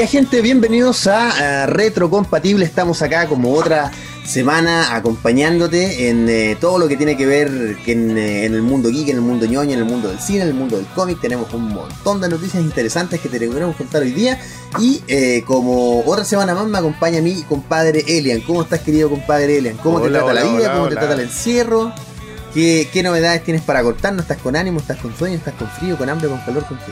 Ya 0.00 0.06
gente, 0.06 0.40
bienvenidos 0.40 1.06
a, 1.08 1.66
Retro 1.66 2.08
Compatible. 2.08 2.64
Estamos 2.64 3.02
acá 3.02 3.28
como 3.28 3.52
otra 3.52 3.92
semana 4.24 4.96
acompañándote 4.96 6.08
en 6.08 6.26
eh, 6.26 6.56
todo 6.58 6.78
lo 6.78 6.88
que 6.88 6.96
tiene 6.96 7.18
que 7.18 7.26
ver 7.26 7.76
en, 7.84 8.16
eh, 8.16 8.46
en, 8.46 8.54
el 8.54 8.62
mundo 8.62 8.88
geek, 8.88 9.10
en 9.10 9.16
el 9.16 9.20
mundo 9.20 9.44
ñoño, 9.44 9.74
en 9.74 9.78
el 9.78 9.84
mundo 9.84 10.08
del 10.08 10.18
cine, 10.18 10.40
en 10.40 10.48
el 10.48 10.54
mundo 10.54 10.78
del 10.78 10.86
cómic. 10.94 11.20
Tenemos 11.20 11.52
un 11.52 11.68
montón 11.68 12.18
de 12.22 12.30
noticias 12.30 12.62
interesantes 12.62 13.20
que 13.20 13.28
te 13.28 13.38
queremos 13.38 13.76
contar 13.76 14.00
hoy 14.00 14.12
día. 14.12 14.40
Y 14.78 15.02
eh, 15.06 15.44
como 15.46 16.00
otra 16.06 16.24
semana 16.24 16.54
más 16.54 16.66
me 16.66 16.78
acompaña 16.78 17.20
mi 17.20 17.42
compadre 17.42 18.02
Elian. 18.08 18.40
¿Cómo 18.40 18.62
estás 18.62 18.80
querido 18.80 19.10
compadre 19.10 19.58
Elian? 19.58 19.76
¿Cómo 19.76 20.00
te 20.00 20.08
trata 20.08 20.32
la 20.32 20.44
vida? 20.44 20.72
¿Cómo 20.72 20.88
te 20.88 20.96
trata 20.96 21.12
el 21.12 21.20
encierro? 21.20 21.92
¿Qué, 22.54 22.88
¿Qué, 22.90 23.02
novedades 23.02 23.44
tienes 23.44 23.60
para 23.60 23.82
cortarnos? 23.82 24.22
¿Estás 24.22 24.38
con 24.38 24.56
ánimo? 24.56 24.80
¿Estás 24.80 24.96
con 24.96 25.14
sueño? 25.14 25.36
¿Estás 25.36 25.56
con 25.56 25.68
frío? 25.68 25.98
¿Con 25.98 26.08
hambre? 26.08 26.30
¿Con 26.30 26.40
calor? 26.40 26.64
¿Con 26.64 26.78
qué? 26.78 26.84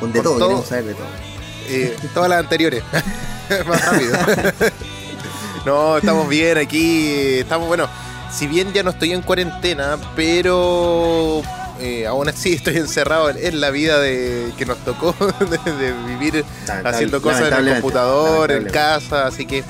Con 0.00 0.10
de 0.10 0.22
todo, 0.22 0.38
queremos 0.38 0.66
saber 0.66 0.86
de 0.86 0.94
todo 0.94 1.35
eh, 1.68 1.96
todas 2.14 2.30
las 2.30 2.40
anteriores. 2.40 2.82
Más 3.66 3.84
rápido. 3.84 4.16
no, 5.66 5.98
estamos 5.98 6.28
bien 6.28 6.58
aquí. 6.58 7.38
Estamos, 7.40 7.68
bueno, 7.68 7.88
si 8.30 8.46
bien 8.46 8.72
ya 8.72 8.82
no 8.82 8.90
estoy 8.90 9.12
en 9.12 9.22
cuarentena, 9.22 9.96
pero 10.14 11.42
eh, 11.80 12.06
aún 12.06 12.28
así 12.28 12.54
estoy 12.54 12.76
encerrado 12.76 13.30
en, 13.30 13.60
la 13.60 13.70
vida 13.70 14.00
de 14.00 14.52
que 14.56 14.66
nos 14.66 14.78
tocó 14.78 15.14
de, 15.78 15.92
vivir 16.06 16.44
haciendo 16.84 17.20
cosas 17.20 17.52
en 17.52 17.68
el 17.68 17.74
computador, 17.74 18.50
en 18.52 18.64
casa, 18.64 19.26
así 19.26 19.46
que 19.46 19.62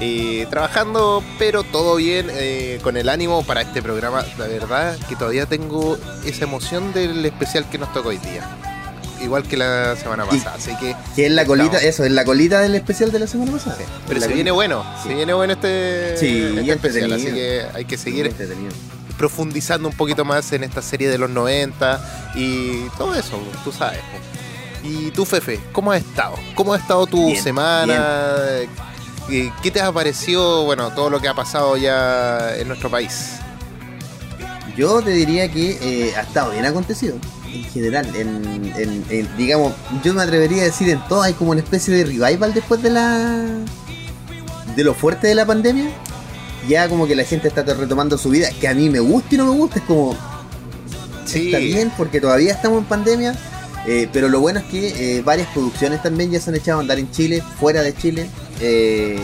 eh, 0.00 0.46
trabajando, 0.50 1.22
pero 1.38 1.62
todo 1.62 1.96
bien, 1.96 2.26
eh, 2.30 2.80
con 2.82 2.96
el 2.96 3.08
ánimo 3.08 3.44
para 3.44 3.62
este 3.62 3.80
programa. 3.80 4.24
La 4.38 4.46
verdad 4.46 4.96
que 5.08 5.16
todavía 5.16 5.46
tengo 5.46 5.98
esa 6.24 6.44
emoción 6.44 6.92
del 6.92 7.24
especial 7.24 7.68
que 7.70 7.78
nos 7.78 7.92
tocó 7.92 8.08
hoy 8.08 8.18
día 8.18 8.73
igual 9.22 9.44
que 9.44 9.56
la 9.56 9.96
semana 9.96 10.24
pasada. 10.24 10.56
Así 10.56 10.76
que. 10.76 10.94
Que 11.14 11.26
es 11.26 11.32
la 11.32 11.44
colita, 11.44 11.78
eso, 11.78 12.04
es 12.04 12.12
la 12.12 12.24
colita 12.24 12.60
del 12.60 12.74
especial 12.74 13.12
de 13.12 13.18
la 13.18 13.26
semana 13.26 13.52
pasada. 13.52 13.76
Pero 14.06 14.20
se 14.20 14.28
viene 14.28 14.50
bueno, 14.50 14.84
se 15.02 15.14
viene 15.14 15.32
bueno 15.32 15.54
este, 15.54 16.14
este 16.14 16.72
especial, 16.72 17.12
así 17.12 17.26
que 17.26 17.66
hay 17.74 17.84
que 17.84 17.96
seguir 17.96 18.32
profundizando 19.16 19.88
un 19.88 19.94
poquito 19.94 20.24
más 20.24 20.52
en 20.52 20.64
esta 20.64 20.82
serie 20.82 21.08
de 21.08 21.18
los 21.18 21.30
90 21.30 22.32
y 22.34 22.88
todo 22.98 23.14
eso, 23.14 23.38
tú 23.62 23.72
sabes. 23.72 24.00
Y 24.82 25.10
tú, 25.12 25.24
Fefe, 25.24 25.60
¿cómo 25.72 25.92
has 25.92 26.02
estado? 26.02 26.36
¿Cómo 26.54 26.74
ha 26.74 26.76
estado 26.76 27.06
tu 27.06 27.34
semana? 27.36 28.28
¿Qué 29.28 29.70
te 29.70 29.80
ha 29.80 29.90
parecido, 29.92 30.64
bueno, 30.64 30.90
todo 30.90 31.08
lo 31.08 31.20
que 31.20 31.28
ha 31.28 31.34
pasado 31.34 31.76
ya 31.76 32.54
en 32.56 32.68
nuestro 32.68 32.90
país? 32.90 33.36
Yo 34.76 35.00
te 35.00 35.10
diría 35.10 35.50
que 35.50 35.78
eh, 35.80 36.16
ha 36.16 36.22
estado 36.22 36.50
bien 36.50 36.66
acontecido 36.66 37.16
en 37.54 37.64
general, 37.64 38.06
en, 38.16 39.28
digamos, 39.36 39.72
yo 40.02 40.12
me 40.14 40.22
atrevería 40.22 40.62
a 40.62 40.64
decir 40.64 40.88
en 40.88 41.00
todo 41.08 41.22
hay 41.22 41.34
como 41.34 41.52
una 41.52 41.60
especie 41.60 41.94
de 41.94 42.04
revival 42.04 42.52
después 42.52 42.82
de 42.82 42.90
la 42.90 43.44
de 44.74 44.84
lo 44.84 44.94
fuerte 44.94 45.28
de 45.28 45.34
la 45.34 45.46
pandemia. 45.46 45.90
Ya 46.68 46.88
como 46.88 47.06
que 47.06 47.14
la 47.14 47.24
gente 47.24 47.48
está 47.48 47.62
retomando 47.62 48.16
su 48.16 48.30
vida, 48.30 48.48
que 48.58 48.66
a 48.66 48.74
mí 48.74 48.88
me 48.88 48.98
gusta 48.98 49.34
y 49.34 49.38
no 49.38 49.46
me 49.46 49.58
gusta, 49.58 49.78
es 49.78 49.84
como 49.84 50.16
sí. 51.26 51.46
está 51.46 51.58
bien 51.58 51.92
porque 51.96 52.20
todavía 52.20 52.52
estamos 52.52 52.78
en 52.78 52.84
pandemia, 52.86 53.34
eh, 53.86 54.08
pero 54.12 54.28
lo 54.28 54.40
bueno 54.40 54.60
es 54.60 54.64
que 54.66 55.18
eh, 55.18 55.22
varias 55.22 55.48
producciones 55.48 56.02
también 56.02 56.30
ya 56.30 56.40
se 56.40 56.50
han 56.50 56.56
echado 56.56 56.78
a 56.78 56.80
andar 56.80 56.98
en 56.98 57.10
Chile, 57.10 57.42
fuera 57.60 57.82
de 57.82 57.94
Chile. 57.94 58.30
Eh, 58.60 59.20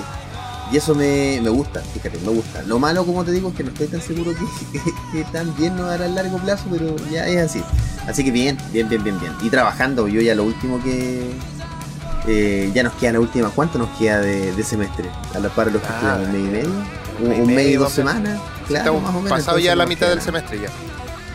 y 0.72 0.76
eso 0.76 0.94
me, 0.94 1.40
gusta, 1.48 1.80
fíjate, 1.80 2.18
me 2.20 2.30
gusta. 2.30 2.62
Lo 2.62 2.78
malo, 2.78 3.04
como 3.04 3.24
te 3.24 3.32
digo, 3.32 3.48
es 3.48 3.56
que 3.56 3.64
no 3.64 3.70
estoy 3.70 3.88
tan 3.88 4.00
seguro 4.00 4.32
que, 4.32 4.80
que, 5.12 5.24
también 5.32 5.76
no 5.76 5.84
dará 5.84 6.04
a 6.04 6.08
largo 6.08 6.38
plazo, 6.38 6.64
pero 6.70 6.94
ya 7.10 7.26
es 7.26 7.50
así. 7.50 7.62
Así 8.06 8.24
que 8.24 8.30
bien, 8.30 8.56
bien, 8.72 8.88
bien, 8.88 9.02
bien, 9.02 9.18
bien. 9.18 9.32
Y 9.42 9.50
trabajando, 9.50 10.06
yo 10.06 10.20
ya 10.20 10.34
lo 10.34 10.44
último 10.44 10.82
que. 10.82 11.30
Eh, 12.28 12.70
ya 12.74 12.82
nos 12.82 12.92
queda 12.94 13.12
la 13.12 13.20
última, 13.20 13.48
¿cuánto 13.48 13.78
nos 13.78 13.88
queda 13.98 14.20
de, 14.20 14.62
semestre? 14.62 15.08
A 15.34 15.38
la 15.38 15.48
par 15.48 15.68
de 15.68 15.72
los 15.72 15.82
que 15.82 15.88
ah, 15.88 16.18
un 16.22 16.32
mes 16.32 16.40
y 16.40 16.50
medio. 16.50 17.44
Un, 17.44 17.54
mes 17.54 17.66
y 17.68 17.74
dos 17.74 17.92
semanas. 17.92 18.38
Claro, 18.68 19.00
más 19.00 19.14
o 19.14 19.22
menos. 19.22 19.30
Pasado 19.30 19.58
ya 19.58 19.74
la 19.74 19.86
mitad 19.86 20.08
del 20.08 20.20
semestre 20.20 20.60
ya. 20.60 20.68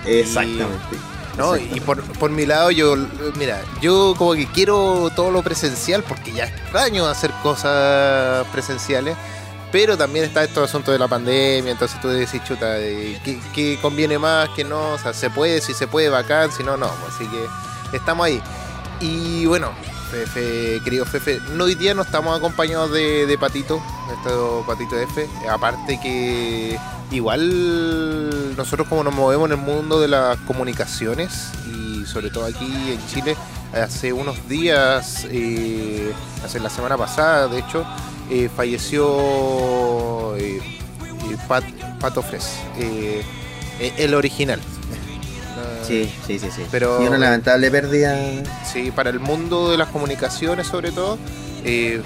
Exactamente. 0.09 1.14
No, 1.37 1.57
y 1.57 1.79
por, 1.81 2.01
por, 2.01 2.31
mi 2.31 2.45
lado, 2.45 2.71
yo, 2.71 2.95
mira, 3.37 3.61
yo 3.81 4.15
como 4.17 4.33
que 4.33 4.47
quiero 4.47 5.09
todo 5.15 5.31
lo 5.31 5.43
presencial 5.43 6.03
porque 6.03 6.31
ya 6.31 6.45
extraño 6.45 7.05
hacer 7.07 7.31
cosas 7.43 8.45
presenciales 8.53 9.17
pero 9.75 9.97
también 9.97 10.23
está 10.23 10.41
estos 10.41 10.69
asuntos 10.69 10.93
de 10.93 10.99
la 10.99 11.09
pandemia, 11.09 11.69
entonces 11.69 11.99
tú 11.99 12.07
decís, 12.07 12.41
chuta, 12.45 12.77
¿qué, 12.77 13.77
conviene 13.81 14.17
más, 14.17 14.47
que 14.51 14.63
no? 14.63 14.91
O 14.91 14.97
sea, 14.97 15.13
se 15.13 15.29
puede, 15.29 15.59
si 15.59 15.73
se 15.73 15.85
puede, 15.85 16.07
bacán, 16.07 16.49
si 16.49 16.63
no, 16.63 16.77
no. 16.77 16.89
Así 17.09 17.27
que 17.27 17.97
estamos 17.97 18.25
ahí. 18.25 18.41
Y 19.01 19.45
bueno, 19.47 19.71
Fefe, 20.09 20.81
querido 20.83 21.05
Fefe, 21.05 21.39
no 21.53 21.65
hoy 21.65 21.75
día 21.75 21.93
no 21.93 22.01
estamos 22.03 22.37
acompañados 22.37 22.91
de, 22.91 23.37
Patito, 23.39 23.81
de 24.07 24.63
Patito 24.65 24.99
F. 24.99 25.27
Aparte 25.49 25.99
que 26.01 26.77
igual 27.11 28.55
nosotros 28.55 28.87
como 28.87 29.03
nos 29.03 29.13
movemos 29.13 29.49
en 29.49 29.59
el 29.59 29.65
mundo 29.65 29.99
de 29.99 30.07
las 30.07 30.37
comunicaciones 30.39 31.51
y 31.67 32.05
sobre 32.05 32.29
todo 32.29 32.45
aquí 32.45 32.65
en 32.65 33.07
Chile, 33.07 33.35
hace 33.73 34.13
unos 34.13 34.47
días, 34.47 35.27
eh, 35.29 36.13
hace 36.43 36.59
la 36.59 36.69
semana 36.69 36.97
pasada 36.97 37.47
de 37.47 37.59
hecho, 37.59 37.85
eh, 38.29 38.49
falleció 38.55 40.35
eh, 40.37 40.57
eh, 40.57 41.37
Pat, 41.47 41.63
Pato 41.99 42.23
Fres, 42.23 42.57
el 43.79 44.13
original. 44.15 44.59
Sí, 45.87 46.11
sí, 46.25 46.39
sí, 46.39 46.49
sí. 46.51 46.65
Pero, 46.71 47.01
y 47.03 47.07
una 47.07 47.17
lamentable 47.17 47.69
pérdida. 47.71 48.17
Sí, 48.65 48.91
para 48.91 49.09
el 49.09 49.19
mundo 49.19 49.71
de 49.71 49.77
las 49.77 49.89
comunicaciones 49.89 50.67
sobre 50.67 50.91
todo, 50.91 51.17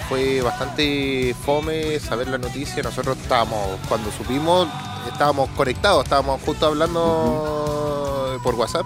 fue 0.08 0.42
bastante 0.42 1.36
fome 1.46 2.00
saber 2.00 2.28
la 2.28 2.38
noticia. 2.38 2.84
Nosotros 2.84 3.18
estábamos, 3.18 3.80
cuando 3.88 4.12
supimos, 4.12 4.68
estábamos 5.12 5.50
conectados, 5.52 6.04
estábamos 6.04 6.42
justo 6.42 6.68
hablando 6.68 8.40
por 8.44 8.56
WhatsApp. 8.56 8.86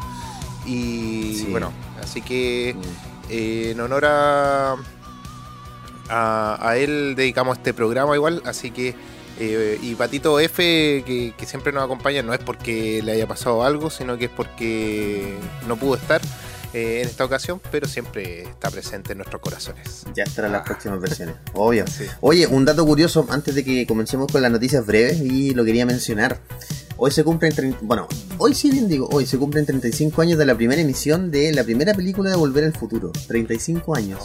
Y 0.66 1.46
bueno, 1.46 1.72
así 2.02 2.22
que 2.22 2.76
en 3.30 3.80
honor 3.80 4.06
a 4.06 4.76
a, 6.10 6.76
él 6.78 7.16
dedicamos 7.16 7.58
este 7.58 7.74
programa 7.74 8.16
igual, 8.16 8.42
así 8.46 8.72
que 8.72 8.96
eh, 9.40 9.80
y 9.82 9.96
Patito 9.96 10.40
F, 10.40 11.04
que, 11.06 11.46
siempre 11.46 11.72
nos 11.72 11.84
acompaña, 11.84 12.22
no 12.22 12.34
es 12.34 12.40
porque 12.40 13.02
le 13.04 13.14
haya 13.14 13.28
pasado 13.28 13.64
algo, 13.64 13.90
sino 13.90 14.18
que 14.18 14.26
es 14.26 14.32
porque 14.32 15.36
no 15.68 15.76
pudo 15.76 15.96
estar 15.96 16.22
eh, 16.74 17.02
en 17.02 17.08
esta 17.08 17.26
ocasión, 17.26 17.60
pero 17.72 17.88
siempre 17.88 18.44
está 18.44 18.70
presente 18.70 19.14
en 19.14 19.20
nuestros 19.20 19.42
corazones. 19.42 20.04
Ya 20.16 20.24
estará 20.24 20.48
en 20.48 20.54
las 20.54 20.64
próximas 20.64 21.00
versiones, 21.00 21.36
obvio. 21.54 21.86
Oye, 22.22 22.48
un 22.48 22.66
dato 22.66 22.86
curioso 22.86 23.26
antes 23.30 23.56
de 23.56 23.64
que 23.64 23.88
comencemos 23.88 24.32
con 24.32 24.42
las 24.42 24.52
noticias 24.52 24.86
breves, 24.86 25.20
y 25.20 25.54
lo 25.54 25.66
quería 25.66 25.86
mencionar. 25.86 26.40
Hoy 26.98 27.12
se 27.12 27.24
cumplen, 27.24 27.76
bueno, 27.82 28.08
hoy 28.38 28.54
sí 28.54 28.70
bien 28.70 28.88
digo, 28.88 29.10
hoy 29.12 29.26
se 29.26 29.38
cumplen 29.38 29.66
35 29.66 30.22
años 30.22 30.38
de 30.38 30.46
la 30.46 30.56
primera 30.56 30.82
emisión 30.82 31.32
de 31.32 31.52
la 31.52 31.64
primera 31.64 31.94
película 31.94 32.30
de 32.30 32.36
Volver 32.36 32.64
al 32.66 32.74
Futuro. 32.74 33.12
35 33.28 33.96
años. 33.96 34.20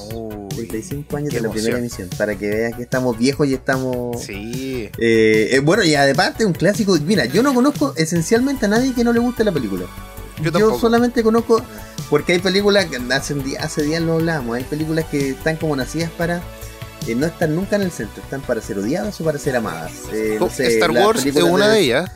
35 0.59 1.17
años 1.17 1.33
de 1.33 1.41
la 1.41 1.51
primera 1.51 1.79
emisión. 1.79 2.09
Para 2.17 2.37
que 2.37 2.49
veas 2.49 2.75
que 2.75 2.83
estamos 2.83 3.19
viejos 3.19 3.47
y 3.47 3.55
estamos... 3.55 4.23
Sí. 4.23 4.91
Eh, 4.99 5.49
eh, 5.53 5.61
bueno, 5.61 5.85
y 5.85 5.95
además 5.95 6.35
un 6.41 6.53
clásico. 6.53 6.97
Mira, 7.05 7.25
yo 7.25 7.43
no 7.43 7.55
conozco 7.55 7.95
esencialmente 7.97 8.67
a 8.67 8.69
nadie 8.69 8.93
que 8.95 9.05
no 9.05 9.13
le 9.13 9.21
guste 9.21 9.45
la 9.45 9.53
película. 9.53 9.85
Yo, 10.43 10.79
solamente 10.79 11.23
conozco, 11.23 11.61
porque 12.11 12.35
hay 12.35 12.39
películas 12.39 12.87
que 12.87 12.97
hace, 13.13 13.35
hace 13.59 13.83
días 13.83 14.03
lo 14.03 14.15
hablamos, 14.15 14.57
hay 14.57 14.65
películas 14.65 15.05
que 15.07 15.31
están 15.31 15.57
como 15.57 15.75
nacidas 15.75 16.11
para 16.13 16.43
eh, 17.09 17.15
no 17.15 17.27
estar 17.27 17.49
nunca 17.49 17.77
en 17.77 17.83
el 17.83 17.91
centro, 17.91 18.23
están 18.23 18.41
para 18.43 18.61
ser 18.61 18.79
odiadas 18.79 19.21
o 19.21 19.25
para 19.25 19.39
ser 19.39 19.57
amadas. 19.57 19.93
Star 20.59 20.91
Wars 20.91 21.27
es 21.27 21.35
una 21.37 21.69
de 21.69 21.81
ellas. 21.81 22.11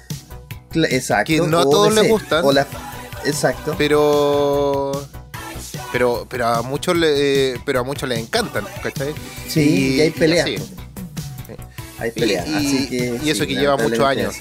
Exacto. 0.74 1.32
Que 1.32 1.40
no 1.40 1.58
a 1.58 1.64
todos 1.64 1.94
les 1.94 2.08
gustan. 2.08 2.44
exacto. 3.24 3.74
Pero. 3.76 4.92
Pero, 5.92 6.26
pero 6.28 6.46
a 6.46 6.62
muchos 6.62 6.96
le, 6.96 7.60
pero 7.64 7.80
a 7.80 7.82
muchos 7.82 8.08
les 8.08 8.18
encantan, 8.18 8.64
¿cachai? 8.82 9.14
Sí, 9.46 9.96
y, 9.96 10.00
hay 10.00 10.10
peleas. 10.10 10.48
Hay 11.98 12.10
peleas. 12.10 12.48
Y, 12.48 12.54
así 12.54 12.88
que, 12.88 13.20
y 13.22 13.30
eso 13.30 13.46
que 13.46 13.54
lleva 13.54 13.76
muchos 13.76 14.00
años. 14.00 14.34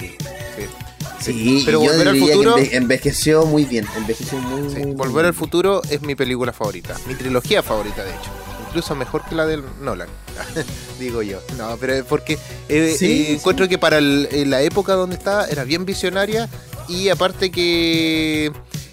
Sí. 1.20 1.62
pero 1.64 1.80
Volver 1.80 2.08
al 2.08 2.18
futuro. 2.18 2.56
envejeció 2.58 3.44
muy 3.46 3.64
bien. 3.64 3.86
Envejeció 3.96 4.38
muy, 4.38 4.94
Volver 4.94 5.26
al 5.26 5.34
futuro 5.34 5.82
es 5.90 6.02
mi 6.02 6.14
película 6.14 6.52
favorita. 6.52 6.96
Mi 7.06 7.14
trilogía 7.14 7.62
favorita, 7.62 8.02
de 8.02 8.10
hecho 8.10 8.30
incluso 8.72 8.94
mejor 8.94 9.22
que 9.28 9.34
la 9.34 9.44
del 9.44 9.62
Nolan, 9.82 10.08
digo 10.98 11.22
yo. 11.22 11.40
No, 11.58 11.76
pero 11.76 12.02
porque 12.06 12.38
eh, 12.70 12.96
eh, 12.98 13.32
encuentro 13.34 13.68
que 13.68 13.76
para 13.76 14.00
la 14.00 14.62
época 14.62 14.94
donde 14.94 15.16
estaba 15.16 15.46
era 15.46 15.64
bien 15.64 15.84
visionaria 15.84 16.48
y 16.88 17.10
aparte 17.10 17.50
que 17.50 18.50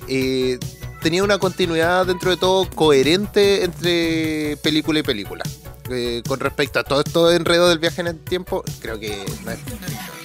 eh, 0.09 0.59
tenía 1.01 1.23
una 1.23 1.37
continuidad 1.37 2.05
dentro 2.05 2.31
de 2.31 2.37
todo 2.37 2.69
coherente 2.69 3.63
entre 3.63 4.57
película 4.57 4.99
y 4.99 5.03
película. 5.03 5.43
eh, 5.91 6.21
con 6.27 6.39
respecto 6.39 6.79
a 6.79 6.83
todo 6.83 6.99
esto 7.01 7.27
de 7.29 7.35
enredo 7.37 7.67
del 7.69 7.79
viaje 7.79 8.01
en 8.01 8.07
el 8.07 8.19
tiempo, 8.19 8.63
creo 8.79 8.99
que 8.99 9.25
no 9.43 9.51
es. 9.51 9.59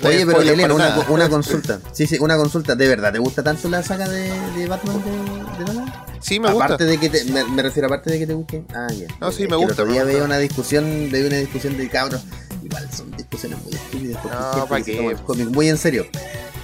no 0.02 0.08
Oye, 0.08 0.26
pero 0.26 0.40
Elena, 0.42 0.62
para 0.62 0.74
una, 0.74 1.08
una 1.08 1.28
consulta. 1.30 1.80
Sí, 1.92 2.06
sí, 2.06 2.18
una 2.20 2.36
consulta. 2.36 2.74
¿De 2.76 2.86
verdad 2.86 3.12
te 3.12 3.18
gusta 3.18 3.42
tanto 3.42 3.68
la 3.70 3.82
saga 3.82 4.06
de, 4.08 4.28
de 4.56 4.66
Batman 4.66 5.02
de, 5.02 5.64
de 5.64 5.72
Nolan? 5.72 5.92
Sí, 6.20 6.38
me 6.40 6.50
gusta. 6.50 6.64
aparte 6.66 6.84
de 6.84 6.98
que 6.98 7.08
te, 7.10 7.24
me, 7.24 7.44
me 7.44 7.62
refiero 7.62 7.86
aparte 7.86 8.10
de 8.10 8.18
que 8.18 8.26
te 8.26 8.34
guste. 8.34 8.64
Ah, 8.74 8.88
ya. 8.92 9.06
No, 9.20 9.32
sí, 9.32 9.44
Es 9.44 9.50
me 9.50 9.56
gusta, 9.56 9.84
gusta. 9.84 10.24
una 10.24 10.38
discusión, 10.38 11.08
veía 11.10 11.26
una 11.28 11.36
discusión 11.36 11.76
de 11.78 11.88
cabros. 11.88 12.22
Igual 12.62 12.90
son 12.94 13.10
discusiones 13.16 13.58
muy 13.62 13.72
estúpidas 13.74 14.24
No, 14.24 14.30
hay 14.30 14.52
gente 14.52 14.68
¿pa' 14.68 14.76
que 14.78 14.84
se 14.84 14.92
qué? 14.92 15.44
muy 15.46 15.68
en 15.68 15.78
serio. 15.78 16.06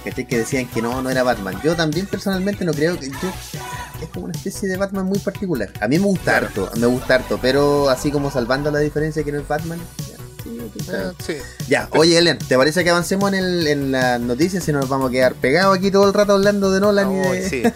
Que 0.03 0.37
decían 0.37 0.67
que 0.67 0.81
no, 0.81 1.01
no 1.01 1.09
era 1.11 1.21
Batman. 1.21 1.59
Yo 1.63 1.75
también 1.75 2.07
personalmente 2.07 2.65
no 2.65 2.73
creo 2.73 2.99
que 2.99 3.09
yo 3.09 3.31
es 4.01 4.09
como 4.09 4.25
una 4.25 4.33
especie 4.33 4.67
de 4.67 4.77
Batman 4.77 5.05
muy 5.05 5.19
particular. 5.19 5.69
A 5.79 5.87
mí 5.87 5.99
me 5.99 6.05
gusta 6.05 6.23
Claro. 6.39 6.47
harto, 6.47 6.69
me 6.79 6.87
gusta 6.87 7.15
harto, 7.15 7.39
pero 7.41 7.89
así 7.89 8.11
como 8.11 8.31
salvando 8.31 8.71
la 8.71 8.79
diferencia 8.79 9.23
que 9.23 9.31
no 9.31 9.39
es 9.39 9.47
Batman. 9.47 9.79
ya, 9.99 10.05
sí. 10.43 10.57
Eh, 10.91 11.11
sí. 11.25 11.33
Ya, 11.67 11.87
oye 11.91 12.17
Ellen, 12.17 12.37
¿te 12.39 12.57
parece 12.57 12.83
que 12.83 12.89
avancemos 12.89 13.31
en, 13.31 13.35
el, 13.39 13.67
en 13.67 13.91
las 13.91 14.19
noticias 14.19 14.67
y 14.67 14.71
nos 14.71 14.89
vamos 14.89 15.09
a 15.09 15.11
quedar 15.11 15.35
pegados 15.35 15.77
aquí 15.77 15.91
todo 15.91 16.07
el 16.07 16.13
rato 16.13 16.33
hablando 16.33 16.71
de 16.71 16.79
Nolan 16.79 17.11
y 17.11 17.19
No, 17.21 17.31
de... 17.31 17.49
sí. 17.49 17.63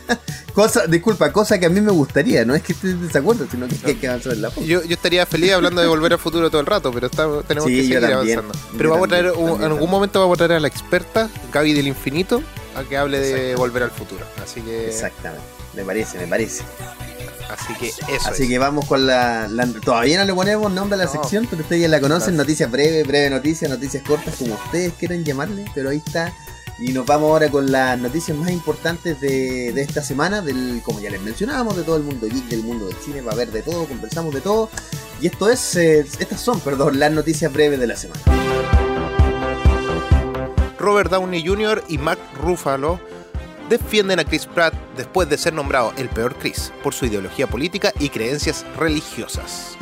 Cosa, 0.55 0.87
disculpa, 0.87 1.33
cosa 1.33 1.59
que 1.59 1.65
a 1.65 1.69
mí 1.69 1.81
me 1.81 1.91
gustaría, 1.91 2.45
no 2.45 2.55
es 2.55 2.63
que 2.63 2.71
estés 2.71 2.91
en 2.91 3.05
desacuerdo, 3.05 3.45
sino 3.51 3.67
que 3.67 3.75
hay 3.83 3.95
que 3.95 4.07
avanzar 4.07 4.31
en 4.31 4.41
la 4.41 4.49
foto. 4.49 4.65
Yo, 4.65 4.81
yo 4.85 4.93
estaría 4.93 5.25
feliz 5.25 5.51
hablando 5.51 5.81
de 5.81 5.87
volver 5.87 6.13
al 6.13 6.19
futuro 6.19 6.49
todo 6.49 6.61
el 6.61 6.65
rato, 6.67 6.93
pero 6.93 7.07
está- 7.07 7.27
tenemos 7.45 7.67
Sí, 7.69 7.75
que 7.75 7.81
seguir 7.81 7.99
también. 7.99 8.39
avanzando. 8.39 8.53
Pero 8.77 8.89
vamos 8.91 9.05
a 9.07 9.09
traer, 9.09 9.25
también, 9.25 9.43
un- 9.43 9.49
también, 9.51 9.65
en 9.65 9.73
algún 9.73 9.91
momento 9.91 10.19
vamos 10.21 10.35
a 10.35 10.37
traer 10.37 10.51
a 10.53 10.59
la 10.61 10.69
experta, 10.69 11.29
Gaby 11.51 11.73
del 11.73 11.87
Infinito, 11.89 12.41
a 12.73 12.83
que 12.85 12.95
hable 12.95 13.19
de 13.19 13.53
volver 13.57 13.83
al 13.83 13.91
futuro. 13.91 14.23
Así 14.41 14.61
que, 14.61 14.87
Exactamente, 14.87 15.43
me 15.75 15.83
parece, 15.83 16.17
me 16.17 16.27
parece. 16.27 16.63
así 17.49 17.73
que 17.75 17.87
eso 17.89 18.29
Así 18.29 18.43
es. 18.43 18.49
que 18.49 18.57
vamos 18.59 18.85
con 18.85 19.05
la, 19.05 19.47
la- 19.47 19.67
Todavía 19.67 20.17
no 20.19 20.25
le 20.25 20.33
ponemos 20.33 20.71
nombre 20.71 20.95
a 20.95 20.97
la 20.97 21.05
No. 21.05 21.11
sección, 21.11 21.47
pero 21.49 21.61
ustedes 21.61 21.83
ya 21.83 21.87
la 21.87 21.99
conocen, 22.01 22.35
No. 22.35 22.43
noticias 22.43 22.69
breves, 22.71 23.05
breve 23.07 23.29
noticias, 23.29 23.69
noticias 23.69 24.03
cortas, 24.03 24.35
como 24.35 24.55
ustedes 24.55 24.93
quieran 24.99 25.23
llamarle, 25.23 25.65
pero 25.75 25.89
ahí 25.89 26.01
está. 26.05 26.33
Y 26.77 26.91
nos 26.91 27.05
vamos 27.05 27.29
ahora 27.31 27.49
con 27.49 27.71
las 27.71 27.97
noticias 27.97 28.37
más 28.37 28.49
importantes 28.51 29.21
de, 29.21 29.71
de 29.71 29.81
esta 29.81 30.01
semana, 30.03 30.41
del, 30.41 30.81
como 30.83 30.99
ya 30.99 31.09
les 31.09 31.21
mencionábamos, 31.21 31.77
de 31.77 31.83
todo 31.83 31.95
el 31.95 32.03
mundo 32.03 32.27
geek, 32.27 32.49
del 32.49 32.63
mundo 32.63 32.87
del 32.87 32.97
cine, 32.97 33.21
va 33.21 33.31
a 33.31 33.35
haber 33.35 33.49
de 33.51 33.61
todo, 33.61 33.85
conversamos 33.85 34.33
de 34.33 34.41
todo. 34.41 34.69
Y 35.21 35.27
esto 35.27 35.49
es, 35.49 35.75
eh, 35.77 35.99
estas 36.19 36.41
son, 36.41 36.59
perdón, 36.59 36.99
las 36.99 37.11
noticias 37.13 37.53
breves 37.53 37.79
de 37.79 37.87
la 37.87 37.95
semana. 37.95 38.19
Robert 40.77 41.09
Downey 41.09 41.45
Jr. 41.47 41.83
y 41.87 41.97
Mark 41.97 42.19
Ruffalo 42.41 42.99
defienden 43.69 44.19
a 44.19 44.25
Chris 44.25 44.45
Pratt 44.45 44.73
después 44.95 45.29
de 45.29 45.37
ser 45.37 45.53
nombrado 45.53 45.93
el 45.97 46.09
peor 46.09 46.35
Chris 46.37 46.71
por 46.83 46.93
su 46.93 47.05
ideología 47.05 47.47
política 47.47 47.91
y 47.99 48.09
creencias 48.09 48.65
religiosas. 48.77 49.77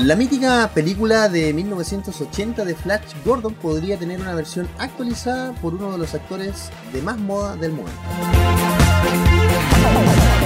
La 0.00 0.16
mítica 0.16 0.70
película 0.74 1.30
de 1.30 1.54
1980 1.54 2.64
de 2.64 2.74
Flash 2.74 3.14
Gordon 3.24 3.54
podría 3.54 3.98
tener 3.98 4.20
una 4.20 4.34
versión 4.34 4.68
actualizada 4.78 5.54
por 5.54 5.74
uno 5.74 5.92
de 5.92 5.98
los 5.98 6.12
actores 6.14 6.70
de 6.92 7.00
más 7.00 7.16
moda 7.16 7.56
del 7.56 7.72
momento. 7.72 7.98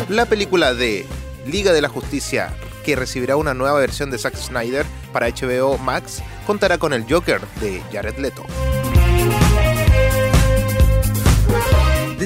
La 0.08 0.26
película 0.26 0.74
de 0.74 1.06
Liga 1.44 1.72
de 1.72 1.82
la 1.82 1.88
Justicia, 1.88 2.54
que 2.84 2.94
recibirá 2.94 3.36
una 3.36 3.52
nueva 3.52 3.80
versión 3.80 4.10
de 4.10 4.18
Zack 4.18 4.36
Snyder 4.36 4.86
para 5.12 5.28
HBO 5.28 5.76
Max, 5.78 6.22
contará 6.46 6.78
con 6.78 6.92
el 6.92 7.04
Joker 7.10 7.40
de 7.60 7.82
Jared 7.90 8.18
Leto. 8.18 8.44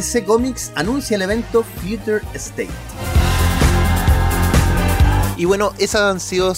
DC 0.03 0.25
Comics 0.25 0.73
anuncia 0.75 1.15
el 1.15 1.23
evento 1.23 1.63
Future 1.63 2.23
State. 2.35 2.69
Y 5.37 5.45
bueno, 5.45 5.73
esos 5.79 6.01
han 6.01 6.19
sido 6.19 6.53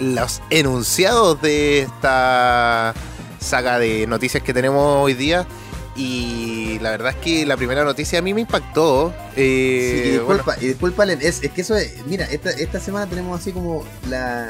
los 0.00 0.42
enunciados 0.50 1.40
de 1.40 1.82
esta 1.82 2.92
saga 3.38 3.78
de 3.78 4.08
noticias 4.08 4.42
que 4.42 4.52
tenemos 4.52 5.04
hoy 5.04 5.14
día. 5.14 5.46
Y 5.94 6.80
la 6.80 6.90
verdad 6.90 7.10
es 7.10 7.16
que 7.22 7.46
la 7.46 7.56
primera 7.56 7.84
noticia 7.84 8.18
a 8.18 8.22
mí 8.22 8.34
me 8.34 8.40
impactó. 8.40 9.14
eh, 9.36 10.00
Sí, 10.02 10.08
y 10.08 10.18
bueno, 10.18 10.34
disculpa, 10.34 10.56
y 10.60 10.66
disculpa, 10.66 11.04
es 11.04 11.38
que 11.38 11.60
eso 11.60 11.76
es, 11.76 12.04
mira, 12.06 12.24
esta, 12.24 12.50
esta 12.50 12.80
semana 12.80 13.06
tenemos 13.06 13.38
así 13.38 13.52
como 13.52 13.84
la, 14.08 14.48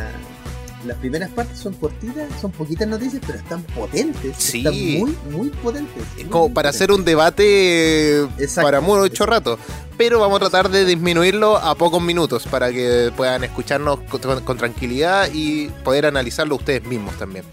las 0.85 0.97
primeras 0.99 1.31
partes 1.31 1.59
son 1.59 1.75
cortitas, 1.75 2.29
son 2.41 2.51
poquitas 2.53 2.89
noticias, 2.89 3.23
pero 3.27 3.39
están 3.39 3.63
potentes. 3.63 4.37
Sí. 4.39 4.59
Están 4.59 4.75
muy, 4.75 5.17
muy 5.31 5.49
potentes. 5.51 6.03
es 6.17 6.27
como 6.27 6.47
muy 6.49 6.55
para 6.55 6.69
potentes. 6.71 6.77
hacer 6.77 6.93
un 6.93 7.05
debate 7.05 8.21
Exacto, 8.39 8.63
para 8.63 8.81
mucho 8.81 9.27
rato. 9.27 9.59
Pero 9.97 10.19
vamos 10.21 10.37
a 10.37 10.49
tratar 10.49 10.71
de 10.71 10.85
disminuirlo 10.87 11.59
a 11.59 11.75
pocos 11.75 12.03
minutos 12.03 12.47
para 12.47 12.73
que 12.73 13.13
puedan 13.17 13.45
escucharnos 13.45 14.01
con, 14.09 14.41
con 14.41 14.57
tranquilidad 14.57 15.29
y 15.33 15.67
poder 15.85 16.07
analizarlo 16.07 16.57
ustedes 16.57 16.85
mismos 16.85 17.17
también. 17.19 17.45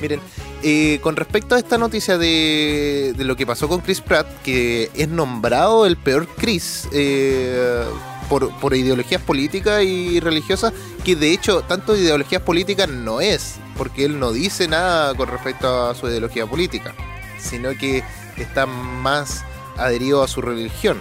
Miren, 0.00 0.20
eh, 0.64 0.98
con 1.02 1.14
respecto 1.16 1.54
a 1.54 1.58
esta 1.58 1.78
noticia 1.78 2.18
de, 2.18 3.14
de 3.16 3.24
lo 3.24 3.36
que 3.36 3.46
pasó 3.46 3.68
con 3.68 3.80
Chris 3.82 4.00
Pratt, 4.00 4.26
que 4.42 4.90
es 4.94 5.08
nombrado 5.08 5.86
el 5.86 5.96
peor 5.96 6.26
Chris 6.36 6.88
eh, 6.92 7.84
por, 8.28 8.50
por 8.60 8.74
ideologías 8.74 9.20
políticas 9.22 9.82
y 9.82 10.20
religiosas, 10.20 10.72
que 11.04 11.16
de 11.16 11.32
hecho 11.32 11.62
tanto 11.62 11.96
ideologías 11.96 12.42
políticas 12.42 12.88
no 12.88 13.20
es, 13.20 13.56
porque 13.76 14.04
él 14.04 14.18
no 14.18 14.32
dice 14.32 14.68
nada 14.68 15.14
con 15.14 15.28
respecto 15.28 15.88
a 15.88 15.94
su 15.94 16.06
ideología 16.08 16.46
política, 16.46 16.94
sino 17.38 17.70
que 17.70 18.02
está 18.36 18.66
más 18.66 19.44
adherido 19.76 20.22
a 20.22 20.28
su 20.28 20.40
religión. 20.42 21.00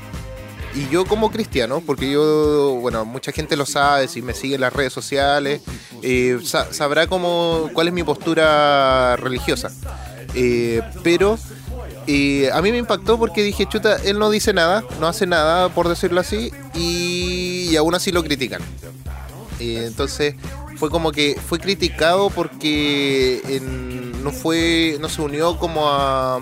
Y 0.74 0.88
yo 0.88 1.04
como 1.06 1.32
cristiano, 1.32 1.84
porque 1.86 2.10
yo, 2.10 2.78
bueno, 2.80 3.04
mucha 3.04 3.34
gente 3.34 3.58
lo 3.58 3.66
sabe, 3.66 4.08
si 4.08 4.22
me 4.22 4.34
sigue 4.34 4.56
en 4.56 4.62
las 4.62 4.72
redes 4.72 4.94
sociales, 4.94 5.62
eh, 6.02 6.40
sa- 6.46 6.72
sabrá 6.72 7.08
cómo, 7.08 7.70
cuál 7.74 7.88
es 7.90 7.94
mi 7.94 8.04
postura 8.04 9.18
religiosa. 9.18 9.70
Eh, 10.34 10.82
pero 11.04 11.38
eh, 12.08 12.50
a 12.54 12.62
mí 12.62 12.72
me 12.72 12.78
impactó 12.78 13.20
porque 13.20 13.44
dije, 13.44 13.66
chuta, 13.68 13.98
él 14.06 14.18
no 14.18 14.30
dice 14.30 14.54
nada, 14.54 14.86
no 15.02 15.08
hace 15.08 15.28
nada, 15.28 15.68
por 15.68 15.90
decirlo 15.90 16.22
así, 16.22 16.54
y, 16.74 17.76
aún 17.76 17.96
así 17.96 18.12
lo 18.12 18.24
critican. 18.24 18.62
Eh, 19.60 19.86
entonces 19.88 20.36
fue 20.78 20.90
como 20.90 21.12
que 21.12 21.40
fue 21.48 21.60
criticado 21.60 22.30
porque 22.30 23.62
no 24.24 24.32
fue, 24.32 24.98
no 25.00 25.10
se 25.10 25.22
unió 25.22 25.58
como 25.58 25.88
a 25.88 26.42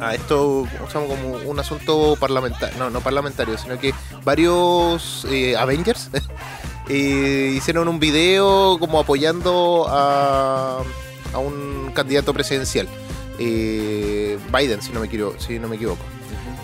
a 0.00 0.14
esto 0.14 0.66
¿cómo 0.78 0.90
se 0.90 0.98
llama? 0.98 1.06
como 1.06 1.50
un 1.50 1.58
asunto 1.58 2.16
parlamentario, 2.20 2.78
no, 2.78 2.90
no 2.90 3.00
parlamentario, 3.00 3.56
sino 3.58 3.78
que 3.78 3.94
varios 4.24 5.26
eh, 5.30 5.56
Avengers 5.56 6.10
eh, 6.88 7.54
hicieron 7.56 7.88
un 7.88 7.98
video 7.98 8.78
como 8.78 9.00
apoyando 9.00 9.86
a, 9.88 10.82
a 11.32 11.38
un 11.38 11.92
candidato 11.94 12.34
presidencial, 12.34 12.88
eh, 13.38 14.38
Biden, 14.52 14.82
si 14.82 14.92
no 14.92 15.00
me 15.00 15.06
equivoco. 15.06 15.38
Si 15.40 15.58
no 15.58 15.68
me 15.68 15.76
equivoco. 15.76 16.02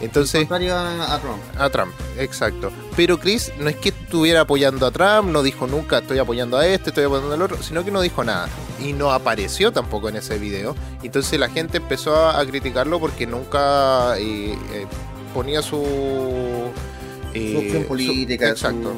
Entonces, 0.03 0.41
Contrario 0.41 0.75
a, 0.77 1.15
a 1.15 1.19
Trump. 1.21 1.39
a 1.59 1.71
Trump, 1.71 1.93
exacto. 2.19 2.71
Pero 2.97 3.19
Chris 3.19 3.53
no 3.59 3.69
es 3.71 3.77
que 3.77 3.91
estuviera 3.91 4.41
apoyando 4.43 4.85
a 4.87 4.91
Trump, 4.91 5.31
no 5.31 5.43
dijo 5.43 5.67
nunca 5.67 5.99
estoy 5.99 6.19
apoyando 6.19 6.59
a 6.59 6.67
este, 6.67 6.91
estoy 6.91 7.05
apoyando 7.05 7.33
al 7.35 7.41
otro, 7.43 7.63
sino 7.63 7.85
que 7.85 7.91
no 7.93 8.01
dijo 8.01 8.23
nada. 8.25 8.49
Y 8.81 8.93
no 8.93 9.13
apareció 9.13 9.73
tampoco 9.73 10.09
en 10.09 10.17
ese 10.17 10.39
video. 10.39 10.75
Entonces 11.03 11.39
la 11.39 11.49
gente 11.49 11.77
empezó 11.79 12.17
a, 12.17 12.39
a 12.41 12.45
criticarlo 12.45 12.99
porque 13.01 13.27
nunca 13.29 14.19
eh, 14.19 14.59
eh, 14.75 14.87
ponía 15.33 15.63
su... 15.63 16.73
eh, 17.33 17.53
Su 17.53 17.59
opción 17.59 17.85
política. 17.85 18.47
su- 18.49 18.53
exacto. 18.53 18.93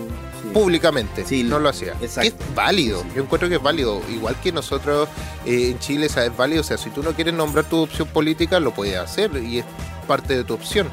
Públicamente, 0.53 1.25
Sí, 1.27 1.43
no 1.43 1.59
lo 1.59 1.69
hacía. 1.71 1.95
exacto. 2.01 2.21
Que 2.21 2.29
es 2.29 2.55
válido, 2.55 3.03
yo 3.15 3.23
encuentro 3.23 3.49
que 3.49 3.57
es 3.57 3.63
válido. 3.63 4.01
Igual 4.13 4.37
que 4.43 4.53
nosotros 4.53 5.09
eh, 5.47 5.71
en 5.73 5.79
Chile, 5.81 6.09
sea, 6.09 6.25
es 6.27 6.37
válido. 6.37 6.61
O 6.61 6.65
sea, 6.65 6.79
si 6.79 6.91
tú 6.91 7.03
no 7.03 7.13
quieres 7.13 7.35
nombrar 7.35 7.65
tu 7.65 7.79
opción 7.83 8.07
política, 8.09 8.61
lo 8.61 8.73
puedes 8.73 8.97
hacer 8.97 9.31
y 9.43 9.59
es 9.61 9.65
parte 10.05 10.37
de 10.37 10.45
tu 10.45 10.55
opción. 10.55 10.89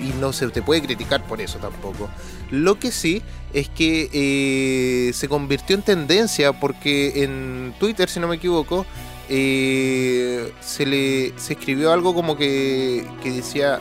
Y 0.00 0.18
no 0.18 0.32
se 0.32 0.48
te 0.48 0.62
puede 0.62 0.82
criticar 0.82 1.22
por 1.24 1.40
eso 1.40 1.58
tampoco. 1.58 2.08
Lo 2.50 2.78
que 2.78 2.90
sí 2.90 3.22
es 3.52 3.68
que 3.68 4.08
eh, 4.12 5.12
se 5.12 5.28
convirtió 5.28 5.76
en 5.76 5.82
tendencia 5.82 6.52
porque 6.52 7.22
en 7.22 7.74
Twitter, 7.78 8.08
si 8.08 8.18
no 8.18 8.28
me 8.28 8.36
equivoco, 8.36 8.86
eh, 9.28 10.52
se 10.60 10.86
le 10.86 11.38
se 11.38 11.52
escribió 11.52 11.92
algo 11.92 12.14
como 12.14 12.36
que, 12.36 13.06
que 13.22 13.30
decía 13.30 13.80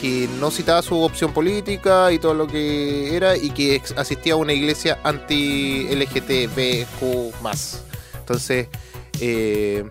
que 0.00 0.28
no 0.40 0.50
citaba 0.50 0.82
su 0.82 1.00
opción 1.00 1.32
política 1.32 2.12
y 2.12 2.18
todo 2.18 2.34
lo 2.34 2.46
que 2.46 3.16
era 3.16 3.34
y 3.36 3.50
que 3.50 3.82
asistía 3.96 4.34
a 4.34 4.36
una 4.36 4.52
iglesia 4.52 4.98
anti-LGTBQ 5.02 7.42
más. 7.42 7.82
Entonces, 8.18 8.68
eh, 9.20 9.84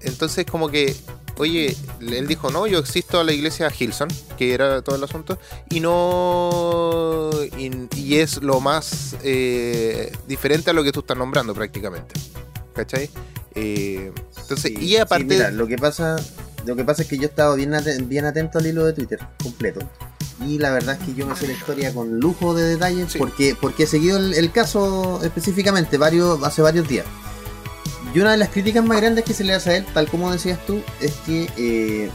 entonces 0.00 0.46
como 0.46 0.68
que, 0.68 0.96
oye, 1.40 1.76
él 2.00 2.26
dijo, 2.28 2.50
no, 2.50 2.66
yo 2.66 2.78
existo 2.78 3.18
a 3.20 3.24
la 3.24 3.32
iglesia 3.32 3.72
Hilson, 3.76 4.08
que 4.38 4.54
era 4.54 4.82
todo 4.82 4.96
el 4.96 5.04
asunto, 5.04 5.38
y 5.70 5.80
no, 5.80 7.30
y, 7.58 7.70
y 7.96 8.16
es 8.18 8.42
lo 8.42 8.60
más 8.60 9.16
eh, 9.22 10.12
diferente 10.26 10.70
a 10.70 10.72
lo 10.72 10.84
que 10.84 10.92
tú 10.92 11.00
estás 11.00 11.16
nombrando 11.16 11.54
prácticamente. 11.54 12.14
¿Cachai? 12.74 13.10
Eh, 13.54 14.12
entonces, 14.42 14.72
Sí, 14.76 14.84
y 14.84 14.96
aparte... 14.96 15.24
sí, 15.24 15.30
mira, 15.30 15.50
lo 15.50 15.66
que 15.66 15.76
pasa, 15.76 16.16
lo 16.66 16.76
que 16.76 16.84
pasa 16.84 17.02
es 17.02 17.08
que 17.08 17.16
yo 17.16 17.24
he 17.24 17.26
estado 17.26 17.56
bien, 17.56 17.72
aten- 17.72 18.06
bien 18.08 18.24
atento 18.24 18.58
al 18.58 18.66
hilo 18.66 18.84
de 18.84 18.92
Twitter 18.92 19.18
completo. 19.42 19.80
y 20.46 20.58
la 20.58 20.70
verdad 20.70 20.96
es 21.00 21.06
que 21.06 21.14
yo 21.14 21.26
me 21.26 21.36
sé 21.36 21.46
la 21.48 21.52
historia 21.54 21.92
con 21.92 22.18
lujo 22.20 22.54
de 22.54 22.62
detalles 22.64 23.12
Sí. 23.12 23.18
porque, 23.18 23.56
porque 23.60 23.82
he 23.82 23.86
seguido 23.86 24.16
el, 24.18 24.32
el 24.34 24.50
caso 24.52 25.20
específicamente 25.22 25.98
varios, 25.98 26.42
hace 26.44 26.62
varios 26.62 26.88
días. 26.88 27.04
Y 28.14 28.18
una 28.18 28.32
de 28.32 28.38
las 28.38 28.48
críticas 28.48 28.84
más 28.84 29.00
grandes 29.00 29.24
que 29.24 29.34
se 29.34 29.44
le 29.44 29.54
hace 29.54 29.70
a 29.70 29.76
él, 29.76 29.86
tal 29.94 30.08
como 30.08 30.32
decías 30.32 30.58
tú, 30.66 30.82
es 31.00 31.12
que 31.26 31.48
eh, 31.56 32.10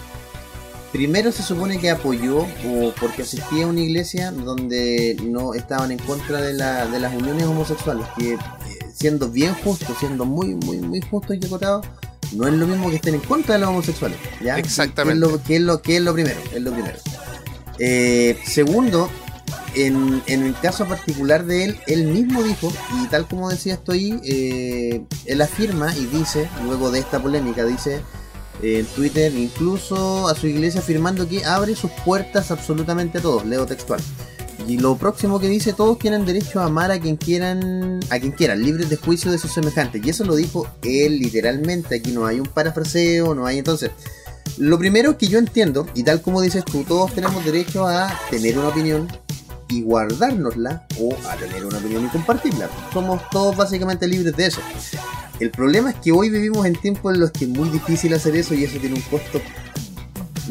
primero 0.91 1.31
se 1.31 1.43
supone 1.43 1.79
que 1.79 1.89
apoyó 1.89 2.39
o 2.39 2.93
porque 2.99 3.21
asistía 3.21 3.65
a 3.65 3.67
una 3.67 3.81
iglesia 3.81 4.31
donde 4.31 5.17
no 5.23 5.53
estaban 5.53 5.91
en 5.91 5.99
contra 5.99 6.41
de, 6.41 6.53
la, 6.53 6.85
de 6.87 6.99
las 6.99 7.13
uniones 7.13 7.43
homosexuales, 7.43 8.05
que 8.17 8.33
eh, 8.33 8.37
siendo 8.93 9.29
bien 9.29 9.53
justo, 9.53 9.95
siendo 9.99 10.25
muy, 10.25 10.55
muy, 10.55 10.77
muy 10.77 11.01
justo 11.01 11.33
y 11.33 11.45
acotado, 11.45 11.81
no 12.33 12.47
es 12.47 12.53
lo 12.53 12.67
mismo 12.67 12.89
que 12.89 12.97
estén 12.97 13.15
en 13.15 13.21
contra 13.21 13.55
de 13.55 13.61
los 13.61 13.69
homosexuales. 13.69 14.17
¿ya? 14.41 14.57
Exactamente. 14.57 15.19
Que 15.19 15.25
es 15.25 15.31
lo, 15.31 15.43
que 15.43 15.55
es 15.55 15.61
lo, 15.61 15.81
que 15.81 15.95
es 15.97 16.01
lo 16.01 16.13
primero, 16.13 16.39
es 16.53 16.61
lo 16.61 16.71
primero. 16.71 16.97
Eh, 17.79 18.37
segundo, 18.45 19.09
en, 19.75 20.21
el 20.27 20.55
caso 20.59 20.85
particular 20.85 21.45
de 21.45 21.65
él, 21.65 21.79
él 21.87 22.05
mismo 22.05 22.43
dijo, 22.43 22.71
y 23.01 23.07
tal 23.07 23.27
como 23.27 23.49
decía 23.49 23.75
estoy, 23.75 24.19
eh, 24.23 25.03
él 25.25 25.41
afirma 25.41 25.95
y 25.95 26.05
dice, 26.05 26.49
luego 26.63 26.91
de 26.91 26.99
esta 26.99 27.21
polémica, 27.21 27.65
dice 27.65 28.01
en 28.61 28.85
Twitter, 28.85 29.33
incluso 29.35 30.27
a 30.27 30.35
su 30.35 30.47
iglesia 30.47 30.79
afirmando 30.79 31.27
que 31.27 31.43
abre 31.45 31.75
sus 31.75 31.91
puertas 32.05 32.51
absolutamente 32.51 33.17
a 33.17 33.21
todos, 33.21 33.45
leo 33.45 33.65
textual. 33.65 33.99
Y 34.67 34.77
lo 34.77 34.97
próximo 34.97 35.39
que 35.39 35.47
dice, 35.47 35.73
todos 35.73 35.99
tienen 35.99 36.25
derecho 36.25 36.59
a 36.59 36.65
amar 36.65 36.89
a 36.89 36.99
quien 36.99 37.17
quieran, 37.17 37.99
a 38.09 38.19
quien 38.19 38.31
quieran, 38.31 38.63
libres 38.63 38.89
de 38.89 38.95
juicio 38.95 39.31
de 39.31 39.37
sus 39.37 39.53
semejantes. 39.53 40.03
Y 40.03 40.09
eso 40.09 40.23
lo 40.23 40.35
dijo 40.35 40.67
él 40.81 41.19
literalmente, 41.19 41.95
aquí 41.95 42.11
no 42.11 42.25
hay 42.25 42.39
un 42.39 42.47
parafraseo, 42.47 43.35
no 43.35 43.45
hay 43.45 43.59
entonces... 43.59 43.91
Lo 44.57 44.79
primero 44.79 45.17
que 45.17 45.27
yo 45.27 45.37
entiendo, 45.37 45.85
y 45.93 46.03
tal 46.03 46.21
como 46.21 46.39
dices 46.39 46.63
tú, 46.63 46.85
todos 46.85 47.13
tenemos 47.13 47.43
derecho 47.43 47.85
a 47.87 48.17
tener 48.29 48.57
una 48.57 48.69
opinión 48.69 49.09
y 49.69 49.81
guardárnosla 49.81 50.85
o 50.99 51.15
a 51.27 51.35
tener 51.35 51.65
una 51.65 51.77
opinión 51.77 52.05
y 52.05 52.09
compartirla. 52.09 52.69
Somos 52.93 53.21
todos 53.29 53.55
básicamente 53.55 54.07
libres 54.07 54.35
de 54.35 54.47
eso. 54.47 54.61
El 55.39 55.51
problema 55.51 55.91
es 55.91 55.97
que 55.97 56.11
hoy 56.11 56.29
vivimos 56.29 56.65
en 56.65 56.75
tiempos 56.75 57.13
en 57.13 57.19
los 57.19 57.31
que 57.31 57.45
es 57.45 57.49
muy 57.49 57.69
difícil 57.69 58.13
hacer 58.13 58.35
eso 58.35 58.53
y 58.53 58.63
eso 58.63 58.77
tiene 58.79 58.95
un 58.95 59.01
costo, 59.01 59.41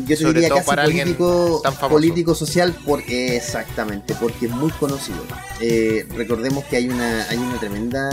yo 0.06 0.16
Sobre 0.16 0.34
diría 0.34 0.48
todo 0.48 0.58
casi 0.58 0.68
para 0.68 0.84
político, 0.84 1.62
político 1.88 2.34
social, 2.34 2.74
porque 2.84 3.36
exactamente, 3.36 4.14
porque 4.20 4.46
es 4.46 4.52
muy 4.52 4.70
conocido. 4.72 5.18
Eh, 5.60 6.06
recordemos 6.16 6.64
que 6.64 6.76
hay 6.76 6.88
una, 6.88 7.24
hay 7.28 7.38
una 7.38 7.58
tremenda 7.58 8.10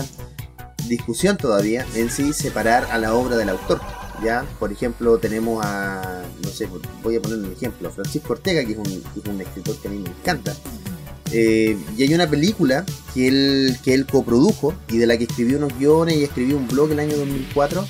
discusión 0.88 1.38
todavía 1.38 1.86
en 1.96 2.10
sí 2.12 2.34
separar 2.34 2.88
a 2.92 2.98
la 2.98 3.14
obra 3.16 3.36
del 3.36 3.50
autor. 3.50 3.82
¿ya? 4.24 4.46
Por 4.60 4.72
ejemplo, 4.72 5.18
tenemos 5.18 5.66
a, 5.66 6.24
no 6.44 6.50
sé, 6.50 6.70
voy 7.04 7.16
a 7.16 7.22
poner 7.22 7.40
un 7.40 7.52
ejemplo, 7.52 7.90
a 7.90 7.92
Francisco 7.92 8.34
Ortega, 8.34 8.64
que 8.64 8.74
es 8.74 8.78
un, 8.78 8.86
que 8.86 9.20
es 9.20 9.26
un 9.26 9.42
escritor 9.42 9.76
que 9.78 9.88
a 9.88 9.92
mí 9.92 10.00
me 10.00 10.10
encanta. 10.10 10.54
Eh, 11.34 11.78
y 11.98 12.04
hay 12.04 12.14
una 12.14 12.30
película 12.30 12.86
que 13.14 13.28
él, 13.28 13.78
que 13.84 13.94
él 13.94 14.06
coprodujo 14.06 14.74
y 14.90 14.98
de 14.98 15.06
la 15.08 15.18
que 15.18 15.24
escribió 15.26 15.58
unos 15.58 15.78
guiones 15.78 16.18
y 16.18 16.24
escribió 16.24 16.58
un 16.58 16.68
blog 16.68 16.92
el 16.92 17.00
año 17.00 17.16
2004 17.18 17.86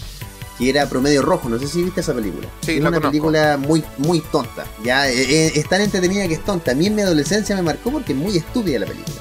que 0.57 0.69
era 0.69 0.87
Promedio 0.87 1.21
Rojo. 1.23 1.49
No 1.49 1.57
sé 1.57 1.67
si 1.67 1.81
viste 1.83 2.01
esa 2.01 2.13
película. 2.13 2.47
Sí, 2.63 2.73
es 2.73 2.79
una 2.81 2.89
conozco. 2.89 3.09
película 3.09 3.57
muy, 3.57 3.83
muy 3.97 4.19
tonta. 4.31 4.65
Ya 4.83 5.09
Eh, 5.09 5.13
eh, 5.47 5.51
es 5.55 5.67
tan 5.67 5.81
entretenida 5.81 6.27
que 6.27 6.35
es 6.35 6.45
tonta. 6.45 6.71
A 6.71 6.75
mí 6.75 6.85
en 6.87 6.93
mi 6.95 7.01
adolescencia 7.01 7.55
me 7.55 7.63
marcó 7.63 7.91
porque 7.91 8.11
es 8.13 8.17
muy 8.19 8.37
estúpida 8.37 8.77
la 8.77 8.85
película. 8.85 9.15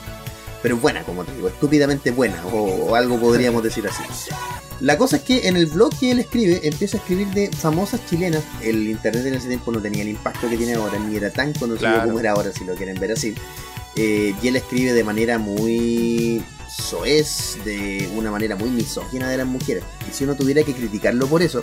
Pero 0.62 0.74
es 0.76 0.82
buena, 0.82 1.02
como 1.04 1.24
te 1.24 1.34
digo, 1.34 1.48
estúpidamente 1.48 2.10
buena, 2.10 2.44
o, 2.52 2.90
o 2.90 2.94
algo 2.94 3.18
podríamos 3.18 3.62
decir 3.62 3.86
así. 3.88 4.02
La 4.80 4.98
cosa 4.98 5.16
es 5.16 5.22
que 5.22 5.48
en 5.48 5.56
el 5.56 5.64
blog 5.64 5.98
que 5.98 6.10
él 6.10 6.18
escribe, 6.18 6.60
empieza 6.62 6.98
a 6.98 7.00
escribir 7.00 7.28
de 7.28 7.48
famosas 7.50 8.00
chilenas. 8.10 8.42
El 8.62 8.86
internet 8.88 9.24
en 9.24 9.34
ese 9.34 9.48
tiempo 9.48 9.72
no 9.72 9.80
tenía 9.80 10.02
el 10.02 10.08
impacto 10.10 10.50
que 10.50 10.58
tiene 10.58 10.74
ahora, 10.74 10.98
ni 10.98 11.16
era 11.16 11.30
tan 11.30 11.54
conocido 11.54 11.90
Claro. 11.90 12.08
como 12.08 12.20
era 12.20 12.32
ahora, 12.32 12.52
si 12.52 12.64
lo 12.64 12.74
quieren 12.74 13.00
ver 13.00 13.12
así. 13.12 13.34
Eh, 13.96 14.34
y 14.42 14.48
él 14.48 14.56
escribe 14.56 14.92
de 14.92 15.04
manera 15.04 15.38
muy 15.38 16.44
soez, 16.68 17.58
de 17.64 18.08
una 18.14 18.30
manera 18.30 18.56
muy 18.56 18.70
misógina 18.70 19.28
de 19.28 19.36
las 19.36 19.46
mujeres. 19.46 19.84
Y 20.08 20.14
si 20.14 20.24
uno 20.24 20.34
tuviera 20.34 20.62
que 20.62 20.74
criticarlo 20.74 21.26
por 21.26 21.42
eso, 21.42 21.60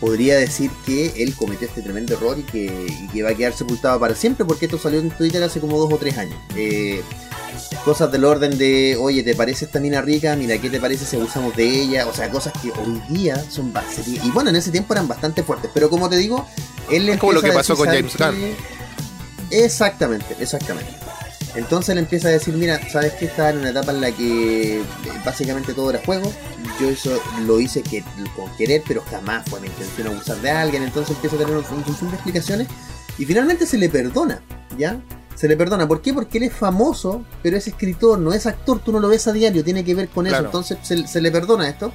podría 0.00 0.36
decir 0.36 0.70
que 0.84 1.22
él 1.22 1.34
cometió 1.34 1.66
este 1.66 1.82
tremendo 1.82 2.14
error 2.14 2.38
y 2.38 2.42
que, 2.42 2.86
y 2.88 3.08
que 3.08 3.22
va 3.22 3.30
a 3.30 3.34
quedar 3.34 3.52
sepultado 3.52 3.98
para 3.98 4.14
siempre, 4.14 4.44
porque 4.44 4.66
esto 4.66 4.78
salió 4.78 5.00
en 5.00 5.10
Twitter 5.10 5.42
hace 5.42 5.60
como 5.60 5.78
dos 5.78 5.92
o 5.92 5.96
tres 5.96 6.18
años. 6.18 6.36
Eh, 6.56 7.02
cosas 7.84 8.10
del 8.10 8.24
orden 8.24 8.58
de, 8.58 8.96
oye, 9.00 9.22
¿te 9.22 9.34
parece 9.34 9.64
esta 9.64 9.80
mina 9.80 10.02
rica? 10.02 10.34
Mira, 10.36 10.58
¿qué 10.58 10.68
te 10.68 10.80
parece 10.80 11.04
si 11.04 11.16
abusamos 11.16 11.56
de 11.56 11.68
ella? 11.68 12.06
O 12.06 12.12
sea, 12.12 12.30
cosas 12.30 12.52
que 12.60 12.70
hoy 12.72 13.00
día 13.08 13.42
son 13.48 13.72
bastante... 13.72 14.10
Y 14.10 14.30
bueno, 14.30 14.50
en 14.50 14.56
ese 14.56 14.70
tiempo 14.70 14.92
eran 14.94 15.08
bastante 15.08 15.42
fuertes, 15.42 15.70
pero 15.72 15.88
como 15.88 16.08
te 16.08 16.16
digo, 16.16 16.46
él 16.90 17.08
Es 17.08 17.18
como 17.18 17.32
lo 17.32 17.42
que 17.42 17.52
pasó 17.52 17.76
con 17.76 17.86
¿sabes 17.86 18.12
James 18.16 18.56
qué? 19.50 19.64
Exactamente, 19.64 20.36
exactamente. 20.40 20.90
Entonces 21.54 21.90
él 21.90 21.98
empieza 21.98 22.28
a 22.28 22.32
decir, 22.32 22.54
mira, 22.54 22.80
¿sabes 22.90 23.12
qué? 23.12 23.26
Estaba 23.26 23.50
en 23.50 23.58
una 23.58 23.70
etapa 23.70 23.92
en 23.92 24.00
la 24.00 24.10
que 24.10 24.80
eh, 24.80 24.82
básicamente 25.24 25.72
todo 25.72 25.90
era 25.90 26.00
juego. 26.04 26.32
Yo 26.80 26.88
eso 26.88 27.20
lo 27.46 27.60
hice 27.60 27.82
que, 27.82 28.04
con 28.34 28.54
querer, 28.56 28.82
pero 28.86 29.02
jamás 29.02 29.44
fue 29.48 29.60
mi 29.60 29.68
intención 29.68 30.08
abusar 30.08 30.36
de 30.38 30.50
alguien. 30.50 30.82
Entonces 30.82 31.14
empieza 31.14 31.36
a 31.36 31.38
tener 31.38 31.56
un, 31.56 31.64
sinfín 31.64 32.08
de 32.08 32.14
explicaciones. 32.14 32.68
Y 33.18 33.24
finalmente 33.24 33.66
se 33.66 33.78
le 33.78 33.88
perdona, 33.88 34.42
¿ya? 34.76 35.00
Se 35.36 35.46
le 35.46 35.56
perdona. 35.56 35.86
¿Por 35.86 36.02
qué? 36.02 36.12
Porque 36.12 36.38
él 36.38 36.44
es 36.44 36.52
famoso, 36.52 37.24
pero 37.42 37.56
es 37.56 37.68
escritor, 37.68 38.18
no 38.18 38.32
es 38.32 38.46
actor. 38.46 38.80
Tú 38.80 38.90
no 38.90 38.98
lo 38.98 39.08
ves 39.08 39.28
a 39.28 39.32
diario, 39.32 39.62
tiene 39.62 39.84
que 39.84 39.94
ver 39.94 40.08
con 40.08 40.26
eso. 40.26 40.38
Entonces 40.38 40.78
se, 40.82 41.06
se 41.06 41.20
le 41.20 41.30
perdona 41.30 41.68
esto. 41.68 41.92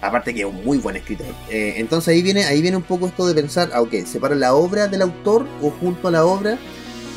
Aparte 0.00 0.32
que 0.32 0.40
es 0.40 0.46
un 0.46 0.64
muy 0.64 0.78
buen 0.78 0.96
escritor. 0.96 1.26
Eh, 1.50 1.74
entonces 1.78 2.08
ahí 2.08 2.22
viene, 2.22 2.44
ahí 2.44 2.62
viene 2.62 2.76
un 2.76 2.84
poco 2.84 3.06
esto 3.06 3.26
de 3.26 3.34
pensar, 3.34 3.70
ah, 3.72 3.80
ok, 3.80 3.94
separo 4.06 4.36
la 4.36 4.54
obra 4.54 4.86
del 4.86 5.02
autor 5.02 5.46
o 5.60 5.70
junto 5.70 6.08
a 6.08 6.10
la 6.10 6.24
obra 6.24 6.58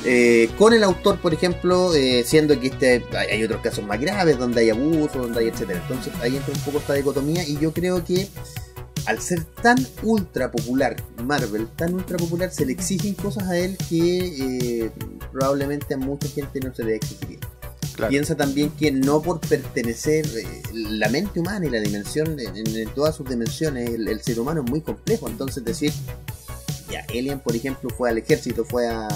eh, 0.03 0.50
con 0.58 0.74
el 0.74 0.84
autor, 0.84 1.20
por 1.20 1.34
ejemplo, 1.34 1.93
eh, 1.93 2.24
siendo 2.25 2.60
que 2.60 2.67
este, 2.67 3.03
hay, 3.15 3.43
otros 3.43 3.62
casos 3.62 3.86
más 3.86 4.00
graves 4.00 4.38
donde 4.38 4.62
hay 4.62 4.70
abuso, 4.72 5.20
donde 5.20 5.41
hay 5.41 5.48
etcétera. 5.50 5.79
Entonces 5.81 6.13
ahí 6.22 6.36
entra 6.36 6.53
un 6.53 6.62
poco 6.62 6.79
esta 6.79 6.93
dicotomía 6.93 7.48
y 7.48 7.58
yo 7.60 7.72
creo 7.72 8.03
que 8.03 8.27
al 9.05 9.20
ser 9.20 9.43
tan 9.43 9.77
ultra 10.03 10.51
popular 10.51 10.96
Marvel, 11.24 11.67
tan 11.75 11.93
ultra 11.93 12.17
popular, 12.17 12.51
se 12.51 12.65
le 12.65 12.74
exigen 12.74 13.13
cosas 13.13 13.48
a 13.48 13.58
él 13.58 13.77
que 13.89 14.86
eh, 14.86 14.91
probablemente 15.31 15.93
a 15.93 15.98
mucha 15.98 16.27
gente 16.29 16.60
no 16.60 16.74
se 16.74 16.84
le 16.84 16.96
exigiría. 16.96 17.39
Claro. 17.96 18.10
Piensa 18.10 18.36
también 18.36 18.72
que 18.72 18.91
no 18.91 19.22
por 19.22 19.39
pertenecer, 19.39 20.25
eh, 20.25 20.63
la 20.74 21.10
mente 21.10 21.39
humana 21.39 21.65
y 21.65 21.70
la 21.70 21.79
dimensión, 21.79 22.39
en, 22.39 22.75
en 22.75 22.89
todas 22.96 23.15
sus 23.15 23.29
dimensiones, 23.29 23.89
el, 23.89 24.08
el 24.08 24.22
ser 24.22 24.39
humano 24.39 24.63
es 24.63 24.70
muy 24.70 24.81
complejo. 24.81 25.27
Entonces 25.27 25.63
decir, 25.63 25.91
ya, 26.89 27.05
Alien, 27.10 27.39
por 27.39 27.55
ejemplo, 27.55 27.89
fue 27.89 28.10
al 28.10 28.17
ejército, 28.17 28.65
fue 28.65 28.88
a, 28.88 29.08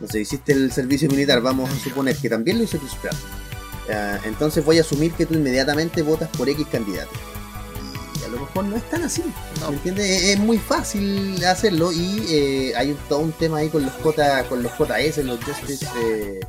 no 0.00 0.08
sé, 0.08 0.20
hiciste 0.20 0.52
el 0.52 0.72
servicio 0.72 1.08
militar, 1.08 1.40
vamos 1.40 1.70
a 1.70 1.78
suponer 1.78 2.16
que 2.16 2.28
también 2.28 2.58
lo 2.58 2.64
hizo 2.64 2.78
Chris 2.78 2.94
Pratt. 2.94 3.16
Ah, 3.92 4.18
entonces 4.24 4.64
voy 4.64 4.78
a 4.78 4.80
asumir 4.82 5.12
que 5.12 5.26
tú 5.26 5.34
inmediatamente 5.34 6.02
votas 6.02 6.28
por 6.30 6.48
X 6.48 6.66
candidato. 6.70 7.10
Y 8.20 8.24
a 8.24 8.28
lo 8.28 8.40
mejor 8.40 8.64
no 8.64 8.76
es 8.76 8.88
tan 8.88 9.02
así. 9.02 9.22
No. 9.60 9.70
¿Me 9.70 9.76
entiendes? 9.76 10.06
Es, 10.06 10.24
es 10.30 10.38
muy 10.38 10.58
fácil 10.58 11.44
hacerlo 11.44 11.92
y 11.92 12.24
eh, 12.28 12.72
hay 12.76 12.92
un, 12.92 12.96
todo 13.08 13.18
un 13.20 13.32
tema 13.32 13.58
ahí 13.58 13.68
con 13.68 13.82
los 13.82 13.92
J, 13.94 14.44
con 14.44 14.62
los 14.62 14.72
JS, 14.72 15.18
los 15.24 15.42
Justice, 15.44 15.86
eh, 16.02 16.40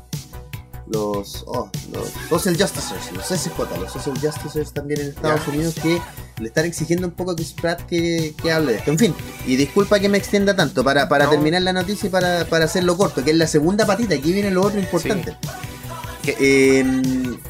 los, 0.91 1.43
oh, 1.47 1.69
los 1.93 2.09
Social 2.29 2.55
Justicers, 2.59 3.11
los 3.13 3.25
SJ, 3.25 3.79
los 3.79 3.91
Social 3.91 4.17
Justicers 4.21 4.73
también 4.73 5.01
en 5.01 5.07
Estados. 5.09 5.47
Unidos 5.47 5.75
que 5.81 6.01
le 6.39 6.47
están 6.47 6.65
exigiendo 6.65 7.07
un 7.07 7.13
poco 7.13 7.31
a 7.31 7.35
Chris 7.35 7.53
Pratt 7.53 7.81
que, 7.87 8.33
que 8.41 8.51
hable 8.51 8.73
de 8.73 8.77
esto. 8.79 8.91
En 8.91 8.99
fin, 8.99 9.15
y 9.45 9.55
disculpa 9.55 9.99
que 9.99 10.09
me 10.09 10.17
extienda 10.17 10.55
tanto 10.55 10.83
para, 10.83 11.07
para 11.09 11.25
No. 11.25 11.31
terminar 11.31 11.61
la 11.61 11.73
noticia 11.73 12.07
y 12.07 12.09
para, 12.09 12.45
para 12.45 12.65
hacerlo 12.65 12.97
corto, 12.97 13.23
que 13.23 13.31
es 13.31 13.37
la 13.37 13.47
segunda 13.47 13.85
patita, 13.85 14.15
aquí 14.15 14.31
viene 14.33 14.51
lo 14.51 14.63
otro 14.63 14.79
importante. 14.79 15.35
Que- 16.23 16.35
Eh, 16.39 16.85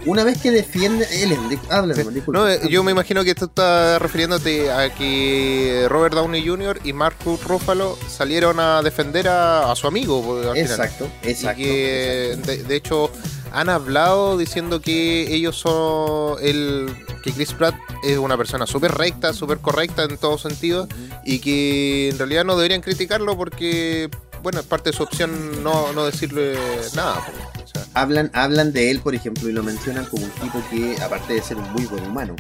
una 0.06 0.24
vez 0.24 0.38
que 0.42 0.50
defiende. 0.50 1.06
Ellen, 1.12 1.50
di- 1.50 1.60
háblame, 1.70 2.04
Sí. 2.06 2.24
No, 2.28 2.48
eh, 2.48 2.62
yo 2.70 2.84
me 2.84 2.94
imagino 2.94 3.22
que 3.26 3.36
tú 3.36 3.46
estás 3.46 4.02
refiriéndote 4.02 4.72
a 4.72 4.94
que 4.96 5.88
Robert 5.90 6.16
Downey 6.16 6.48
Jr. 6.48 6.80
y 6.86 6.94
Marcus 6.94 7.44
Ruffalo 7.44 7.98
salieron 8.08 8.62
a 8.62 8.82
defender 8.82 9.28
a, 9.28 9.70
a 9.70 9.76
su 9.76 9.88
amigo. 9.88 10.22
pues, 10.24 10.46
al 10.46 10.54
final. 10.54 10.72
Exacto, 10.72 11.10
exacto. 11.24 11.62
y 11.62 11.66
que 11.66 12.28
exacto. 12.32 12.52
de, 12.52 12.64
de 12.64 12.76
hecho 12.78 13.12
han 13.52 13.70
hablado 13.70 14.38
diciendo 14.38 14.82
que 14.82 15.34
ellos 15.34 15.58
son 15.58 16.38
el 16.42 16.94
que 17.24 17.32
Chris 17.32 17.54
Pratt 17.54 17.76
es 18.04 18.18
una 18.18 18.38
persona 18.38 18.66
súper 18.66 18.94
recta, 18.94 19.34
súper 19.34 19.60
correcta 19.60 20.04
en 20.04 20.18
todo 20.18 20.38
sentido 20.38 20.88
y 21.26 21.40
que 21.40 22.10
en 22.10 22.18
realidad 22.18 22.46
no 22.46 22.56
deberían 22.56 22.82
criticarlo 22.82 23.38
porque 23.38 24.10
bueno 24.42 24.60
es 24.60 24.66
parte 24.66 24.92
de 24.92 24.98
su 24.98 25.04
opción 25.04 25.64
no, 25.64 25.94
no 25.94 26.06
decirle 26.06 26.58
nada. 26.96 27.24
pues, 27.54 27.72
o 27.76 27.82
hablan, 27.94 28.32
hablan 28.34 28.72
de 28.74 28.92
él, 28.92 29.00
por 29.02 29.16
ejemplo, 29.16 29.50
y 29.50 29.52
lo 29.52 29.64
mencionan 29.64 30.06
como 30.06 30.26
un 30.26 30.32
tipo 30.32 30.64
que, 30.70 31.02
aparte 31.02 31.34
de 31.34 31.42
ser 31.42 31.58
un 31.58 31.72
muy 31.74 31.86
buen 31.86 32.06
humano, 32.06 32.36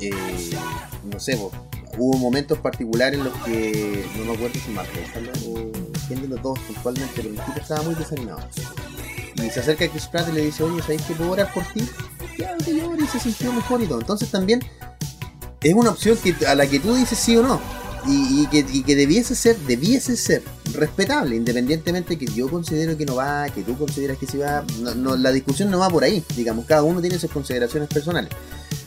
eh, 0.00 0.10
no 1.04 1.20
sé, 1.20 1.36
po, 1.36 1.52
hubo 1.98 2.18
momentos 2.18 2.58
particulares 2.58 3.18
en 3.18 3.24
los 3.24 3.34
que, 3.44 4.04
no 4.18 4.24
me 4.24 4.34
acuerdo 4.34 4.54
si 4.54 4.72
Ruffalo 4.72 5.32
o 5.48 5.72
quién 6.06 6.22
de 6.22 6.28
los 6.28 6.42
dos 6.42 6.58
puntualmente, 6.60 7.12
pero 7.16 7.28
el 7.30 7.36
tipo 7.36 7.58
estaba 7.60 7.82
muy 7.82 7.94
desanimado. 7.94 8.40
Y 9.36 9.50
se 9.50 9.60
acerca 9.60 9.84
a 9.84 9.88
Chris 9.88 10.06
Pratt 10.06 10.28
y 10.28 10.32
le 10.32 10.44
dice, 10.44 10.62
oye, 10.62 10.80
¿sabes 10.82 11.02
que 11.02 11.14
puedo 11.14 11.32
orar 11.32 11.52
por 11.52 11.64
ti? 11.72 11.86
Claro 12.36 12.58
que 12.64 12.74
llora 12.74 13.02
y 13.02 13.06
se 13.06 13.20
sintió 13.20 13.52
mejor 13.52 13.82
y 13.82 13.86
todo. 13.86 14.00
Entonces 14.00 14.30
también 14.30 14.60
es 15.62 15.74
una 15.74 15.90
opción 15.90 16.16
que, 16.16 16.34
a 16.46 16.54
la 16.54 16.66
que 16.66 16.78
tú 16.80 16.94
dices 16.94 17.18
sí 17.18 17.36
o 17.36 17.42
no. 17.42 17.60
y, 18.06 18.46
que, 18.48 18.64
que 18.64 18.96
debiese 18.96 19.34
ser, 19.34 19.56
debiese 19.60 20.16
ser 20.16 20.42
respetable, 20.74 21.36
independientemente 21.36 22.18
que 22.18 22.26
yo 22.26 22.48
considero 22.48 22.96
que 22.96 23.06
no 23.06 23.16
va, 23.16 23.48
que 23.48 23.62
tú 23.62 23.76
consideras 23.78 24.18
que 24.18 24.26
sí 24.26 24.38
va, 24.38 24.64
no, 24.96 25.16
la 25.16 25.32
discusión 25.32 25.70
no 25.70 25.78
va 25.78 25.88
por 25.88 26.04
ahí, 26.04 26.22
digamos, 26.36 26.66
cada 26.66 26.82
uno 26.82 27.00
tiene 27.00 27.18
sus 27.18 27.30
consideraciones 27.30 27.88
personales. 27.88 28.30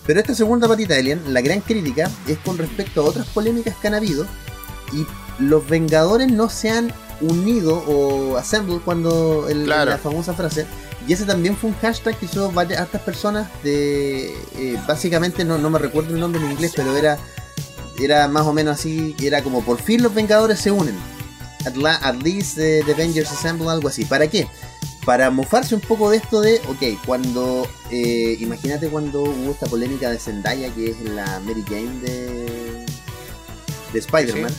Pero 0.08 0.20
esta 0.20 0.34
segunda 0.34 0.68
patita 0.68 0.94
de 0.94 1.02
Alien, 1.02 1.34
la 1.34 1.42
gran 1.42 1.62
crítica 1.62 2.10
es 2.28 2.38
con 2.40 2.58
respecto 2.58 3.02
a 3.02 3.06
otras 3.06 3.28
polémicas 3.28 3.76
que 3.76 3.88
han 3.88 3.94
habido 3.94 4.26
y 4.94 5.06
los 5.38 5.68
Vengadores 5.68 6.32
no 6.32 6.50
se 6.50 6.70
han 6.70 6.92
unido 7.22 7.84
o 7.88 8.38
assembled 8.38 8.80
cuando 8.84 9.48
la 9.54 9.98
famosa 9.98 10.34
frase. 10.34 10.66
Y 11.08 11.14
ese 11.14 11.26
también 11.26 11.56
fue 11.56 11.70
un 11.70 11.76
hashtag 11.78 12.18
que 12.18 12.26
hizo 12.26 12.52
varias 12.52 12.88
personas 13.06 13.48
de 13.64 14.34
eh, 14.58 14.80
básicamente 14.88 15.46
no, 15.46 15.58
no 15.58 15.70
me 15.70 15.80
recuerdo 15.80 16.14
el 16.14 16.20
nombre 16.20 16.42
en 16.42 16.52
inglés, 16.52 16.74
pero 16.76 16.96
era 16.98 17.18
era 18.00 18.28
más 18.28 18.46
o 18.46 18.54
menos 18.54 18.80
así, 18.80 19.16
era 19.22 19.42
como 19.42 19.64
por 19.64 19.82
fin 19.82 20.04
los 20.04 20.14
Vengadores 20.14 20.60
se 20.60 20.72
unen. 20.72 20.96
At, 21.66 22.16
least 22.24 22.56
the, 22.56 22.82
Avengers 22.90 23.30
assemble, 23.30 23.70
algo 23.70 23.90
así. 23.90 24.06
¿Para 24.06 24.28
qué? 24.28 24.48
Para 25.08 25.32
mofarse 25.32 25.74
un 25.74 25.80
poco 25.80 26.10
de 26.10 26.18
esto 26.18 26.42
de, 26.42 26.60
ok, 26.68 27.02
cuando, 27.06 27.66
eh, 27.90 28.36
imagínate 28.42 28.90
cuando 28.90 29.24
hubo 29.24 29.52
esta 29.52 29.66
polémica 29.66 30.12
de 30.12 30.20
Zendaya, 30.20 30.70
que 30.76 30.90
es 30.90 31.00
la 31.00 31.40
Mary 31.40 31.64
Jane 31.66 31.98
de, 32.02 32.86
de 33.94 34.00
Spider-Man, 34.00 34.52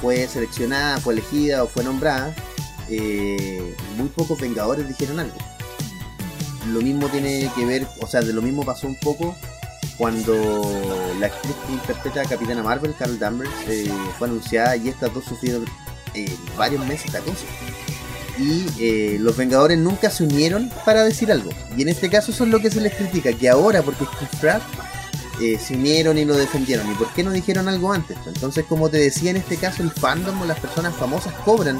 fue 0.00 0.26
seleccionada, 0.26 0.98
fue 0.98 1.12
elegida 1.12 1.62
o 1.62 1.68
fue 1.68 1.84
nombrada, 1.84 2.34
eh, 2.90 3.76
muy 3.96 4.08
pocos 4.08 4.40
Vengadores 4.40 4.88
dijeron 4.88 5.20
algo. 5.20 5.36
Lo 6.72 6.80
mismo 6.80 7.08
tiene 7.08 7.48
que 7.54 7.64
ver, 7.64 7.86
o 8.00 8.08
sea, 8.08 8.20
de 8.20 8.32
lo 8.32 8.42
mismo 8.42 8.64
pasó 8.64 8.88
un 8.88 8.96
poco 8.96 9.36
cuando 9.96 10.34
la 11.20 11.28
actriz 11.28 11.54
que 11.68 11.72
interpreta 11.72 12.22
a 12.22 12.24
Capitana 12.24 12.64
Marvel, 12.64 12.96
Carol 12.98 13.20
Danvers, 13.20 13.52
eh, 13.68 13.88
fue 14.18 14.26
anunciada 14.26 14.74
y 14.74 14.88
estas 14.88 15.14
dos 15.14 15.24
sufrieron 15.24 15.64
eh, 16.14 16.36
varios 16.56 16.84
meses 16.84 17.12
de 17.12 17.18
acoso. 17.18 17.44
Y 18.38 18.66
eh, 18.80 19.18
los 19.20 19.36
Vengadores 19.36 19.78
nunca 19.78 20.10
se 20.10 20.24
unieron 20.24 20.70
para 20.84 21.04
decir 21.04 21.30
algo. 21.30 21.50
Y 21.76 21.82
en 21.82 21.88
este 21.88 22.10
caso 22.10 22.32
eso 22.32 22.44
es 22.44 22.50
lo 22.50 22.60
que 22.60 22.70
se 22.70 22.80
les 22.80 22.94
critica, 22.94 23.32
que 23.32 23.48
ahora, 23.48 23.82
porque 23.82 24.04
Chris 24.18 24.40
Pratt 24.40 24.62
se 25.38 25.74
unieron 25.74 26.16
y 26.16 26.24
lo 26.24 26.36
defendieron. 26.36 26.90
¿Y 26.90 26.94
por 26.94 27.12
qué 27.12 27.22
no 27.22 27.30
dijeron 27.32 27.68
algo 27.68 27.92
antes? 27.92 28.16
Entonces, 28.26 28.64
como 28.68 28.88
te 28.88 28.98
decía, 28.98 29.30
en 29.30 29.36
este 29.36 29.56
caso 29.56 29.82
el 29.82 29.90
fandom 29.90 30.40
o 30.42 30.46
las 30.46 30.60
personas 30.60 30.94
famosas 30.94 31.34
cobran 31.44 31.78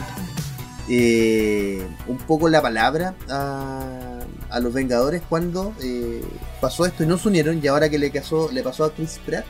un 0.88 2.18
poco 2.26 2.49
la 2.49 2.61
palabra 2.61 3.14
a 3.28 4.14
a 4.54 4.61
los 4.61 4.73
Vengadores 4.73 5.20
cuando 5.28 5.75
eh, 5.82 6.23
pasó 6.61 6.87
esto 6.87 7.02
y 7.02 7.06
no 7.06 7.18
se 7.18 7.26
unieron 7.26 7.61
y 7.61 7.66
ahora 7.66 7.88
que 7.88 7.99
le, 7.99 8.08
pasó, 8.11 8.50
le 8.52 8.62
pasó 8.62 8.84
a 8.84 8.94
Chris 8.94 9.20
Pratt, 9.26 9.44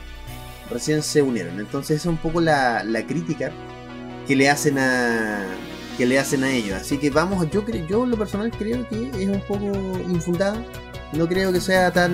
recién 0.71 1.03
se 1.03 1.21
unieron. 1.21 1.59
Entonces 1.59 1.97
esa 1.97 2.09
es 2.09 2.11
un 2.11 2.17
poco 2.17 2.41
la, 2.41 2.83
crítica 3.07 3.51
que 4.27 4.35
le 4.35 4.49
hacen 4.49 4.79
a 4.79 5.43
que 5.95 6.05
le 6.05 6.19
hacen 6.19 6.43
a 6.43 6.51
ellos. 6.51 6.79
Así 6.79 6.97
que 6.97 7.09
vamos, 7.09 7.49
yo 7.51 7.65
creo, 7.65 7.85
yo 7.87 8.03
en 8.03 8.11
lo 8.11 8.17
personal 8.17 8.51
creo 8.51 8.87
que 8.87 9.09
es 9.09 9.27
un 9.27 9.41
poco 9.41 9.65
infundada. 10.09 10.63
No 11.13 11.27
creo 11.27 11.51
que 11.51 11.61
sea 11.61 11.91
tan 11.91 12.13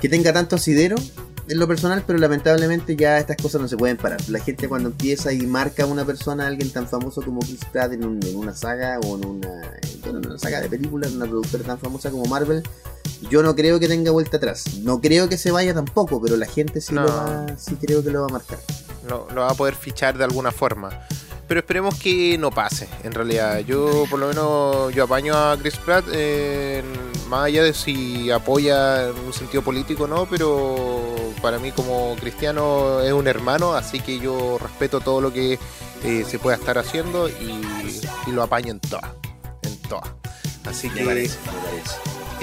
que 0.00 0.08
tenga 0.08 0.32
tanto 0.32 0.56
asidero 0.56 0.96
en 1.48 1.58
lo 1.58 1.66
personal, 1.66 2.02
pero 2.06 2.18
lamentablemente 2.18 2.96
ya 2.96 3.18
estas 3.18 3.36
cosas 3.36 3.60
no 3.60 3.68
se 3.68 3.76
pueden 3.76 3.96
parar. 3.96 4.20
La 4.28 4.38
gente 4.38 4.68
cuando 4.68 4.90
empieza 4.90 5.32
y 5.32 5.46
marca 5.46 5.84
a 5.84 5.86
una 5.86 6.04
persona, 6.04 6.44
a 6.44 6.46
alguien 6.48 6.70
tan 6.70 6.88
famoso 6.88 7.22
como 7.22 7.40
Chris 7.40 7.64
Pratt 7.70 7.92
en, 7.92 8.04
una 8.34 8.54
saga 8.54 8.98
o 9.00 9.16
en 9.16 9.26
una, 9.26 9.62
en 10.04 10.16
una 10.16 10.38
saga 10.38 10.60
de 10.60 10.68
películas, 10.68 11.10
en 11.10 11.16
una 11.16 11.26
productora 11.26 11.64
tan 11.64 11.78
famosa 11.78 12.10
como 12.10 12.24
Marvel, 12.26 12.62
yo 13.30 13.42
no 13.42 13.54
creo 13.54 13.80
que 13.80 13.88
tenga 13.88 14.10
vuelta 14.10 14.36
atrás. 14.36 14.78
No 14.82 15.00
creo 15.00 15.28
que 15.28 15.38
se 15.38 15.50
vaya 15.50 15.74
tampoco, 15.74 16.20
pero 16.20 16.36
la 16.36 16.46
gente 16.46 16.80
sí, 16.80 16.94
lo 16.94 17.06
va, 17.06 17.46
sí 17.58 17.76
creo 17.80 18.02
que 18.02 18.10
lo 18.10 18.20
va 18.20 18.26
a 18.26 18.32
marcar. 18.32 18.58
No, 19.08 19.26
lo 19.34 19.42
va 19.42 19.50
a 19.50 19.54
poder 19.54 19.74
fichar 19.74 20.16
de 20.16 20.24
alguna 20.24 20.50
forma 20.50 20.90
pero 21.46 21.60
esperemos 21.60 21.98
que 21.98 22.36
no 22.38 22.50
pase. 22.50 22.88
En 23.02 23.12
realidad, 23.12 23.60
yo 23.60 24.04
por 24.10 24.18
lo 24.18 24.28
menos 24.28 24.94
yo 24.94 25.04
apaño 25.04 25.34
a 25.36 25.56
Chris 25.58 25.76
Pratt, 25.76 26.06
más 27.28 27.46
allá 27.46 27.62
de 27.62 27.74
si 27.74 28.30
apoya 28.30 29.08
en 29.08 29.18
un 29.18 29.32
sentido 29.32 29.62
político 29.62 30.04
o 30.04 30.06
no, 30.06 30.26
pero 30.26 31.14
para 31.42 31.58
mí 31.58 31.72
como 31.72 32.16
cristiano 32.16 33.00
es 33.00 33.12
un 33.12 33.26
hermano, 33.26 33.74
así 33.74 34.00
que 34.00 34.18
yo 34.18 34.58
respeto 34.58 35.00
todo 35.00 35.20
lo 35.20 35.32
que 35.32 35.58
eh, 36.04 36.24
se 36.26 36.38
pueda 36.38 36.56
estar 36.56 36.78
haciendo 36.78 37.28
y, 37.28 37.60
lo 38.32 38.42
apaño 38.42 38.72
en 38.72 38.80
todas, 38.80 39.10
en 39.62 39.76
todas. 39.82 40.10
Así 40.64 40.88
que 40.90 41.04
parece, 41.04 41.38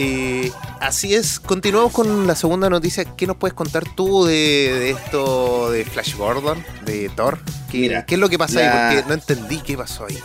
eh, 0.03 0.51
así 0.79 1.13
es, 1.13 1.39
continuamos 1.39 1.93
con 1.93 2.25
la 2.25 2.35
segunda 2.35 2.69
noticia. 2.69 3.05
¿Qué 3.15 3.27
nos 3.27 3.37
puedes 3.37 3.53
contar 3.53 3.83
tú 3.95 4.25
de, 4.25 4.89
esto 4.89 5.69
de 5.69 5.85
Flash 5.85 6.15
Gordon, 6.15 6.65
de 6.85 7.09
Thor? 7.09 7.39
¿Qué, 7.71 8.03
¿qué 8.07 8.15
es 8.15 8.19
lo 8.19 8.27
que 8.27 8.39
pasa 8.39 8.59
ahí? 8.59 8.95
Porque 8.95 9.07
no 9.07 9.13
entendí 9.13 9.61
qué 9.61 9.77
pasó 9.77 10.05
ahí. 10.05 10.17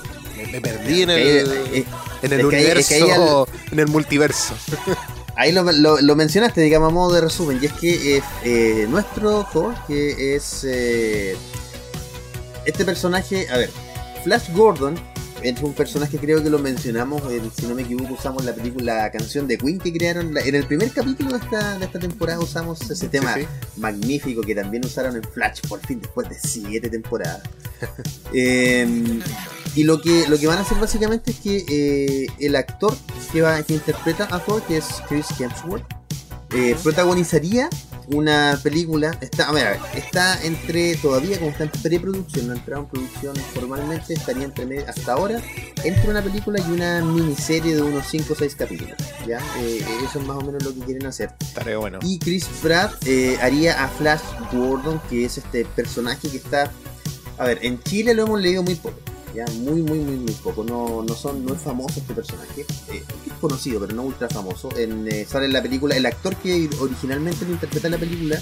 Me, 0.51 0.61
perdí 0.63 1.03
en 1.03 1.11
el, 1.11 1.85
en 2.23 2.33
el 2.33 2.47
universo, 2.47 3.49
en 3.71 3.79
el 3.81 3.87
multiverso. 3.89 4.55
Ahí 5.39 5.53
lo, 5.53 6.17
mencionaste, 6.17 6.63
digamos, 6.63 6.89
a 6.89 6.95
modo 6.95 7.15
de 7.15 7.21
resumen, 7.21 7.59
y 7.61 7.67
es 7.67 7.73
que 7.75 8.23
eh, 8.43 8.87
nuestro 8.89 9.47
Thor, 9.53 9.75
que 9.87 10.35
es 10.35 10.65
eh, 10.65 11.37
este 12.65 12.87
personaje, 12.87 13.47
a 13.51 13.59
ver, 13.59 13.71
Flash 14.25 14.51
Gordon 14.55 14.99
es 15.55 15.63
un 15.63 15.75
personaje 15.75 16.19
creo 16.19 16.43
que 16.43 16.51
lo 16.51 16.59
mencionamos, 16.59 17.23
si 17.57 17.67
no 17.67 17.75
me 17.75 17.83
equivoco 17.83 18.15
usamos 18.15 18.45
la 18.45 18.55
película, 18.55 18.97
la 19.03 19.11
canción 19.11 19.47
de 19.47 19.59
Queen 19.59 19.79
que 19.79 19.93
crearon, 19.93 20.37
en 20.37 20.55
el 20.55 20.67
primer 20.67 20.91
capítulo 20.91 21.31
de 21.31 21.45
esta, 21.45 21.79
de 21.79 21.85
esta 21.85 21.99
temporada 21.99 22.41
usamos 22.41 22.91
ese 22.91 23.09
tema 23.09 23.37
magnífico 23.77 24.43
que 24.43 24.55
también 24.55 24.85
usaron 24.85 25.17
en 25.17 25.23
Flash 25.23 25.61
por 25.69 25.81
fin 25.87 26.01
después 26.01 26.29
de 26.29 26.37
siete 26.39 26.91
temporadas. 26.91 27.43
Em, 28.33 29.21
y 29.75 29.85
lo 29.85 30.01
que, 30.01 30.27
lo 30.29 30.39
que 30.39 30.47
van 30.47 30.59
a 30.59 30.63
hacer 30.63 30.79
básicamente 30.79 31.31
es 31.31 31.39
que 31.39 31.65
eh, 31.69 32.27
el 32.41 32.57
actor 32.57 32.97
que, 33.31 33.43
va, 33.43 33.63
que 33.63 33.75
interpreta 33.75 34.27
a 34.31 34.41
Thor, 34.41 34.63
que 34.63 34.79
es 34.79 34.87
Chris 35.09 35.27
Hemsworth, 35.39 35.85
eh, 36.55 36.77
protagonizaría 36.83 37.69
una 38.09 38.59
película, 38.63 39.17
está, 39.21 39.49
a 39.49 39.53
ver, 39.53 39.79
está 39.95 40.43
entre, 40.45 40.97
todavía 40.97 41.39
como 41.39 41.51
está 41.51 41.65
en 41.65 41.71
preproducción, 41.71 42.47
no 42.47 42.53
ha 42.53 42.57
entrado 42.57 42.83
en 42.83 42.89
producción 42.89 43.37
formalmente, 43.55 44.15
estaría 44.15 44.45
entre, 44.45 44.85
hasta 44.87 45.13
ahora, 45.13 45.41
entre 45.83 46.11
una 46.11 46.23
película 46.23 46.61
y 46.67 46.73
una 46.73 47.03
miniserie 47.03 47.75
de 47.75 47.83
unos 47.83 48.07
5 48.07 48.33
o 48.33 48.37
6 48.37 48.55
capítulos, 48.57 48.97
¿ya? 49.27 49.39
Eh, 49.59 49.85
eso 50.05 50.21
es 50.21 50.27
más 50.27 50.37
o 50.37 50.43
menos 50.43 50.63
lo 50.63 50.75
que 50.75 50.81
quieren 50.81 51.07
hacer. 51.07 51.31
Bueno. 51.79 51.99
Y 52.03 52.19
Chris 52.19 52.47
Pratt 52.63 52.95
eh, 53.07 53.39
haría 53.41 53.83
a 53.85 53.89
Flash 53.89 54.23
Gordon, 54.53 55.01
que 55.09 55.25
es 55.25 55.39
este 55.39 55.65
personaje 55.65 56.29
que 56.29 56.37
está, 56.37 56.71
a 57.39 57.45
ver, 57.45 57.59
en 57.63 57.83
Chile 57.83 58.15
lo 58.15 58.25
hemos 58.25 58.41
leído 58.41 58.63
muy 58.63 58.77
poco 58.77 58.97
muy, 59.61 59.83
muy, 59.83 59.99
muy, 59.99 60.17
muy 60.17 60.33
poco. 60.35 60.65
No, 60.65 61.03
no, 61.03 61.15
son, 61.15 61.45
no 61.45 61.55
es 61.55 61.61
famoso 61.61 62.01
este 62.01 62.15
personaje. 62.15 62.63
Eh, 62.89 63.05
es 63.27 63.33
conocido, 63.41 63.81
pero 63.81 63.95
no 63.95 64.03
ultra 64.03 64.29
famoso. 64.29 64.69
En, 64.77 65.07
eh, 65.11 65.27
sale 65.29 65.47
en 65.47 65.53
la 65.53 65.63
película, 65.63 65.97
el 65.97 66.07
actor 66.07 66.37
que 66.37 66.69
originalmente 66.81 67.45
lo 67.45 67.53
interpreta 67.53 67.89
en 67.89 67.93
la 67.93 67.99
película, 67.99 68.41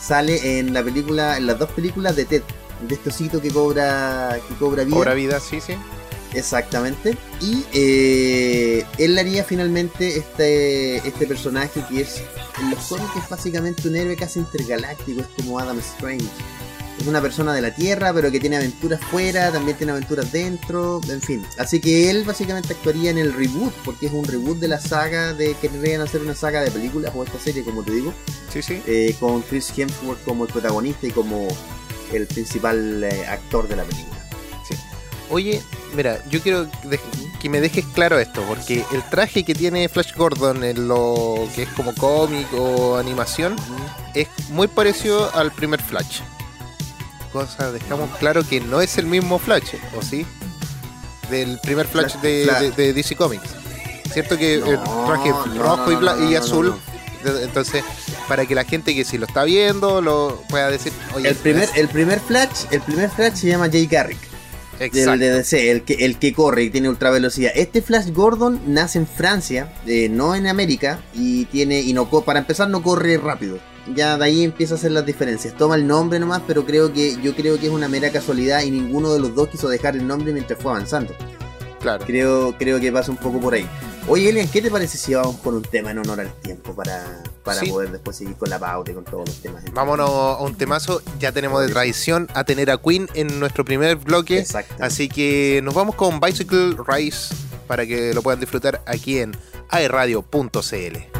sale 0.00 0.58
en 0.58 0.72
la 0.72 0.82
película, 0.82 1.36
en 1.36 1.46
las 1.46 1.58
dos 1.58 1.70
películas 1.70 2.16
de 2.16 2.24
Ted, 2.24 2.42
de 2.88 2.94
este 2.94 3.10
osito 3.10 3.40
que 3.40 3.50
cobra, 3.50 4.38
que 4.48 4.54
cobra 4.54 4.84
vida. 4.84 4.96
Cobra 4.96 5.14
vida, 5.14 5.40
sí, 5.40 5.60
sí. 5.60 5.74
Exactamente. 6.32 7.16
Y 7.40 7.64
eh, 7.72 8.86
él 8.98 9.18
haría 9.18 9.42
finalmente 9.42 10.16
este, 10.16 10.98
este 10.98 11.26
personaje 11.26 11.82
que 11.88 12.02
es 12.02 12.22
en 12.60 12.70
los 12.70 12.78
cómics 12.84 13.16
es 13.16 13.28
básicamente 13.28 13.88
un 13.88 13.96
héroe 13.96 14.14
casi 14.16 14.38
intergaláctico, 14.38 15.22
es 15.22 15.26
como 15.36 15.58
Adam 15.58 15.78
Strange 15.78 16.28
es 17.00 17.08
una 17.08 17.20
persona 17.20 17.54
de 17.54 17.62
la 17.62 17.74
Tierra, 17.74 18.12
pero 18.12 18.30
que 18.30 18.38
tiene 18.38 18.56
aventuras 18.56 19.00
fuera, 19.00 19.50
también 19.50 19.76
tiene 19.76 19.92
aventuras 19.92 20.30
dentro, 20.32 21.00
en 21.08 21.20
fin. 21.20 21.42
Así 21.58 21.80
que 21.80 22.10
él 22.10 22.24
básicamente 22.24 22.74
actuaría 22.74 23.10
en 23.10 23.18
el 23.18 23.32
reboot, 23.32 23.72
porque 23.84 24.06
es 24.06 24.12
un 24.12 24.24
reboot 24.24 24.58
de 24.58 24.68
la 24.68 24.78
saga 24.78 25.32
de 25.32 25.54
que 25.54 25.68
querían 25.68 26.02
hacer 26.02 26.20
una 26.20 26.34
saga 26.34 26.60
de 26.60 26.70
películas 26.70 27.12
o 27.14 27.24
esta 27.24 27.38
serie, 27.38 27.64
como 27.64 27.82
te 27.82 27.92
digo. 27.92 28.12
Sí, 28.52 28.62
sí. 28.62 28.82
Eh, 28.86 29.14
con 29.18 29.42
Chris 29.42 29.72
Hemsworth 29.76 30.22
como 30.24 30.44
el 30.44 30.52
protagonista 30.52 31.06
y 31.06 31.10
como 31.10 31.48
el 32.12 32.26
principal 32.26 33.04
eh, 33.04 33.26
actor 33.26 33.66
de 33.66 33.76
la 33.76 33.84
película. 33.84 34.20
Sí. 34.68 34.74
Oye, 35.30 35.62
mira, 35.96 36.22
yo 36.28 36.40
quiero 36.40 36.68
que 37.40 37.48
me 37.48 37.60
dejes 37.60 37.86
claro 37.86 38.18
esto, 38.18 38.42
porque 38.46 38.84
el 38.92 39.02
traje 39.08 39.44
que 39.44 39.54
tiene 39.54 39.88
Flash 39.88 40.14
Gordon 40.14 40.64
en 40.64 40.86
lo 40.86 41.48
que 41.54 41.62
es 41.62 41.68
como 41.70 41.94
cómic 41.94 42.46
o 42.52 42.96
animación 42.96 43.56
es 44.14 44.28
muy 44.50 44.68
parecido 44.68 45.34
al 45.34 45.50
primer 45.52 45.80
Flash 45.80 46.20
cosa, 47.32 47.72
dejamos 47.72 48.10
claro 48.18 48.42
que 48.46 48.60
no 48.60 48.80
es 48.80 48.98
el 48.98 49.06
mismo 49.06 49.38
Flash, 49.38 49.74
¿o 49.96 50.02
sí? 50.02 50.26
Del 51.30 51.58
primer 51.60 51.86
Flash, 51.86 52.16
de, 52.16 52.92
DC 52.92 53.16
Comics. 53.16 53.50
Cierto 54.12 54.36
que 54.36 54.54
el 54.54 54.62
traje 55.06 55.32
rojo 55.56 55.92
y, 56.22 56.34
azul. 56.34 56.74
Entonces, 57.42 57.84
para 58.28 58.46
que 58.46 58.54
la 58.54 58.64
gente 58.64 58.94
que 58.94 59.04
si 59.04 59.18
lo 59.18 59.26
está 59.26 59.44
viendo 59.44 60.00
lo 60.00 60.42
pueda 60.48 60.70
decir, 60.70 60.92
el 61.22 61.36
primer, 61.36 61.68
el 61.76 61.88
primer 61.88 62.18
Flash, 62.18 62.64
el 62.70 62.80
primer 62.80 63.10
Flash 63.10 63.34
se 63.34 63.48
llama 63.48 63.68
Jay 63.70 63.86
Garrick. 63.86 64.30
Del 64.80 65.18
de 65.18 65.30
DC, 65.30 65.70
el 65.70 65.82
que, 65.82 66.06
el 66.06 66.18
que 66.18 66.32
corre 66.32 66.62
y 66.62 66.70
tiene 66.70 66.88
ultra 66.88 67.10
velocidad. 67.10 67.52
Este 67.54 67.82
Flash 67.82 68.12
Gordon 68.12 68.62
nace 68.66 68.98
en 68.98 69.06
Francia, 69.06 69.70
eh, 69.86 70.08
no 70.08 70.34
en 70.34 70.46
América, 70.46 71.00
y 71.12 71.44
tiene, 71.46 71.80
y 71.80 71.92
no 71.92 72.08
para 72.08 72.38
empezar 72.38 72.70
no 72.70 72.82
corre 72.82 73.18
rápido. 73.18 73.58
Ya 73.94 74.16
de 74.18 74.24
ahí 74.24 74.44
empieza 74.44 74.74
a 74.74 74.76
hacer 74.78 74.92
las 74.92 75.04
diferencias. 75.06 75.56
Toma 75.56 75.74
el 75.76 75.86
nombre 75.86 76.18
nomás, 76.18 76.42
pero 76.46 76.64
creo 76.64 76.92
que 76.92 77.16
yo 77.22 77.34
creo 77.34 77.58
que 77.58 77.66
es 77.66 77.72
una 77.72 77.88
mera 77.88 78.10
casualidad 78.10 78.62
y 78.62 78.70
ninguno 78.70 79.12
de 79.12 79.20
los 79.20 79.34
dos 79.34 79.48
quiso 79.48 79.68
dejar 79.68 79.96
el 79.96 80.06
nombre 80.06 80.32
mientras 80.32 80.60
fue 80.60 80.72
avanzando. 80.72 81.14
Claro. 81.80 82.04
Creo, 82.04 82.54
creo 82.58 82.78
que 82.78 82.92
pasa 82.92 83.10
un 83.10 83.16
poco 83.16 83.40
por 83.40 83.54
ahí. 83.54 83.66
Oye, 84.06 84.28
Elian, 84.28 84.48
¿qué 84.48 84.60
te 84.60 84.70
parece 84.70 84.98
si 84.98 85.14
vamos 85.14 85.36
con 85.36 85.54
un 85.54 85.62
tema 85.62 85.90
en 85.92 85.98
honor 85.98 86.20
al 86.20 86.32
tiempo 86.40 86.74
para, 86.74 87.22
para 87.42 87.60
Sí. 87.60 87.70
poder 87.70 87.90
después 87.90 88.16
seguir 88.16 88.34
con 88.36 88.50
la 88.50 88.58
pauta 88.58 88.90
y 88.90 88.94
con 88.94 89.04
todos 89.04 89.28
los 89.28 89.40
temas? 89.40 89.64
Vámonos 89.72 90.10
a 90.10 90.42
un 90.42 90.54
temazo. 90.56 91.00
Ya 91.18 91.32
tenemos 91.32 91.62
de 91.66 91.72
tradición 91.72 92.28
a 92.34 92.44
tener 92.44 92.70
a 92.70 92.78
Queen 92.78 93.08
en 93.14 93.38
nuestro 93.40 93.64
primer 93.64 93.96
bloque. 93.96 94.40
Exacto. 94.40 94.74
Así 94.80 95.08
que 95.08 95.60
nos 95.62 95.72
vamos 95.74 95.94
con 95.94 96.20
Bicycle 96.20 96.76
Race 96.86 97.34
para 97.66 97.86
que 97.86 98.12
lo 98.12 98.20
puedan 98.22 98.40
disfrutar 98.40 98.82
aquí 98.86 99.18
en 99.18 99.32
aerradio.cl. 99.68 101.19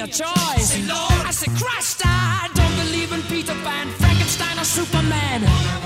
A 0.00 0.06
choice. 0.06 0.90
I 1.26 1.30
say 1.30 1.50
Christ. 1.58 2.02
I 2.04 2.48
don't 2.54 2.74
believe 2.84 3.12
in 3.12 3.22
Peter 3.22 3.54
Pan, 3.62 3.88
Frankenstein, 3.98 4.58
or 4.58 4.64
Superman. 4.64 5.79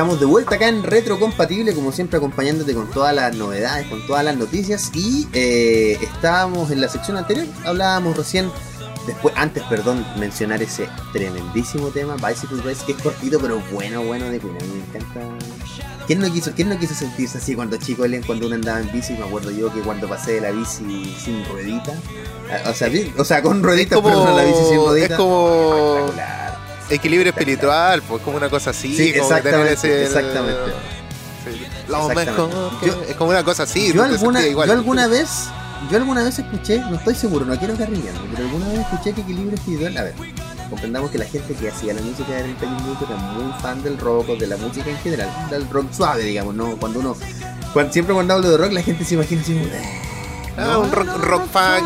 Estamos 0.00 0.18
de 0.18 0.24
vuelta 0.24 0.54
acá 0.54 0.66
en 0.66 0.82
Retro 0.82 1.20
Compatible, 1.20 1.74
como 1.74 1.92
siempre 1.92 2.16
acompañándote 2.16 2.72
con 2.72 2.88
todas 2.88 3.14
las 3.14 3.36
novedades, 3.36 3.86
con 3.88 4.06
todas 4.06 4.24
las 4.24 4.34
noticias 4.34 4.90
y 4.94 5.28
eh, 5.34 5.98
estábamos 6.00 6.70
en 6.70 6.80
la 6.80 6.88
sección 6.88 7.18
anterior, 7.18 7.46
hablábamos 7.66 8.16
recién, 8.16 8.50
después, 9.06 9.34
antes, 9.36 9.62
perdón, 9.64 10.06
mencionar 10.18 10.62
ese 10.62 10.88
tremendísimo 11.12 11.88
tema, 11.88 12.16
Bicycle 12.16 12.62
Race, 12.62 12.82
que 12.86 12.92
es 12.92 12.98
cortito 13.02 13.38
pero 13.40 13.60
bueno, 13.70 14.02
bueno 14.02 14.30
de 14.30 14.38
Queen, 14.38 14.56
a 14.56 14.64
mí 14.64 14.70
me 14.72 14.98
encanta. 14.98 15.20
¿Quién 16.06 16.20
no 16.20 16.32
quiso, 16.32 16.52
quién 16.56 16.70
no 16.70 16.78
quiso 16.78 16.94
sentirse 16.94 17.36
así 17.36 17.54
cuando 17.54 17.76
chico, 17.76 18.06
Ellen, 18.06 18.22
cuando 18.22 18.46
uno 18.46 18.54
andaba 18.54 18.80
en 18.80 18.90
bici? 18.90 19.12
Me 19.12 19.26
acuerdo 19.26 19.50
yo 19.50 19.70
que 19.70 19.80
cuando 19.80 20.08
pasé 20.08 20.32
de 20.32 20.40
la 20.40 20.50
bici 20.50 21.14
sin 21.22 21.44
ruedita, 21.44 21.92
o 22.66 22.72
sea, 22.72 22.88
o 23.18 23.24
sea 23.26 23.42
con 23.42 23.62
rueditas, 23.62 24.00
como- 24.00 24.08
perdón, 24.08 24.34
la 24.34 24.44
bici 24.44 24.64
sin 24.66 24.76
ruedita. 24.78 25.12
es 25.12 25.20
como- 25.20 25.98
Espectacular. 25.98 26.49
Equilibrio 26.90 27.30
espiritual, 27.30 28.02
pues 28.02 28.22
como 28.22 28.36
una 28.36 28.48
cosa 28.50 28.70
así. 28.70 28.96
Sí, 28.96 29.12
como 29.18 29.28
que 29.28 29.40
tener 29.42 29.66
exactamente, 29.68 30.02
exactamente. 30.04 30.60
sí, 31.44 31.66
lo 31.88 31.96
Exactamente. 32.10 32.30
mejor 32.32 32.80
que- 32.80 32.86
Yo- 32.86 33.02
es 33.08 33.16
como 33.16 33.30
una 33.30 33.44
cosa 33.44 33.62
así. 33.62 33.92
yo 33.92 34.02
alguna, 34.02 34.46
igual. 34.46 34.68
yo 34.68 34.74
alguna 34.74 35.06
vez, 35.06 35.28
yo 35.90 35.96
alguna 35.96 36.22
vez 36.24 36.38
escuché, 36.38 36.78
no 36.78 36.96
estoy 36.96 37.14
seguro, 37.14 37.44
no 37.46 37.56
quiero 37.58 37.74
carrillarme, 37.76 38.20
pero 38.34 38.44
alguna 38.48 38.68
vez 38.68 38.78
escuché 38.80 39.12
que 39.12 39.20
equilibrio 39.22 39.54
espiritual, 39.54 39.96
a 39.96 40.02
ver, 40.04 40.14
comprendamos 40.68 41.10
que 41.10 41.18
la 41.18 41.24
gente 41.26 41.54
que 41.54 41.68
hacía 41.68 41.94
la 41.94 42.02
música 42.02 42.32
de 42.32 42.42
30 42.42 42.66
minutos 42.66 43.08
era 43.08 43.16
muy 43.18 43.52
fan 43.60 43.82
del 43.82 43.96
rock 43.98 44.28
o 44.30 44.36
de 44.36 44.46
la 44.46 44.56
música 44.56 44.90
en 44.90 44.98
general, 44.98 45.28
del 45.50 45.68
rock 45.70 45.92
suave, 45.92 46.22
digamos, 46.24 46.54
no, 46.54 46.76
cuando 46.76 47.00
uno, 47.00 47.16
cuando- 47.72 47.92
siempre 47.92 48.14
cuando 48.14 48.34
hablo 48.34 48.50
de 48.50 48.56
rock 48.56 48.72
la 48.72 48.82
gente 48.82 49.04
se 49.04 49.14
imagina 49.14 49.40
así 49.42 49.52
"Eh". 49.52 50.00
Ah, 50.56 50.64
No, 50.72 50.80
un 50.80 50.92
rock, 50.92 51.06
no, 51.06 51.18
rock 51.18 51.42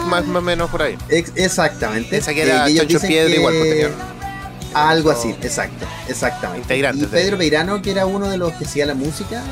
más, 0.07 0.25
o 0.27 0.41
menos 0.41 0.71
por 0.71 0.83
ahí. 0.83 0.97
Ex- 1.09 1.33
exactamente. 1.37 2.09
Piensa 2.11 2.33
que 2.35 2.43
Eh, 2.43 2.47
era 2.51 2.65
Piedra 2.65 2.99
que- 3.31 3.37
igual, 3.37 3.55
pues 3.59 3.87
Algo 4.75 5.11
así, 5.11 5.31
exacto, 5.43 5.87
exactamente. 6.09 6.67
Y 7.03 7.07
Pedro 7.07 7.39
Peirano, 7.39 7.81
que 7.81 7.91
era 7.93 8.07
uno 8.07 8.29
de 8.29 8.37
los 8.37 8.53
que 8.55 8.65
hacía 8.65 8.87
la 8.87 8.95
música, 8.95 9.43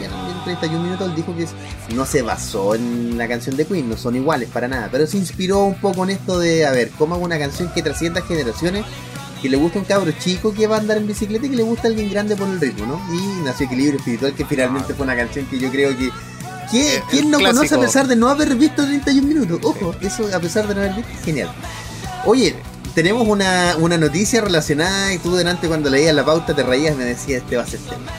y 0.00 0.04
en 0.04 0.44
31 0.44 0.82
minutos 0.84 1.14
dijo 1.16 1.34
que 1.36 1.46
no 1.94 2.06
se 2.06 2.22
basó 2.22 2.74
en 2.74 3.18
la 3.18 3.26
canción 3.28 3.56
de 3.56 3.66
Queen, 3.66 3.88
no 3.88 3.96
son 3.96 4.14
iguales 4.16 4.48
para 4.52 4.68
nada, 4.68 4.88
pero 4.90 5.06
se 5.06 5.16
inspiró 5.16 5.64
un 5.64 5.74
poco 5.74 6.04
en 6.04 6.10
esto 6.10 6.38
de, 6.38 6.64
a 6.66 6.70
ver, 6.70 6.90
cómo 6.96 7.14
hago 7.16 7.24
una 7.24 7.38
canción 7.38 7.70
que 7.74 7.82
trascienda 7.82 8.22
generaciones, 8.22 8.84
que 9.42 9.48
le 9.48 9.56
gusta 9.56 9.78
un 9.78 9.84
cabro 9.84 10.10
chico 10.18 10.52
que 10.54 10.66
va 10.66 10.76
a 10.76 10.80
andar 10.80 10.96
en 10.96 11.06
bicicleta 11.06 11.46
y 11.46 11.50
que 11.50 11.56
le 11.56 11.62
gusta 11.62 11.88
a 11.88 11.90
alguien 11.90 12.10
grande 12.10 12.34
por 12.36 12.48
el 12.48 12.60
ritmo, 12.60 12.86
¿no? 12.86 13.00
Y 13.14 13.44
nació 13.44 13.66
Equilibrio 13.66 13.98
Espiritual, 13.98 14.32
que 14.34 14.44
finalmente 14.44 14.94
fue 14.94 15.04
una 15.04 15.16
canción 15.16 15.46
que 15.46 15.58
yo 15.58 15.70
creo 15.70 15.96
que 15.96 16.10
¿Qué- 16.70 16.96
El- 16.96 17.02
¿Quién 17.04 17.24
el 17.24 17.30
no 17.30 17.38
conoce 17.38 17.74
a 17.74 17.78
pesar 17.86 18.06
de 18.08 18.14
no 18.16 18.28
haber 18.28 18.54
visto 18.54 18.84
31 18.84 19.26
minutos? 19.26 19.58
Ojo, 19.62 19.94
eso 20.02 20.28
a 20.34 20.38
pesar 20.38 20.66
de 20.68 20.74
no 20.74 20.80
haber 20.82 20.94
visto, 20.96 21.10
genial. 21.24 21.50
Oye, 22.26 22.54
tenemos 23.02 23.28
una, 23.28 23.76
una 23.78 23.96
noticia 23.96 24.40
relacionada 24.40 25.12
y 25.14 25.18
tú 25.18 25.36
delante 25.36 25.68
cuando 25.68 25.88
leías 25.88 26.12
la 26.16 26.24
pauta 26.24 26.52
te 26.52 26.64
reías 26.64 26.94
y 26.96 26.98
me 26.98 27.04
decías 27.04 27.42
este 27.42 27.56
va 27.56 27.62
a 27.62 27.66
ser 27.66 27.78
tema. 27.78 28.10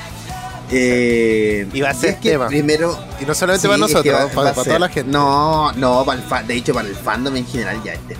Eh, 0.71 1.67
Y 1.73 1.81
va 1.81 1.89
a 1.89 1.93
ser 1.93 2.11
es 2.11 2.15
que 2.17 2.29
tema. 2.31 2.47
Primero, 2.47 2.97
Y 3.19 3.25
no 3.25 3.33
solamente 3.35 3.63
Sí, 3.63 3.67
para 3.67 3.75
es 3.85 3.87
que 3.87 3.93
nosotros, 3.93 4.15
va- 4.15 4.27
para, 4.35 4.49
va 4.49 4.53
para 4.55 4.63
toda 4.65 4.79
la 4.79 4.87
gente. 4.89 5.11
No, 5.11 5.73
no, 5.73 6.05
para 6.05 6.21
el 6.21 6.25
fa- 6.25 6.43
de 6.43 6.53
hecho 6.55 6.73
para 6.73 6.87
el 6.87 6.95
fandom 6.95 7.35
en 7.35 7.45
general 7.45 7.81
ya 7.83 7.91
este. 7.93 8.15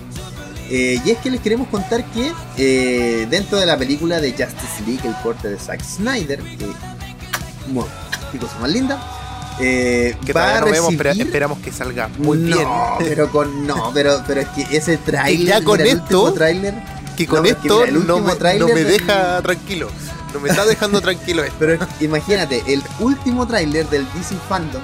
Eh, 0.68 1.00
y 1.02 1.10
es 1.10 1.18
que 1.18 1.30
les 1.30 1.40
queremos 1.40 1.68
contar 1.68 2.04
que 2.12 2.30
eh, 2.58 3.26
dentro 3.30 3.58
de 3.58 3.64
la 3.66 3.78
película 3.78 4.20
de 4.20 4.32
Justice 4.32 4.82
League, 4.86 5.00
el 5.08 5.14
corte 5.22 5.48
de 5.48 5.58
Zack 5.58 5.82
Snyder, 5.82 6.40
que 6.42 6.66
bueno, 7.68 7.88
qué 8.32 8.38
cosa 8.38 8.58
más 8.60 8.70
linda, 8.70 9.00
eh, 9.60 10.16
Que 10.24 10.32
va 10.32 10.56
a 10.58 10.60
no 10.60 10.66
vemos, 10.70 10.94
pero 10.96 11.10
esperamos 11.10 11.58
que 11.58 11.72
salga 11.72 12.08
muy 12.18 12.38
no, 12.38 12.56
bien. 12.56 12.68
pero 12.98 13.30
con 13.30 13.66
no, 13.66 13.90
pero 13.92 14.22
pero 14.26 14.40
es 14.40 14.48
que 14.48 14.76
ese 14.76 14.96
tráiler, 14.98 15.46
ya 15.46 15.62
con 15.64 15.78
mira, 15.82 15.90
esto, 15.92 16.32
tráiler, 16.32 16.74
Que 17.16 17.26
con 17.26 17.42
No, 17.42 17.48
esto 17.48 17.80
mira, 17.80 17.88
el 17.88 18.06
no, 18.06 18.16
último 18.16 18.28
me, 18.28 18.36
tráiler 18.36 18.68
no 18.68 18.74
me 18.74 18.84
deja 18.84 19.42
tranquilo. 19.42 19.88
No 20.32 20.40
me 20.40 20.48
está 20.48 20.64
dejando 20.64 21.00
tranquilo 21.00 21.42
esto. 21.42 21.56
Pero 21.58 21.78
imagínate, 22.00 22.62
el 22.66 22.82
último 23.00 23.46
tráiler 23.46 23.88
del 23.88 24.04
DC 24.14 24.36
Fandom 24.48 24.82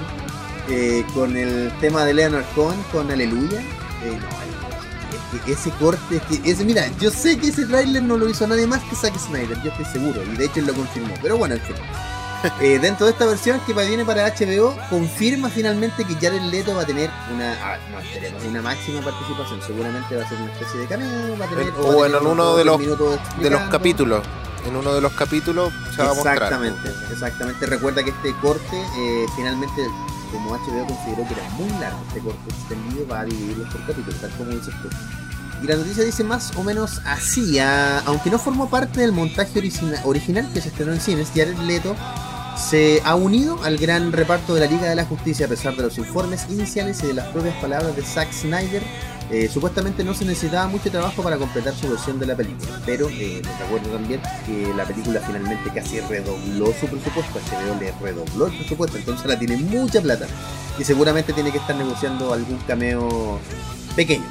eh, 0.69 1.05
con 1.15 1.37
el 1.37 1.73
tema 1.81 2.05
de 2.05 2.15
Leonard 2.15 2.45
Cohen 2.55 2.83
con 2.93 3.11
Aleluya. 3.11 3.61
eh, 3.61 4.19
no, 4.21 4.37
es 5.39 5.43
que 5.45 5.53
ese 5.53 5.71
corte, 5.79 6.17
es 6.17 6.23
que 6.41 6.51
ese, 6.51 6.65
mira, 6.65 6.89
yo 7.01 7.11
sé 7.11 7.39
que 7.39 7.49
ese 7.49 7.65
tráiler 7.67 8.03
no 8.03 8.17
lo 8.17 8.29
hizo 8.29 8.47
nadie 8.47 8.67
más 8.67 8.83
que 8.85 8.97
Zack 8.97 9.17
Snyder, 9.19 9.57
yo 9.63 9.71
estoy 9.71 9.85
seguro, 9.87 10.23
y 10.25 10.37
de 10.37 10.45
hecho 10.47 10.61
él 10.61 10.67
lo 10.67 10.75
confirmó. 10.75 11.15
Pero 11.23 11.37
bueno, 11.39 11.55
en 11.55 11.61
fin. 11.63 11.77
Eh, 12.61 12.79
dentro 12.81 13.07
de 13.07 13.13
esta 13.13 13.27
versión 13.27 13.61
que 13.67 13.73
viene 13.73 14.05
para 14.05 14.27
HBO, 14.27 14.77
confirma 14.91 15.49
finalmente 15.51 16.05
que 16.05 16.15
Jared 16.15 16.43
Leto 16.43 16.75
va 16.75 16.83
a 16.83 16.87
tener 16.87 17.11
una, 17.35 17.53
ah, 17.63 17.79
no 17.91 18.01
esperemos, 18.01 18.43
una 18.45 18.63
máxima 18.63 19.01
participación. 19.03 19.61
Seguramente 19.63 20.17
va 20.17 20.25
a 20.25 20.29
ser 20.29 20.39
una 20.41 20.53
especie 20.53 20.81
de 20.81 20.87
cameo, 20.87 21.39
va 21.39 21.45
a 21.45 21.49
tener, 21.49 21.73
o 21.79 22.05
en 22.07 22.13
uno 22.33 22.57
de 22.57 22.65
los- 22.65 22.79
De 23.43 23.51
los 23.51 23.61
capítulos. 23.71 24.23
En 24.67 24.77
uno 24.77 24.95
de 24.95 25.01
los 25.01 25.13
capítulos 25.13 25.73
se 25.95 26.03
va 26.03 26.11
a 26.11 26.15
mostrar. 26.15 26.35
Exactamente, 26.43 27.13
exactamente. 27.13 27.67
Recuerda 27.67 28.03
que 28.03 28.11
este 28.11 28.35
corte, 28.43 28.77
eh, 28.99 29.27
finalmente, 29.37 29.87
como 30.33 30.55
HBO 30.55 30.87
consideró 30.87 31.27
que 31.29 31.35
era 31.35 31.49
muy 31.51 31.69
largo 31.81 32.01
este 32.09 32.21
corte 32.21 32.51
extendido, 32.51 33.07
va 33.07 33.21
a 33.21 33.25
dividirlo 33.25 33.65
por 33.71 33.87
capítulos, 33.87 34.21
tal 34.21 34.31
como 34.33 34.51
dices 34.51 34.75
tú. 34.83 34.89
Y 35.63 35.67
la 35.67 35.77
noticia 35.77 36.05
dice 36.05 36.23
más 36.23 36.53
o 36.57 36.63
menos 36.63 37.01
así, 37.05 37.59
ah, 37.59 38.03
aunque 38.07 38.31
no 38.31 38.39
formó 38.39 38.69
parte 38.69 39.01
del 39.01 39.13
montaje 39.13 39.59
origina- 39.59 40.01
original 40.05 40.49
que 40.53 40.61
se 40.61 40.69
estrenó 40.69 40.93
en 40.93 41.01
cines, 41.01 41.29
Jared 41.35 41.57
Leto 41.61 41.97
se 42.57 43.03
ha 43.05 43.15
unido 43.15 43.63
al 43.65 43.77
gran 43.77 44.13
reparto 44.13 44.55
de 44.55 44.61
la 44.61 44.67
Liga 44.67 44.89
de 44.89 44.95
la 44.95 45.05
Justicia 45.05 45.45
a 45.47 45.49
pesar 45.49 45.77
de 45.77 45.83
los 45.83 45.99
informes 45.99 46.47
iniciales 46.51 47.03
y 47.03 47.09
de 47.09 47.15
las 47.15 47.27
propias 47.29 47.55
palabras 47.57 47.95
de 47.97 48.03
Zack 48.03 48.33
Snyder. 48.33 48.83
eh, 49.29 49.51
supuestamente 49.53 50.05
no 50.05 50.15
se 50.15 50.25
necesitaba 50.25 50.69
mucho 50.69 50.89
trabajo 50.89 51.21
para 51.21 51.37
completar 51.37 51.75
su 51.75 51.89
versión 51.91 52.17
de 52.21 52.27
la 52.27 52.37
película, 52.37 52.71
pero 52.87 53.09
eh, 53.11 53.43
recuerdo 53.59 53.89
también 53.91 54.21
que 54.47 54.73
la 54.77 54.85
película 54.85 55.21
finalmente 55.27 55.69
casi 55.75 55.99
redobló 55.99 56.67
su 56.79 56.87
presupuesto, 56.87 57.41
HBO 57.41 57.81
le 57.81 57.93
redobló 58.01 58.47
el 58.47 58.57
presupuesto, 58.57 58.97
entonces 58.99 59.27
la 59.27 59.37
tiene 59.37 59.57
mucha 59.57 60.01
plata 60.01 60.29
y 60.79 60.85
seguramente 60.85 61.33
tiene 61.33 61.51
que 61.51 61.59
estar 61.59 61.75
negociando 61.75 62.33
algún 62.33 62.57
cameo 62.69 63.41
pequeño. 63.97 64.25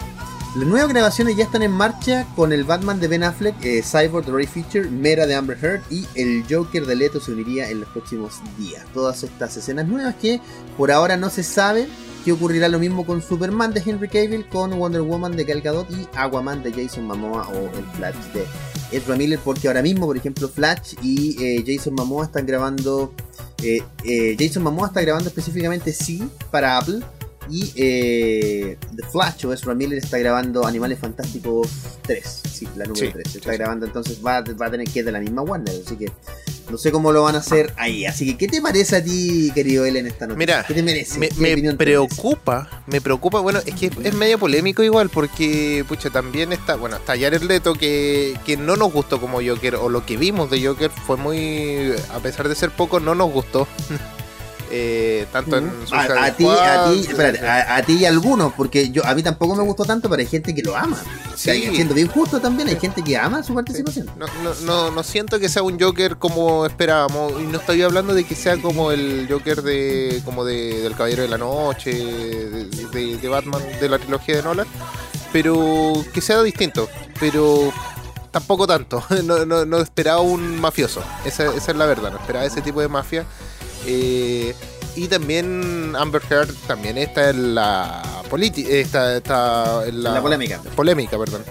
Las 0.55 0.65
nuevas 0.65 0.87
grabaciones 0.87 1.35
ya 1.35 1.43
están 1.43 1.63
en 1.63 1.71
marcha 1.71 2.25
con 2.33 2.53
el 2.53 2.63
Batman 2.63 3.01
de 3.01 3.09
Ben 3.09 3.23
Affleck, 3.23 3.61
eh, 3.61 3.83
Cyborg 3.83 4.25
de 4.25 4.31
Ray 4.31 4.47
Fisher, 4.47 4.89
Mera 4.89 5.27
de 5.27 5.35
Amber 5.35 5.57
Heard 5.61 5.81
y 5.89 6.05
el 6.15 6.45
Joker 6.49 6.85
de 6.85 6.95
Leto 6.95 7.19
se 7.19 7.33
uniría 7.33 7.69
en 7.69 7.81
los 7.81 7.89
próximos 7.89 8.35
días. 8.57 8.85
Todas 8.93 9.21
estas 9.23 9.57
escenas 9.57 9.85
nuevas 9.85 10.15
que 10.15 10.39
por 10.77 10.91
ahora 10.91 11.17
no 11.17 11.29
se 11.29 11.43
sabe 11.43 11.89
que 12.23 12.31
ocurrirá 12.31 12.69
lo 12.69 12.79
mismo 12.79 13.05
con 13.05 13.21
Superman 13.21 13.73
de 13.73 13.83
Henry 13.85 14.07
Cavill, 14.07 14.47
con 14.47 14.71
Wonder 14.79 15.01
Woman 15.01 15.35
de 15.35 15.43
Gal 15.43 15.59
Gadot 15.59 15.91
y 15.91 16.07
Aquaman 16.15 16.63
de 16.63 16.71
Jason 16.71 17.03
Momoa 17.03 17.49
o 17.49 17.77
el 17.77 17.85
Flash 17.97 18.15
de 18.33 18.45
Ezra 18.93 19.17
Miller, 19.17 19.39
porque 19.43 19.67
ahora 19.67 19.81
mismo, 19.81 20.05
por 20.05 20.15
ejemplo, 20.15 20.47
Flash 20.47 20.95
y 21.01 21.35
eh, 21.43 21.65
Jason 21.67 21.95
Momoa 21.95 22.25
están 22.25 22.45
grabando. 22.45 23.13
eh, 23.61 24.37
Jason 24.39 24.63
Momoa 24.63 24.87
está 24.87 25.01
grabando 25.01 25.27
específicamente 25.27 25.91
sí 25.91 26.23
para 26.49 26.77
Apple 26.77 27.01
y 27.49 27.71
eh, 27.75 28.77
The 28.95 29.03
Flash 29.07 29.45
o 29.45 29.53
Ezra 29.53 29.73
Miller 29.75 29.97
está 29.97 30.17
grabando 30.17 30.65
Animales 30.65 30.99
Fantásticos 30.99 31.67
3. 32.03 32.41
Sí, 32.51 32.67
la 32.75 32.85
número 32.85 33.07
Sí, 33.07 33.11
3. 33.13 33.27
sí, 33.31 33.37
Está 33.39 33.51
sí. 33.51 33.57
grabando, 33.57 33.85
entonces 33.85 34.19
va, 34.25 34.41
va 34.59 34.65
a 34.67 34.71
tener 34.71 34.87
que 34.89 34.99
ir 34.99 35.05
de 35.05 35.11
la 35.11 35.19
misma 35.19 35.41
Warner. 35.41 35.73
Así 35.85 35.95
que 35.95 36.11
no 36.69 36.77
sé 36.79 36.91
cómo 36.91 37.11
lo 37.11 37.21
van 37.23 37.35
a 37.35 37.39
hacer 37.39 37.71
ahí. 37.77 38.05
Así 38.05 38.25
que, 38.25 38.37
¿qué 38.37 38.47
te 38.47 38.61
parece 38.61 38.95
a 38.95 39.03
ti, 39.03 39.51
querido 39.53 39.85
Ellen, 39.85 40.07
esta 40.07 40.25
noticia? 40.25 40.37
Mira, 40.39 40.65
¿qué 40.67 40.73
te 40.73 40.81
merece? 40.81 41.19
Me, 41.19 41.73
preocupa, 41.75 42.83
me 42.87 43.01
preocupa, 43.01 43.39
bueno, 43.39 43.59
es 43.65 43.75
que 43.75 43.91
es 44.03 44.13
medio 44.15 44.39
polémico 44.39 44.81
igual, 44.81 45.09
porque, 45.09 45.85
pucha, 45.87 46.09
también 46.09 46.51
está, 46.53 46.75
bueno, 46.75 46.95
está 46.95 47.17
Jared 47.17 47.43
Leto 47.43 47.73
que, 47.75 48.35
que 48.45 48.57
no 48.57 48.75
nos 48.77 48.91
gustó 48.91 49.21
como 49.21 49.39
Joker, 49.45 49.75
o 49.75 49.89
lo 49.89 50.05
que 50.05 50.17
vimos 50.17 50.49
de 50.49 50.65
Joker 50.65 50.89
fue 50.89 51.17
muy, 51.17 51.91
a 52.11 52.19
pesar 52.19 52.49
de 52.49 52.55
ser 52.55 52.71
poco, 52.71 52.99
no 52.99 53.13
nos 53.13 53.31
gustó. 53.31 53.67
Eh, 54.71 55.27
tanto 55.31 55.57
en 55.57 55.71
a, 55.91 56.31
ti, 56.31 56.45
a 56.47 56.89
ti, 56.89 56.99
espérate, 57.07 57.47
a, 57.47 57.75
a 57.77 57.81
ti 57.83 57.93
y 57.97 58.05
a 58.05 58.09
algunos, 58.09 58.51
porque 58.53 58.89
yo 58.89 59.05
a 59.05 59.13
mí 59.13 59.21
tampoco 59.21 59.55
me 59.55 59.63
gustó 59.63 59.85
tanto, 59.85 60.09
pero 60.09 60.19
hay 60.21 60.27
gente 60.27 60.55
que 60.55 60.61
lo 60.63 60.75
ama. 60.75 60.97
O 61.33 61.37
sea, 61.37 61.53
Sí. 61.53 61.69
siendo 61.75 61.93
bien 61.93 62.07
justo 62.07 62.39
también, 62.39 62.67
hay 62.69 62.79
gente 62.79 63.03
que 63.03 63.15
ama 63.17 63.43
su 63.43 63.53
participación. 63.53 64.09
No, 64.17 64.25
no, 64.43 64.53
no, 64.65 64.91
no 64.91 65.03
siento 65.03 65.39
que 65.39 65.49
sea 65.49 65.61
un 65.63 65.79
Joker 65.79 66.17
como 66.17 66.65
esperábamos. 66.65 67.33
Y 67.41 67.43
no 67.45 67.59
estoy 67.59 67.81
hablando 67.83 68.13
de 68.13 68.23
que 68.23 68.35
sea 68.35 68.57
como 68.61 68.91
el 68.91 69.27
Joker 69.29 69.61
de 69.61 70.21
como 70.25 70.43
de, 70.45 70.81
del 70.81 70.95
Caballero 70.95 71.21
de 71.23 71.27
la 71.29 71.37
Noche, 71.37 71.91
de, 71.93 72.65
de- 72.91 73.17
de 73.17 73.27
Batman 73.29 73.61
de 73.79 73.89
la 73.89 73.99
trilogía 73.99 74.37
de 74.37 74.43
Nolan. 74.43 74.67
Pero 75.31 75.93
que 76.13 76.21
sea 76.21 76.41
distinto. 76.41 76.89
Pero 77.19 77.71
tampoco 78.31 78.65
tanto. 78.67 79.03
No, 79.23 79.45
no, 79.45 79.65
no 79.65 79.77
esperaba 79.79 80.21
un 80.21 80.59
mafioso. 80.59 81.03
Esa, 81.25 81.45
esa 81.55 81.71
es 81.71 81.77
la 81.77 81.85
verdad. 81.85 82.11
No 82.11 82.17
esperaba 82.17 82.45
ese 82.45 82.61
tipo 82.61 82.81
de 82.81 82.87
mafia. 82.87 83.25
Eh, 83.85 84.53
y 84.95 85.07
también 85.07 85.93
Amber 85.97 86.21
Heard 86.29 86.53
también 86.67 86.97
está 86.97 87.29
en 87.29 87.55
la 87.55 88.01
política. 88.29 88.69
Está, 88.69 89.17
está 89.17 89.85
en 89.87 90.03
la, 90.03 90.11
La 90.13 90.21
polémica. 90.21 90.61
polémica, 90.75 91.17
perdón. 91.17 91.43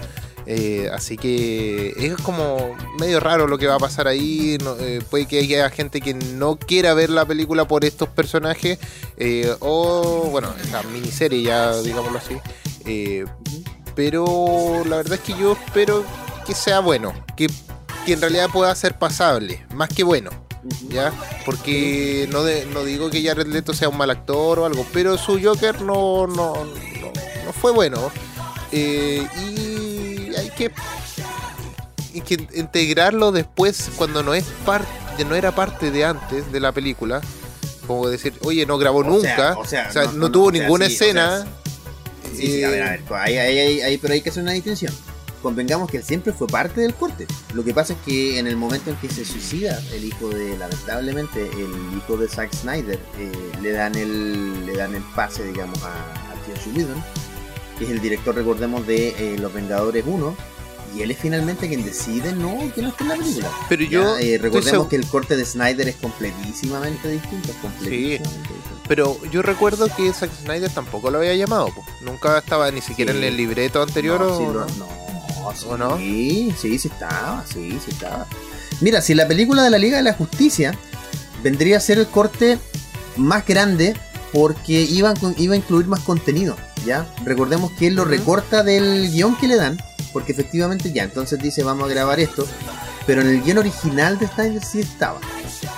Eh, 0.47 0.89
así 0.93 1.17
que 1.17 1.93
es 1.97 2.15
como 2.17 2.75
medio 2.99 3.19
raro 3.19 3.47
lo 3.47 3.57
que 3.57 3.65
va 3.67 3.75
a 3.75 3.79
pasar 3.79 4.07
ahí. 4.07 4.57
no- 4.63 4.75
eh, 4.79 5.01
puede 5.09 5.25
que 5.27 5.39
haya 5.39 5.69
gente 5.71 6.01
que 6.01 6.13
no 6.13 6.57
quiera 6.57 6.93
ver 6.93 7.09
la 7.09 7.25
película 7.25 7.67
por 7.67 7.83
estos 7.85 8.09
personajes. 8.09 8.77
eh, 9.17 9.55
o, 9.59 10.27
bueno, 10.31 10.53
esta 10.63 10.83
miniserie 10.83 11.41
ya, 11.43 11.75
digámoslo 11.81 12.19
así. 12.19 12.35
Pero 13.95 14.83
la 14.87 14.97
verdad 14.97 15.13
es 15.13 15.19
que 15.21 15.37
yo 15.39 15.53
espero 15.53 16.03
que 16.45 16.53
sea 16.53 16.79
bueno. 16.79 17.13
Que, 17.37 17.47
que 18.05 18.13
en 18.13 18.21
realidad 18.21 18.49
pueda 18.51 18.73
ser 18.75 18.97
pasable. 18.97 19.65
Más 19.73 19.89
que 19.89 20.03
bueno. 20.03 20.29
¿Ya? 20.89 21.13
Porque 21.45 22.27
no, 22.31 22.43
de- 22.43 22.65
no 22.67 22.83
digo 22.83 23.09
que 23.09 23.21
Jared 23.23 23.47
Leto 23.47 23.73
sea 23.73 23.89
un 23.89 23.97
mal 23.97 24.09
actor 24.09 24.59
o 24.59 24.65
algo, 24.65 24.85
pero 24.93 25.17
su 25.17 25.39
Joker 25.41 25.81
no, 25.81 26.25
no, 26.27 26.53
no, 26.65 27.11
no 27.45 27.53
fue 27.53 27.71
bueno. 27.71 28.11
Eh, 28.71 29.25
y 29.37 30.35
hay 30.35 30.49
que, 30.49 30.71
hay 32.13 32.21
que 32.21 32.47
integrarlo 32.55 33.31
después 33.31 33.89
cuando 33.95 34.23
no 34.23 34.33
es 34.33 34.45
parte, 34.65 34.87
no 35.27 35.35
era 35.35 35.53
parte 35.53 35.91
de 35.91 36.05
antes 36.05 36.51
de 36.51 36.59
la 36.59 36.71
película. 36.71 37.21
Como 37.87 38.07
decir, 38.09 38.33
oye, 38.43 38.65
no 38.65 38.79
grabó 38.79 38.99
O 38.99 39.03
sea, 39.03 39.11
nunca, 39.11 39.57
o 39.59 39.65
sea, 39.65 39.87
o 39.89 39.93
sea, 39.93 40.05
no- 40.13 40.31
tuvo 40.31 40.49
sea, 40.51 40.61
ninguna 40.61 40.87
sí, 40.87 40.93
escena. 40.93 41.45
Sí, 42.35 42.47
sí, 42.47 42.63
a 42.63 42.69
ver, 42.69 42.81
a 42.83 42.89
ver, 42.91 43.01
ahí, 43.13 43.37
ahí, 43.37 43.59
ahí- 43.59 43.81
ahí- 43.81 43.97
pero 43.99 44.13
hay 44.15 44.21
que 44.21 44.29
hacer 44.31 44.41
una 44.41 44.53
distinción. 44.53 44.91
Convengamos 45.45 45.91
que 45.91 45.97
él 45.97 46.03
siempre 46.03 46.33
fue 46.33 46.47
parte 46.47 46.81
del 46.81 46.95
corte. 46.95 47.27
Lo 47.53 47.63
que 47.63 47.71
pasa 47.71 47.93
es 47.93 47.99
que 48.03 48.39
en 48.39 48.47
el 48.47 48.57
momento 48.57 48.89
en 48.89 48.95
que 48.95 49.07
se 49.09 49.23
suicida 49.23 49.79
el 49.93 50.03
hijo 50.05 50.29
de, 50.29 50.57
lamentablemente, 50.57 51.39
el 51.51 51.95
hijo 51.95 52.17
de 52.17 52.27
Zack 52.27 52.51
Snyder, 52.51 52.99
eh, 53.19 53.31
le 53.61 53.71
dan 53.71 53.93
el 53.93 54.65
le 54.65 54.75
dan 54.75 54.95
el 54.95 55.03
pase, 55.15 55.43
digamos, 55.45 55.77
a, 55.83 55.93
a 55.93 56.35
Josh 56.47 56.75
Whedon, 56.75 57.03
que 57.77 57.85
es 57.85 57.91
el 57.91 58.01
director, 58.01 58.33
recordemos, 58.33 58.87
de 58.87 59.09
eh, 59.19 59.37
Los 59.37 59.53
Vengadores 59.53 60.03
1, 60.07 60.35
y 60.95 61.01
él 61.03 61.11
es 61.11 61.19
finalmente 61.19 61.67
quien 61.67 61.85
decide 61.85 62.33
no 62.33 62.57
que 62.73 62.81
no 62.81 62.89
esté 62.89 63.03
en 63.03 63.09
la 63.09 63.15
película. 63.15 63.51
Pero 63.69 63.83
Ya, 63.83 63.89
yo 63.91 64.17
eh, 64.17 64.39
recordemos 64.41 64.87
que 64.87 64.95
el 64.95 65.05
corte 65.05 65.37
de 65.37 65.45
Snyder 65.45 65.87
es 65.89 65.97
completísimamente 65.97 67.07
distinto. 67.07 67.51
es 67.51 67.57
completísimamente 67.57 68.33
distinto. 68.51 68.81
Pero 68.87 69.19
yo 69.31 69.43
recuerdo 69.43 69.87
que 69.95 70.11
Zack 70.11 70.31
Snyder 70.43 70.71
tampoco 70.71 71.11
lo 71.11 71.19
había 71.19 71.35
llamado. 71.35 71.67
po. 71.67 71.85
Nunca 72.01 72.39
estaba 72.39 72.71
ni 72.71 72.81
siquiera 72.81 73.11
Sí. 73.11 73.19
en 73.19 73.23
el 73.25 73.37
libreto 73.37 73.83
anterior. 73.83 74.19
No, 74.21 74.27
o, 74.33 74.37
sí, 74.39 74.43
¿no? 74.45 74.85
no, 74.85 75.04
sí, 75.97 76.53
sí, 76.59 76.79
sí 76.79 76.87
estaba, 76.87 77.43
sí, 77.51 77.71
sí 77.83 77.91
estaba. 77.91 78.25
Mira, 78.81 79.01
si 79.01 79.13
la 79.13 79.27
película 79.27 79.63
de 79.63 79.69
la 79.69 79.77
Liga 79.77 79.97
de 79.97 80.03
la 80.03 80.13
Justicia 80.13 80.77
vendría 81.43 81.77
a 81.77 81.79
ser 81.79 81.97
el 81.99 82.07
corte 82.07 82.57
más 83.17 83.45
grande 83.45 83.95
porque 84.33 84.81
iba, 84.81 85.11
a- 85.11 85.15
iba 85.37 85.53
a 85.53 85.57
incluir 85.57 85.87
más 85.87 86.01
contenido, 86.01 86.57
¿ya? 86.85 87.07
Recordemos 87.23 87.71
que 87.73 87.87
él 87.87 87.95
lo 87.95 88.03
recorta 88.05 88.63
del 88.63 89.09
guion 89.11 89.37
que 89.37 89.47
le 89.47 89.55
dan, 89.55 89.77
porque 90.11 90.33
efectivamente 90.33 90.91
ya, 90.91 91.03
entonces 91.03 91.39
dice 91.39 91.63
vamos 91.63 91.85
a 91.89 91.93
grabar 91.93 92.19
esto, 92.19 92.45
pero 93.07 93.21
en 93.21 93.29
el 93.29 93.41
guion 93.43 93.59
original 93.59 94.17
de 94.19 94.27
Snyder 94.27 94.63
sí 94.65 94.81
estaba. 94.81 95.19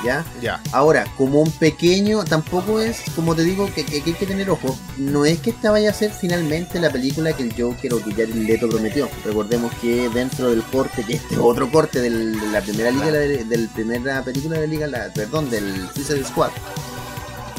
¿Ya? 0.04 0.26
Ya. 0.42 0.62
Ahora, 0.72 1.06
como 1.18 1.42
un 1.42 1.52
pequeño, 1.52 2.24
tampoco 2.24 2.80
es, 2.82 3.02
como 3.16 3.36
te 3.36 3.44
digo, 3.44 3.70
que, 3.74 3.84
que- 3.86 4.02
que 4.02 4.12
hay 4.12 4.16
que 4.16 4.26
tener 4.26 4.50
ojo. 4.50 4.78
No 4.98 5.26
es 5.26 5.40
que 5.40 5.50
esta 5.52 5.72
vaya 5.72 5.90
a 5.90 5.94
ser 5.94 6.12
finalmente 6.12 6.80
la 6.80 6.90
película 6.90 7.34
que 7.34 7.44
el 7.44 7.54
Joker 7.60 7.94
o 7.94 8.04
que 8.04 8.12
Jared 8.12 8.34
Leto 8.36 8.70
prometió. 8.70 9.10
Recordemos 9.26 9.72
que 9.82 10.10
dentro 10.10 10.50
del 10.50 10.64
corte, 10.64 11.04
que 11.04 11.14
este 11.16 11.36
es 11.36 11.40
otro 11.40 11.72
corte 11.72 12.00
del- 12.02 12.40
de 12.40 12.48
la 12.52 12.62
primera 12.62 12.92
liga, 12.92 13.06
Claro. 13.10 13.46
del 13.46 13.70
primera 13.70 14.24
película 14.24 14.56
de 14.60 14.68
la 14.68 14.74
liga, 14.74 14.88
la- 14.88 15.12
perdón, 15.14 15.50
del 15.50 15.88
Suicide 15.94 16.24
Squad. 16.24 16.52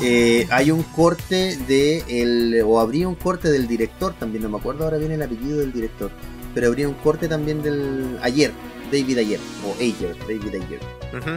eh, 0.01 0.47
hay 0.51 0.71
un 0.71 0.85
corte 0.85 1.57
de 1.67 2.05
el, 2.09 2.63
o 2.65 2.79
habría 2.79 3.09
un 3.09 3.17
corte 3.17 3.51
del 3.51 3.67
director 3.67 4.15
también, 4.15 4.45
no 4.45 4.49
me 4.49 4.59
acuerdo 4.59 4.85
ahora 4.85 4.97
bien 4.97 5.11
el 5.11 5.21
apellido 5.23 5.59
del 5.59 5.73
director, 5.73 6.13
pero 6.55 6.69
habría 6.69 6.87
un 6.89 6.95
corte 6.95 7.27
también 7.27 7.63
del 7.65 8.17
ayer, 8.23 8.53
David 8.93 9.19
Ayer, 9.19 9.41
o 9.67 9.75
Ayer, 9.81 10.17
David 10.21 10.55
Ayer. 10.63 10.81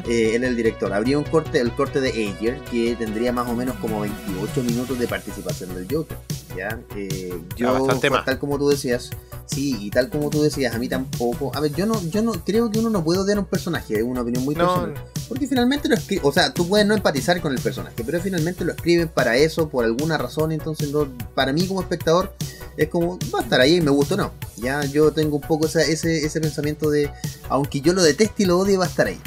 Eh, 0.08 0.36
él 0.36 0.44
es 0.44 0.50
el 0.50 0.56
director. 0.56 0.92
Habría 0.94 1.18
un 1.18 1.24
corte, 1.24 1.60
el 1.60 1.72
corte 1.72 2.02
de 2.02 2.10
Ayer, 2.10 2.60
que 2.72 2.96
tendría 2.96 3.32
más 3.32 3.48
o 3.50 3.56
menos 3.56 3.76
como 3.78 4.02
28 4.02 4.64
minutos 4.64 5.00
de 5.00 5.08
participación 5.08 5.74
del 5.76 5.88
Joker. 5.90 6.18
¿ya? 6.58 6.78
Eh, 6.98 7.34
yo, 7.56 7.70
Ah, 7.70 7.78
por- 7.80 8.12
más. 8.12 8.26
tal 8.26 8.38
como 8.38 8.58
tú 8.58 8.68
decías, 8.68 9.10
sí, 9.46 9.78
y 9.80 9.90
tal 9.90 10.10
como 10.10 10.30
tú 10.30 10.42
decías, 10.42 10.76
a 10.76 10.80
mí 10.80 10.90
tampoco. 10.90 11.50
A 11.56 11.62
ver, 11.62 11.74
yo 11.74 11.86
no, 11.86 12.02
yo 12.10 12.22
no 12.22 12.34
creo 12.34 12.70
que 12.70 12.80
uno 12.80 12.90
no 12.90 13.02
puede 13.04 13.20
odiar 13.22 13.38
a 13.38 13.42
un 13.42 13.48
personaje, 13.48 13.96
es 13.96 14.04
una 14.04 14.22
opinión 14.22 14.44
muy 14.44 14.56
No, 14.56 14.66
personal. 14.66 14.94
Porque 15.30 15.48
finalmente 15.48 15.88
lo 15.88 15.96
escribe, 15.96 16.22
o 16.26 16.32
sea, 16.34 16.54
tú 16.54 16.68
puedes 16.68 16.86
no 16.86 16.94
empatizar 16.94 17.40
con 17.40 17.54
el 17.54 17.60
personaje, 17.60 18.04
pero 18.06 18.20
finalmente 18.20 18.66
lo 18.66 18.74
escriben 18.74 19.08
para 19.08 19.38
eso, 19.38 19.70
por 19.70 19.86
alguna 19.86 20.18
razón, 20.18 20.52
entonces 20.52 20.92
no, 20.92 21.08
para 21.34 21.54
mí 21.54 21.66
como 21.68 21.80
espectador 21.80 22.34
es 22.76 22.90
como, 22.90 23.18
va 23.34 23.40
a 23.40 23.44
estar 23.44 23.62
ahí, 23.62 23.80
me 23.80 23.92
gusta 23.92 24.16
o 24.16 24.18
no. 24.18 24.32
Ya 24.58 24.84
yo 24.84 25.12
tengo 25.14 25.38
un 25.38 25.42
poco 25.42 25.68
esa- 25.68 25.84
ese, 25.84 26.26
ese 26.26 26.42
pensamiento 26.42 26.90
de, 26.90 27.10
aunque 27.48 27.80
yo 27.80 27.94
lo 27.94 28.04
deteste 28.04 28.44
y 28.44 28.46
lo 28.46 28.60
odie, 28.60 28.76
va 28.78 28.84
a 28.86 28.90
estar 28.90 29.08
ahí. 29.08 29.20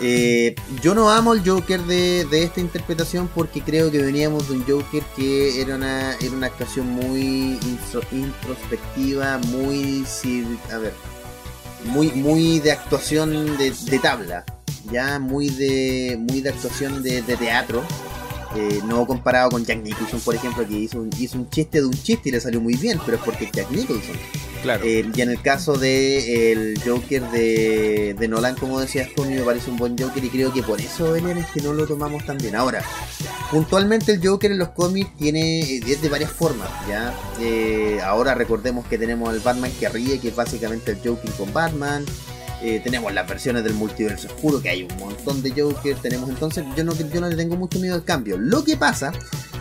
Eh, 0.00 0.54
yo 0.82 0.94
no 0.94 1.10
amo 1.10 1.32
el 1.32 1.48
Joker 1.48 1.80
de, 1.82 2.24
de 2.26 2.42
esta 2.42 2.60
interpretación 2.60 3.28
porque 3.34 3.62
creo 3.62 3.90
que 3.90 3.98
veníamos 3.98 4.48
de 4.48 4.54
un 4.56 4.64
Joker 4.64 5.02
que 5.16 5.60
era 5.60 5.76
una, 5.76 6.14
era 6.14 6.32
una 6.32 6.46
actuación 6.48 6.88
muy 6.88 7.58
intro- 7.62 8.06
introspectiva, 8.10 9.38
muy, 9.48 10.04
a 10.72 10.78
ver, 10.78 10.92
muy, 11.86 12.08
muy 12.12 12.60
de 12.60 12.72
actuación 12.72 13.56
de, 13.56 13.70
de 13.70 13.98
tabla, 13.98 14.44
ya 14.90 15.18
muy 15.18 15.48
de, 15.50 16.16
muy 16.18 16.40
de 16.40 16.50
actuación 16.50 17.02
de, 17.02 17.22
de 17.22 17.36
teatro. 17.36 17.82
Eh, 18.56 18.80
no 18.86 19.06
comparado 19.06 19.50
con 19.50 19.64
Jack 19.64 19.82
Nicholson, 19.82 20.20
por 20.20 20.34
ejemplo, 20.34 20.66
que 20.66 20.74
hizo 20.74 20.98
un, 20.98 21.10
hizo 21.18 21.38
un 21.38 21.48
chiste 21.50 21.80
de 21.80 21.86
un 21.86 21.92
chiste 21.92 22.28
y 22.28 22.32
le 22.32 22.40
salió 22.40 22.60
muy 22.60 22.74
bien, 22.76 22.98
pero 23.04 23.16
es 23.16 23.22
porque 23.22 23.44
es 23.46 23.52
Jack 23.52 23.70
Nicholson. 23.70 24.16
claro. 24.62 24.84
Eh, 24.84 25.10
y 25.14 25.20
en 25.20 25.30
el 25.30 25.40
caso 25.40 25.76
de 25.78 26.52
el 26.52 26.80
Joker 26.84 27.22
de, 27.30 28.14
de 28.18 28.28
Nolan, 28.28 28.54
como 28.56 28.80
decías 28.80 29.08
tú, 29.14 29.24
me 29.24 29.40
parece 29.42 29.70
un 29.70 29.76
buen 29.76 29.96
Joker 29.96 30.22
y 30.24 30.28
creo 30.28 30.52
que 30.52 30.62
por 30.62 30.80
eso 30.80 31.16
Elian 31.16 31.38
es 31.38 31.46
que 31.46 31.60
no 31.60 31.72
lo 31.72 31.86
tomamos 31.86 32.24
tan 32.24 32.38
bien. 32.38 32.54
Ahora, 32.56 32.82
puntualmente 33.50 34.12
el 34.12 34.26
Joker 34.26 34.52
en 34.52 34.58
los 34.58 34.70
cómics 34.70 35.10
tiene 35.16 35.60
eh, 35.60 35.80
es 35.86 36.02
de 36.02 36.08
varias 36.08 36.30
formas, 36.30 36.68
¿ya? 36.88 37.14
Eh, 37.40 38.00
ahora 38.04 38.34
recordemos 38.34 38.86
que 38.86 38.98
tenemos 38.98 39.28
al 39.28 39.40
Batman 39.40 39.70
que 39.78 39.88
ríe, 39.88 40.18
que 40.18 40.28
es 40.28 40.36
básicamente 40.36 40.92
el 40.92 40.98
Joker 40.98 41.30
con 41.32 41.52
Batman. 41.52 42.04
Eh, 42.64 42.80
tenemos 42.82 43.12
las 43.12 43.28
versiones 43.28 43.64
del 43.64 43.74
multiverso 43.74 44.28
oscuro, 44.28 44.62
que 44.62 44.68
hay 44.68 44.84
un 44.84 44.96
montón 44.96 45.42
de 45.42 45.50
Joker. 45.50 45.96
Tenemos 45.96 46.30
entonces, 46.30 46.64
yo 46.76 46.84
no, 46.84 46.94
le 47.28 47.36
tengo 47.36 47.56
mucho 47.56 47.80
miedo 47.80 47.96
al 47.96 48.04
cambio. 48.04 48.38
Lo 48.38 48.62
que 48.62 48.76
pasa 48.76 49.12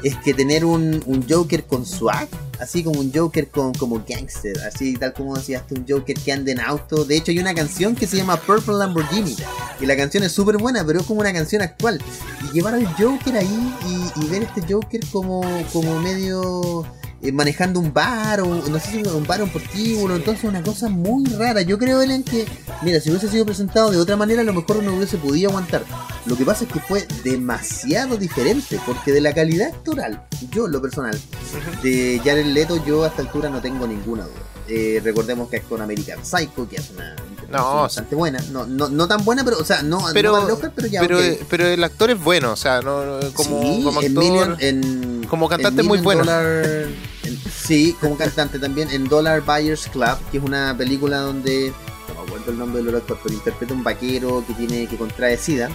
es 0.04 0.16
que 0.18 0.36
tener 0.36 0.66
un, 0.66 1.02
un 1.08 1.28
Joker 1.28 1.64
con 1.64 1.84
swag, 1.84 2.28
así 2.60 2.84
como 2.84 3.00
un 3.00 3.12
Joker 3.12 3.50
con 3.50 3.74
como 3.74 4.04
gangster, 4.08 4.56
así 4.62 4.94
tal 4.98 5.14
como 5.14 5.36
decías 5.36 5.66
tú, 5.66 5.76
un 5.76 5.86
Joker 5.90 6.16
que 6.16 6.32
anda 6.32 6.52
en 6.52 6.60
auto. 6.60 7.04
De 7.04 7.18
hecho, 7.18 7.32
hay 7.32 7.40
una 7.40 7.56
canción 7.56 7.96
que 7.96 8.06
se 8.06 8.18
llama 8.18 8.38
Purple 8.38 8.76
Lamborghini, 8.76 9.36
y 9.80 9.86
la 9.88 9.98
canción 9.98 10.24
es 10.24 10.32
súper 10.32 10.58
buena, 10.58 10.86
pero 10.86 11.00
es 11.00 11.06
como 11.08 11.22
una 11.22 11.34
canción 11.34 11.64
actual. 11.64 12.00
Y 12.44 12.54
llevar 12.54 12.76
al 12.76 12.86
Joker 12.86 13.36
ahí 13.36 13.74
y, 13.88 14.24
y 14.24 14.30
ver 14.30 14.44
este 14.44 14.62
Joker 14.72 15.02
como, 15.12 15.42
como 15.74 16.00
medio 16.02 16.86
eh, 17.22 17.32
manejando 17.32 17.80
un 17.80 17.94
bar, 17.94 18.42
o 18.42 18.48
no 18.48 18.80
sé 18.80 18.92
si 18.92 18.98
un 19.04 19.28
bar 19.28 19.42
o 19.42 19.44
un 19.44 19.52
portíbulo, 19.52 20.16
entonces 20.16 20.44
una 20.44 20.64
cosa 20.64 20.90
muy 20.90 21.26
rara. 21.26 21.62
Yo 21.62 21.78
creo, 21.78 22.02
Ellen, 22.02 22.24
que, 22.24 22.46
mira, 22.82 23.00
si 23.00 23.10
hubiese 23.10 23.30
sido 23.30 23.46
presentado 23.46 23.92
de 23.92 23.98
otra 23.98 24.16
manera, 24.16 24.42
a 24.42 24.46
lo 24.46 24.54
mejor 24.54 24.82
no 24.82 24.96
hubiese 24.96 25.18
podido 25.18 25.50
aguantar. 25.50 25.84
Lo 26.26 26.36
que 26.36 26.46
pasa 26.46 26.66
es 26.66 26.72
que 26.72 26.80
fue 26.80 27.06
demasiado 27.24 28.18
diferente, 28.18 28.80
porque 28.86 29.12
de 29.12 29.22
la 29.22 29.34
calidad 29.34 29.70
actoral, 29.70 30.26
yo, 30.52 30.68
lo 30.68 30.82
personal, 30.82 31.20
de 31.84 32.20
Jared 32.24 32.48
Leto, 32.48 32.84
yo 32.86 33.04
a 33.04 33.08
esta 33.08 33.22
altura 33.22 33.50
no 33.50 33.62
tengo 33.62 33.86
ninguna 33.86 34.24
duda. 34.24 34.42
Eh, 34.68 35.02
recordemos 35.04 35.50
que 35.50 35.58
es 35.58 35.64
con 35.64 35.82
American 35.82 36.26
Psycho, 36.26 36.68
que 36.70 36.78
es 36.78 36.90
una 36.92 37.16
No, 37.60 37.82
bastante 37.82 38.16
buena. 38.16 38.40
No, 38.52 38.66
no, 38.66 38.90
no 38.90 39.08
tan 39.08 39.24
buena, 39.26 39.44
pero, 39.44 39.58
o 39.60 39.66
sea, 39.66 39.82
no, 39.84 40.04
Pero- 40.14 40.48
no 40.48 40.54
Oscar, 40.54 40.72
pero 40.76 40.88
ya. 40.88 41.02
pero, 41.50 41.68
el 41.68 41.84
actor 41.84 42.10
es 42.12 42.24
bueno, 42.24 42.52
o 42.52 42.56
sea, 42.56 42.82
no, 42.82 43.20
como, 43.34 43.62
Sí, 43.62 43.82
como 43.84 44.02
en 44.02 44.08
actor. 44.08 44.24
Million- 44.24 44.58
en- 44.60 45.26
como 45.30 45.48
cantante 45.50 45.82
en 45.82 45.88
muy 45.88 46.00
bueno. 46.00 46.22
Dollar- 46.24 46.88
en- 47.24 47.40
sí, 47.66 47.96
como 48.02 48.18
cantante 48.18 48.60
también. 48.60 48.90
En 48.92 49.08
Dollar 49.08 49.42
Buyers 49.42 49.88
Club, 49.88 50.18
que 50.32 50.38
es 50.40 50.44
una 50.44 50.76
película 50.78 51.18
donde. 51.20 51.74
No 52.10 52.16
me 52.16 52.22
acuerdo 52.28 52.52
el 52.52 52.58
nombre 52.58 52.84
del 52.84 52.96
actor, 52.96 53.18
pero 53.24 53.34
interpreta 53.36 53.74
un 53.74 53.84
vaquero 53.84 54.44
que 54.48 54.54
tiene 54.54 54.88
que 54.88 54.98
contrae 54.98 55.38
SIDA. 55.38 55.70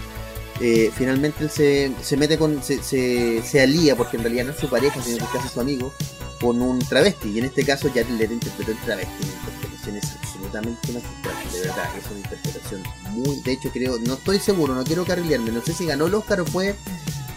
Eh, 0.60 0.90
finalmente 0.96 1.44
él 1.44 1.50
se, 1.50 1.92
se 2.02 2.16
mete 2.16 2.36
con. 2.38 2.62
Se, 2.62 2.82
se, 2.82 3.42
se 3.42 3.60
alía, 3.62 3.94
porque 3.96 4.16
en 4.16 4.22
realidad 4.22 4.44
no 4.46 4.50
es 4.52 4.58
su 4.58 4.68
pareja, 4.68 5.00
sino 5.02 5.30
que 5.30 5.38
es 5.38 5.50
su 5.52 5.60
amigo, 5.60 5.92
con 6.40 6.61
un 6.62 6.79
travesti. 6.81 7.31
Y 7.31 7.38
en 7.38 7.44
este 7.46 7.64
caso, 7.64 7.88
Jared 7.88 8.09
Leto 8.18 8.33
interpretó 8.35 8.70
el 8.72 8.79
travesti. 8.79 9.25
La 9.25 9.33
interpretación 9.33 9.96
es 9.96 10.05
absolutamente 10.22 10.92
magistral, 10.92 11.53
de 11.53 11.61
verdad. 11.61 11.90
Es 11.99 12.11
una 12.11 12.18
interpretación 12.20 12.83
muy. 13.11 13.40
De 13.42 13.53
hecho, 13.53 13.70
creo. 13.72 13.99
No 13.99 14.14
estoy 14.14 14.38
seguro, 14.38 14.75
no 14.75 14.85
quiero 14.85 15.05
carrilearme. 15.05 15.51
No 15.53 15.62
sé 15.62 15.72
si 15.72 15.87
ganó 15.87 16.07
el 16.07 16.14
Oscar 16.14 16.40
o 16.40 16.46
fue 16.46 16.75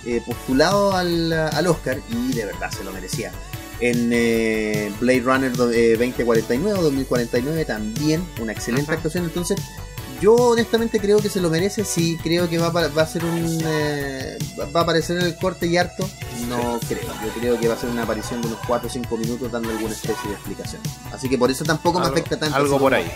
eh, 0.06 0.22
postulado 0.26 0.94
al, 0.96 1.32
al 1.34 1.68
Oscar 1.68 2.00
y 2.10 2.34
de 2.34 2.46
verdad 2.46 2.72
se 2.72 2.84
lo 2.84 2.92
merecía. 2.92 3.32
En 3.82 4.10
eh, 4.12 4.92
Blade 5.00 5.22
Runner 5.22 5.52
do- 5.56 5.72
eh, 5.72 5.92
2049 5.92 6.78
o 6.80 6.84
2049 6.84 7.64
también 7.66 8.22
una 8.42 8.52
excelente 8.52 8.86
Ajá. 8.92 8.96
actuación. 8.96 9.24
Entonces, 9.24 9.58
yo 10.22 10.34
honestamente 10.36 11.00
creo 11.00 11.20
que 11.20 11.30
se 11.30 11.40
lo 11.42 11.50
merece. 11.50 11.84
Sí, 11.86 12.18
creo 12.22 12.50
que 12.50 12.58
va, 12.58 12.68
a 12.68 12.88
va 12.90 13.02
a 13.02 13.08
ser 13.08 13.24
un. 13.26 13.62
eh, 13.66 14.38
va- 14.60 14.80
a 14.80 14.84
aparecer 14.84 15.18
en 15.18 15.26
el 15.26 15.36
corte 15.36 15.68
y 15.68 15.78
harto. 15.78 16.08
No 16.48 16.80
creo. 16.88 17.02
Yo 17.24 17.32
creo 17.40 17.60
que 17.60 17.68
va 17.68 17.74
a 17.76 17.78
ser 17.78 17.90
una 17.90 18.04
aparición 18.04 18.42
de 18.42 18.48
unos 18.48 18.60
4 18.68 18.88
o 18.88 18.92
5 18.92 19.18
minutos 19.18 19.52
dando 19.52 19.70
alguna 19.70 19.94
especie 19.94 20.30
de 20.30 20.36
explicación. 20.36 20.82
Así 21.12 21.30
que 21.30 21.38
por 21.38 21.50
eso 21.52 21.64
tampoco 21.66 22.00
me 22.00 22.08
afecta 22.08 22.38
tanto. 22.38 22.56
algo 22.56 22.80
por 22.80 22.92
como- 22.92 22.96
ahí. 22.96 23.12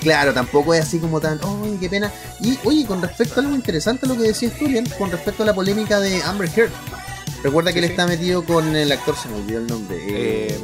Claro, 0.00 0.34
tampoco 0.34 0.74
es 0.74 0.82
así 0.82 0.98
como 0.98 1.18
tan, 1.18 1.40
¡ay, 1.42 1.78
qué 1.80 1.88
pena! 1.88 2.12
Y, 2.40 2.58
oye, 2.64 2.84
con 2.84 3.00
respecto 3.00 3.40
a 3.40 3.42
algo 3.42 3.54
interesante 3.54 4.06
lo 4.06 4.14
que 4.14 4.24
decías 4.24 4.52
tú, 4.58 4.66
bien, 4.66 4.84
con 4.98 5.10
respecto 5.10 5.42
a 5.44 5.46
la 5.46 5.54
polémica 5.54 5.98
de 5.98 6.22
Amber 6.22 6.50
Heard. 6.54 6.70
Recuerda 7.42 7.72
que 7.72 7.78
Sí, 7.78 7.84
él 7.84 7.84
sí. 7.86 7.90
está 7.92 8.06
metido 8.06 8.44
con 8.44 8.76
el 8.76 8.92
actor, 8.92 9.14
se 9.16 9.28
me 9.28 9.36
olvidó 9.36 9.60
el 9.60 9.66
nombre. 9.66 9.96
eh, 9.96 10.48
Eh, 10.50 10.60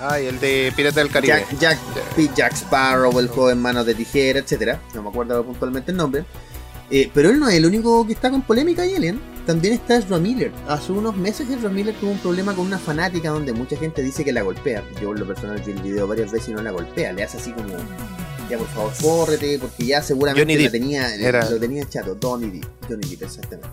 ay, 0.00 0.26
el 0.26 0.40
de 0.40 0.72
Pirata 0.76 1.00
del 1.00 1.10
Caribe. 1.10 1.44
Jack, 1.58 1.78
Jack, 2.16 2.34
Jack 2.34 2.52
Sparrow, 2.54 3.18
el 3.18 3.28
joven 3.28 3.60
manos 3.60 3.86
de 3.86 3.94
tijera, 3.94 4.38
etcétera. 4.40 4.80
No 4.94 5.02
me 5.02 5.08
acuerdo 5.08 5.44
puntualmente 5.44 5.90
el 5.90 5.96
nombre. 5.96 6.24
Eh, 6.90 7.10
pero 7.14 7.30
él 7.30 7.40
no 7.40 7.48
es 7.48 7.54
el 7.54 7.64
único 7.66 8.06
que 8.06 8.12
está 8.12 8.30
con 8.30 8.42
polémica 8.42 8.82
ahí, 8.82 8.94
Alien. 8.94 9.18
También 9.46 9.74
está 9.74 9.96
Ezra 9.96 10.18
Miller. 10.18 10.52
Hace 10.68 10.92
unos 10.92 11.16
meses 11.16 11.48
Ezra 11.50 11.68
Miller 11.70 11.94
tuvo 11.94 12.10
un 12.12 12.18
problema 12.18 12.54
con 12.54 12.66
una 12.66 12.78
fanática 12.78 13.30
donde 13.30 13.52
mucha 13.52 13.76
gente 13.76 14.02
dice 14.02 14.24
que 14.24 14.32
la 14.32 14.42
golpea. 14.42 14.82
Yo 15.00 15.12
en 15.12 15.20
lo 15.20 15.26
personal 15.26 15.60
vi 15.64 15.72
el 15.72 15.82
video 15.82 16.06
varias 16.06 16.30
veces 16.30 16.50
y 16.50 16.52
no 16.52 16.62
la 16.62 16.70
golpea. 16.70 17.12
Le 17.12 17.22
hace 17.24 17.38
así 17.38 17.52
como, 17.52 17.68
ya 18.50 18.58
por 18.58 18.68
favor, 18.68 18.92
córrete, 19.02 19.58
porque 19.58 19.86
ya 19.86 20.02
seguramente 20.02 20.58
la 20.58 20.70
tenía, 20.70 21.14
Era- 21.14 21.48
lo 21.50 21.58
tenía 21.58 21.88
chato. 21.88 22.16
Johnny 22.22 22.50
Depp, 22.50 22.66
Johnny 22.88 23.06
Depp, 23.08 23.22
exactamente. 23.22 23.68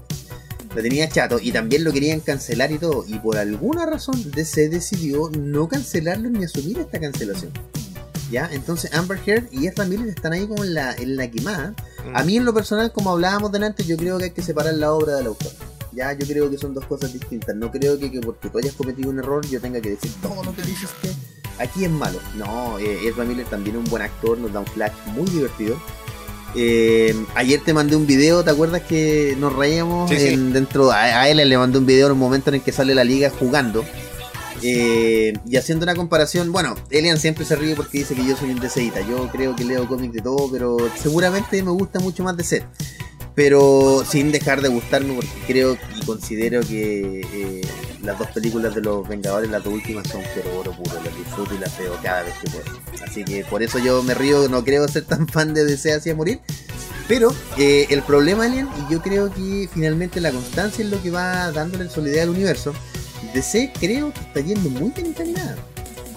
Lo 0.76 0.82
tenía 0.82 1.10
chato 1.10 1.40
y 1.42 1.52
también 1.52 1.84
lo 1.84 1.92
querían 1.92 2.22
cancelar 2.22 2.72
y 2.72 2.78
todo. 2.78 3.04
Y 3.08 3.20
por 3.20 3.38
alguna 3.38 3.86
razón 3.86 4.16
se 4.46 4.70
decidió 4.70 5.30
no 5.30 5.68
cancelarlo 5.68 6.30
ni 6.30 6.46
asumir 6.46 6.80
esta 6.80 7.00
cancelación. 7.00 7.52
¿Ya? 8.32 8.50
Entonces 8.54 8.94
Amber 8.94 9.20
Heard 9.26 9.48
y 9.52 9.68
Ezra 9.68 9.84
Miller 9.84 10.08
están 10.08 10.32
ahí 10.32 10.48
como 10.48 10.64
en 10.64 10.74
la, 10.74 10.94
en 10.94 11.18
la 11.18 11.30
quemada. 11.30 11.76
Mm. 12.08 12.16
A 12.16 12.24
mí 12.24 12.38
en 12.38 12.46
lo 12.46 12.54
personal, 12.54 12.94
como 12.94 13.12
hablábamos 13.12 13.52
delante, 13.52 13.84
yo 13.84 13.98
creo 13.98 14.18
que 14.18 14.26
hay 14.26 14.32
que 14.32 14.42
separar 14.42 14.74
la 14.76 14.94
obra 14.94 15.16
del 15.16 15.28
autor. 15.28 15.52
Ya, 15.92 16.14
yo 16.14 16.26
creo 16.26 16.50
que 16.50 16.58
son 16.58 16.74
dos 16.74 16.86
cosas 16.86 17.12
distintas. 17.12 17.54
No 17.58 17.70
creo 17.70 18.00
que, 18.00 18.10
que 18.10 18.22
porque 18.22 18.50
tú 18.50 18.58
hayas 18.58 18.74
cometido 18.74 19.10
un 19.10 19.20
error 19.20 19.46
yo 19.48 19.60
tenga 19.60 19.82
que 19.82 19.90
decir 19.90 20.12
todo 20.22 20.42
lo 20.42 20.56
que 20.56 20.62
dices 20.62 20.90
que 21.02 21.10
aquí 21.62 21.84
es 21.84 21.92
malo. 21.92 22.20
No, 22.36 22.80
eh, 22.80 23.08
Ezra 23.08 23.26
Miller 23.26 23.46
también 23.48 23.76
es 23.76 23.84
un 23.84 23.90
buen 23.90 24.04
actor, 24.04 24.38
nos 24.38 24.54
da 24.54 24.62
un 24.62 24.66
flash 24.66 24.94
muy 25.08 25.30
divertido. 25.30 25.78
Eh, 26.56 27.16
ayer 27.36 27.62
te 27.64 27.74
mandé 27.74 27.96
un 27.96 28.06
video, 28.06 28.44
¿te 28.44 28.52
acuerdas 28.52 28.82
que 28.82 29.36
nos 29.40 29.54
reíamos 29.56 30.10
Sí, 30.10 30.18
sí. 30.18 30.28
en- 30.34 30.52
dentro? 30.54 30.92
A, 30.92 31.02
a 31.22 31.30
él 31.30 31.38
le 31.38 31.58
mandé 31.58 31.78
un 31.78 31.86
video 31.86 32.08
en 32.08 32.14
un 32.14 32.20
momento 32.20 32.50
en 32.50 32.56
el 32.56 32.62
que 32.62 32.72
sale 32.72 32.94
la 32.96 33.04
liga 33.04 33.30
jugando. 33.30 33.86
Eh, 34.64 35.34
y 35.48 35.56
haciendo 35.58 35.84
una 35.86 35.96
comparación, 35.96 36.52
bueno, 36.52 36.76
Elian 36.92 37.18
siempre 37.18 37.46
se 37.46 37.56
ríe 37.56 37.76
porque 37.76 38.00
dice 38.00 38.14
que 38.14 38.26
yo 38.26 38.36
soy 38.38 38.52
un 38.52 38.60
DCita. 38.60 39.02
Yo 39.02 39.28
creo 39.32 39.56
que 39.56 39.64
leo 39.66 39.88
cómics 39.88 40.14
de 40.14 40.22
todo, 40.22 40.50
pero 40.52 40.78
seguramente 41.02 41.64
me 41.64 41.72
gusta 41.72 42.00
mucho 42.00 42.24
más 42.24 42.38
DC. 42.38 42.64
Pero 43.34 44.04
sin 44.08 44.32
dejar 44.32 44.62
de 44.62 44.68
gustarme 44.70 45.14
porque 45.16 45.30
creo 45.48 45.78
y 46.00 46.06
considero 46.06 46.62
que 46.62 47.22
eh, 47.34 47.62
las 48.04 48.18
dos 48.18 48.28
películas 48.30 48.76
de 48.76 48.82
los 48.82 49.08
Vengadores, 49.08 49.50
las 49.50 49.64
dos 49.64 49.74
últimas, 49.74 50.08
son 50.08 50.22
pero 50.36 50.60
oro 50.60 50.72
puro. 50.72 50.96
Las 51.04 51.16
disfruto 51.16 51.54
y 51.54 51.58
las 51.58 51.78
veo 51.78 51.98
cada 52.02 52.24
vez 52.24 52.34
que 52.42 52.50
puedo. 52.50 52.80
Así 53.04 53.24
que 53.24 53.44
por 53.46 53.64
eso 53.64 53.80
yo 53.80 54.02
me 54.04 54.14
río, 54.14 54.48
no 54.50 54.64
creo 54.64 54.88
ser 54.88 55.06
tan 55.06 55.28
fan 55.28 55.54
de 55.54 55.66
DC 55.66 55.94
hacia 55.94 56.16
morir. 56.16 56.40
Pero 57.08 57.34
eh, 57.58 57.88
el 57.90 58.04
problema, 58.04 58.46
Alien, 58.46 58.70
y 58.78 58.92
yo 58.92 59.02
creo 59.02 59.32
que 59.32 59.70
finalmente 59.74 60.22
la 60.22 60.32
constancia 60.32 60.84
es 60.84 60.90
lo 60.90 61.02
que 61.02 61.10
va 61.10 61.52
dándole 61.52 61.90
solidez 61.90 62.24
al 62.24 62.30
universo. 62.30 62.74
DC 63.34 63.74
creo 63.80 64.14
que 64.14 64.20
está 64.20 64.40
yendo 64.40 64.70
muy 64.70 64.92
bien 64.92 65.08
encaminada. 65.08 65.58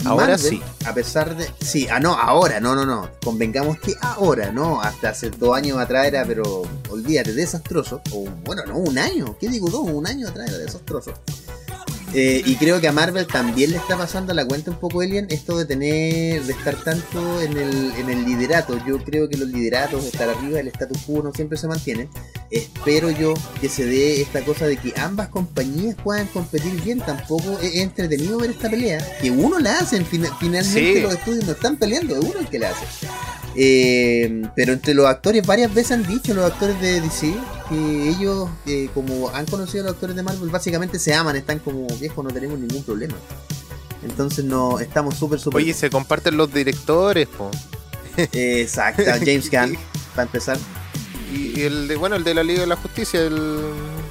Ahora 0.04 0.36
sí. 0.36 0.62
A 0.84 0.92
pesar 0.92 1.36
de. 1.36 1.48
Sí, 1.60 1.86
ah, 1.90 1.98
no, 1.98 2.12
ahora, 2.12 2.60
no, 2.60 2.74
no, 2.74 2.84
no. 2.84 3.10
Convengamos 3.24 3.78
que 3.78 3.94
ahora, 4.00 4.52
¿no? 4.52 4.80
Hasta 4.80 5.10
hace 5.10 5.30
dos 5.30 5.56
años 5.56 5.78
atrás 5.78 6.06
era, 6.06 6.24
pero 6.24 6.62
olvídate, 6.90 7.32
desastroso. 7.32 8.02
O, 8.12 8.24
bueno, 8.44 8.64
no, 8.66 8.76
un 8.78 8.98
año. 8.98 9.36
¿Qué 9.38 9.48
digo 9.48 9.70
dos? 9.70 9.88
Un 9.88 10.06
año 10.06 10.28
atrás 10.28 10.48
era 10.48 10.58
desastroso. 10.58 11.14
Eh, 12.16 12.42
y 12.46 12.54
creo 12.54 12.80
que 12.80 12.86
a 12.86 12.92
Marvel 12.92 13.26
también 13.26 13.72
le 13.72 13.76
está 13.76 13.96
pasando 13.96 14.30
a 14.30 14.34
la 14.36 14.44
cuenta 14.46 14.70
un 14.70 14.78
poco 14.78 15.00
Alien 15.00 15.26
esto 15.30 15.58
de 15.58 15.64
tener, 15.64 16.44
de 16.44 16.52
estar 16.52 16.76
tanto 16.76 17.40
en 17.40 17.56
el, 17.56 17.92
en 17.98 18.08
el 18.08 18.24
liderato. 18.24 18.78
Yo 18.86 19.02
creo 19.02 19.28
que 19.28 19.36
los 19.36 19.48
lideratos, 19.48 20.04
estar 20.04 20.28
arriba 20.28 20.58
del 20.58 20.68
status 20.68 20.98
quo 21.06 21.22
no 21.24 21.32
siempre 21.32 21.58
se 21.58 21.66
mantienen. 21.66 22.08
Espero 22.52 23.10
yo 23.10 23.34
que 23.60 23.68
se 23.68 23.84
dé 23.84 24.20
esta 24.22 24.44
cosa 24.44 24.66
de 24.66 24.76
que 24.76 24.92
ambas 24.96 25.26
compañías 25.28 25.96
puedan 26.04 26.28
competir 26.28 26.80
bien. 26.82 27.00
Tampoco 27.00 27.58
es 27.60 27.74
entretenido 27.76 28.38
ver 28.38 28.50
esta 28.50 28.70
pelea. 28.70 29.04
Que 29.20 29.32
uno 29.32 29.58
la 29.58 29.78
hace, 29.80 30.04
fin- 30.04 30.24
finalmente 30.38 30.94
Sí. 30.94 31.00
los 31.00 31.14
estudios 31.14 31.44
no 31.46 31.52
están 31.52 31.76
peleando, 31.76 32.14
es 32.16 32.20
uno 32.24 32.38
el 32.38 32.46
que 32.46 32.60
la 32.60 32.70
hace. 32.70 32.84
Eh, 33.56 34.42
pero 34.56 34.72
entre 34.72 34.94
los 34.94 35.06
actores 35.06 35.46
varias 35.46 35.72
veces 35.72 35.92
han 35.92 36.06
dicho 36.06 36.34
los 36.34 36.44
actores 36.50 36.80
de 36.80 37.00
DC 37.00 37.32
que 37.68 38.08
ellos 38.08 38.48
eh, 38.66 38.88
como 38.94 39.30
han 39.30 39.46
conocido 39.46 39.84
a 39.84 39.86
los 39.86 39.94
actores 39.94 40.16
de 40.16 40.22
Marvel 40.22 40.50
básicamente 40.50 40.98
se 40.98 41.14
aman, 41.14 41.36
están 41.36 41.58
como 41.58 41.86
viejos, 41.98 42.24
no 42.24 42.30
tenemos 42.30 42.58
ningún 42.58 42.82
problema. 42.84 43.14
Entonces 44.02 44.44
no 44.44 44.80
estamos 44.80 45.16
súper 45.16 45.40
súper 45.40 45.62
Oye, 45.62 45.72
se 45.72 45.88
comparten 45.90 46.36
los 46.36 46.52
directores, 46.52 47.26
po. 47.28 47.50
exacto, 48.16 49.02
James 49.04 49.50
Gunn 49.52 49.78
para 50.14 50.24
empezar. 50.24 50.58
Y, 51.32 51.58
y 51.58 51.62
el 51.62 51.88
de, 51.88 51.96
bueno, 51.96 52.16
el 52.16 52.24
de 52.24 52.34
la 52.34 52.42
Liga 52.42 52.60
de 52.60 52.66
la 52.66 52.76
Justicia, 52.76 53.20
el. 53.20 53.60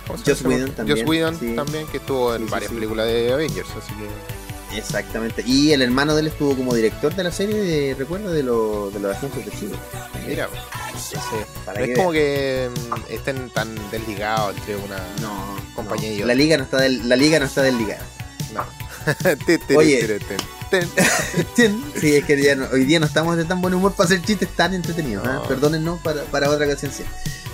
¿cómo 0.07 0.19
se 0.19 0.31
Joss? 0.31 0.43
Whedon 0.43 0.71
también, 0.71 0.97
Joss 0.97 1.07
Whedon 1.07 1.39
sí. 1.39 1.55
también, 1.55 1.87
que 1.87 1.97
estuvo 1.97 2.35
en 2.35 2.45
sí, 2.45 2.51
varias 2.51 2.69
sí. 2.69 2.75
películas 2.75 3.05
de 3.05 3.33
Avengers, 3.33 3.69
así 3.69 3.93
que. 3.93 4.42
Exactamente. 4.75 5.43
Y 5.45 5.71
el 5.71 5.81
hermano 5.81 6.15
de 6.15 6.21
él 6.21 6.27
estuvo 6.27 6.55
como 6.55 6.73
director 6.73 7.15
de 7.15 7.23
la 7.23 7.31
serie 7.31 7.55
de 7.61 7.95
recuerdo 7.95 8.31
de, 8.31 8.43
lo- 8.43 8.89
de 8.91 8.99
los 8.99 9.15
agentes 9.15 9.45
de 9.45 9.51
Chile. 9.51 9.75
Mira, 10.27 10.47
Entonces, 10.87 11.19
para 11.65 11.79
no 11.79 11.85
es 11.85 11.97
como 11.97 12.11
que 12.11 12.69
mm, 12.89 12.93
estén 13.11 13.49
tan 13.49 13.75
desligados 13.91 14.55
entre 14.57 14.75
una. 14.77 14.97
no, 15.21 15.55
compañía 15.75 16.09
no. 16.09 16.13
y 16.15 16.17
otra. 16.21 16.27
La 16.27 16.33
liga 16.35 16.57
no 16.57 16.63
está 16.63 16.77
del- 16.81 17.07
la 17.09 17.15
liga 17.15 17.39
no 17.39 17.45
está 17.45 17.61
desligada. 17.61 18.01
No. 18.53 18.65
Oye. 19.77 20.19
sí, 21.99 22.15
es 22.15 22.25
que 22.25 22.41
ya 22.41 22.55
no- 22.55 22.67
hoy 22.71 22.85
día 22.85 22.99
no 22.99 23.05
estamos 23.05 23.37
de 23.37 23.45
tan 23.45 23.61
buen 23.61 23.73
humor 23.73 23.93
para 23.93 24.05
hacer 24.07 24.21
chistes 24.21 24.49
tan 24.55 24.73
entretenidos. 24.73 25.23
No. 25.25 25.43
Perdónennos 25.47 25.99
para, 26.01 26.23
para 26.23 26.49
otra 26.49 26.65
ocasión. 26.65 26.91
sí. 26.91 27.03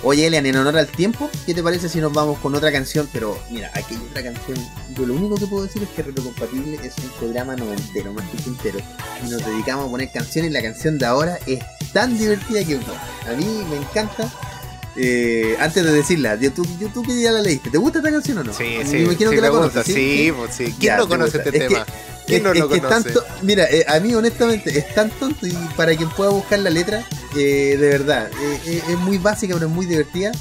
Oye, 0.02 0.26
Elian, 0.26 0.46
en 0.46 0.56
honor 0.56 0.78
al 0.78 0.86
tiempo, 0.86 1.28
¿qué 1.44 1.52
te 1.52 1.62
parece 1.62 1.88
si 1.90 1.98
nos 2.00 2.10
vamos 2.12 2.38
con 2.38 2.54
otra 2.54 2.72
canción? 2.72 3.06
Pero 3.12 3.38
mira, 3.50 3.70
aquí 3.74 3.94
hay 3.94 4.00
otra 4.10 4.22
canción. 4.22 4.56
Yo 4.96 5.04
lo 5.06 5.12
único 5.14 5.34
que 5.36 5.46
puedo 5.46 5.64
decir 5.64 5.82
es 5.82 5.90
que 5.90 6.02
Retrocompatible 6.02 6.76
es 6.82 6.94
un 7.04 7.10
programa 7.18 7.54
noventero, 7.54 8.10
más 8.14 8.24
que 8.30 8.48
entero. 8.48 8.78
Y 9.26 9.28
nos 9.30 9.44
dedicamos 9.44 9.88
a 9.88 9.90
poner 9.90 10.10
canciones 10.10 10.50
y 10.50 10.54
la 10.54 10.62
canción 10.62 10.98
de 10.98 11.04
ahora 11.04 11.38
es 11.46 11.60
tan 11.92 12.16
divertida 12.16 12.64
que 12.64 12.76
bueno, 12.76 12.94
a 13.28 13.32
mí 13.36 13.44
me 13.68 13.76
encanta. 13.76 14.32
Eh, 14.96 15.54
antes 15.60 15.84
de 15.84 15.92
decirla, 15.92 16.36
tú, 16.54 16.66
tú 16.92 17.02
que 17.02 17.20
ya 17.22 17.30
la 17.30 17.40
leíste, 17.42 17.70
¿te 17.70 17.78
gusta 17.78 17.98
esta 17.98 18.10
canción 18.10 18.38
o 18.38 18.44
no? 18.44 18.52
Sí, 18.52 18.64
Me 18.78 18.86
sí, 18.86 18.96
imagino 18.98 19.30
sí 19.30 19.36
que 19.36 19.42
la 19.42 19.48
me 19.48 19.54
conoces, 19.54 19.74
gusta, 19.76 19.92
sí, 19.92 20.32
pues 20.36 20.54
sí. 20.54 20.64
¿Quién 20.64 20.76
Ya, 20.80 20.96
no 20.96 21.08
conoce 21.08 21.36
este 21.38 21.48
Es 21.50 21.54
que- 21.54 21.68
tema? 21.68 21.86
¿Quién 22.30 22.40
es, 22.40 22.44
no 22.44 22.52
es 22.52 22.58
lo 22.58 22.68
que 22.68 22.80
conoce? 22.80 23.10
tanto, 23.10 23.24
mira, 23.42 23.64
eh, 23.64 23.84
a 23.88 24.00
mí 24.00 24.14
honestamente 24.14 24.76
es 24.76 24.94
tan 24.94 25.10
tonto 25.10 25.46
y 25.46 25.52
para 25.76 25.94
quien 25.96 26.08
pueda 26.10 26.30
buscar 26.30 26.58
la 26.60 26.70
letra, 26.70 27.04
eh, 27.36 27.76
de 27.78 27.88
verdad, 27.88 28.30
eh, 28.66 28.82
es 28.88 28.98
muy 28.98 29.18
básica 29.18 29.54
pero 29.54 29.66
es 29.66 29.72
muy 29.72 29.86
divertida. 29.86 30.32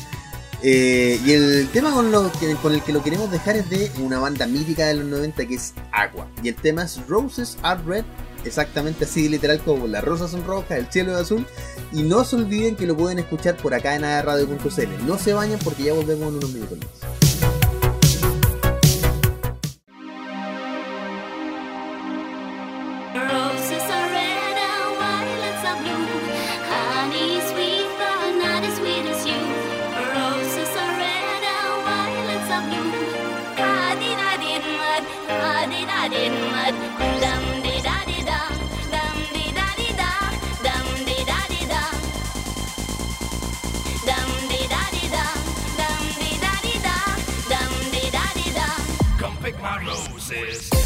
Y 0.62 1.32
el 1.32 1.70
tema 1.72 1.92
con, 1.92 2.12
lo 2.12 2.30
que, 2.34 2.54
con 2.56 2.74
el 2.74 2.82
que 2.84 2.92
lo 2.92 3.02
queremos 3.02 3.32
dejar 3.32 3.56
es 3.56 3.70
de 3.70 3.90
una 4.00 4.20
banda 4.20 4.46
mítica 4.46 4.88
de 4.88 4.96
los 4.96 5.06
90 5.06 5.46
que 5.46 5.56
es 5.56 5.74
Aqua. 5.94 6.28
Y 6.44 6.50
el 6.50 6.56
tema 6.56 6.84
es 6.84 7.00
Roses 7.08 7.58
Are 7.62 7.82
Red, 7.86 8.04
exactamente 8.44 9.06
así 9.06 9.30
literal 9.30 9.62
como 9.62 9.88
las 9.88 10.04
rosas 10.04 10.32
son 10.32 10.46
rojas, 10.46 10.78
el 10.78 10.88
cielo 10.92 11.14
es 11.14 11.22
azul. 11.22 11.46
Y 11.94 12.04
no 12.04 12.26
se 12.26 12.36
olviden 12.36 12.76
que 12.76 12.86
lo 12.86 12.96
pueden 12.96 13.20
escuchar 13.20 13.56
por 13.56 13.74
acá 13.74 13.96
en 13.96 14.02
radio.cl. 14.02 15.08
No 15.08 15.18
se 15.18 15.34
bañen 15.34 15.60
porque 15.64 15.84
ya 15.84 15.94
volvemos 15.94 16.28
en 16.28 16.36
unos 16.36 16.52
minutos 16.52 16.78
más. 16.78 17.19
Roses. 50.32 50.79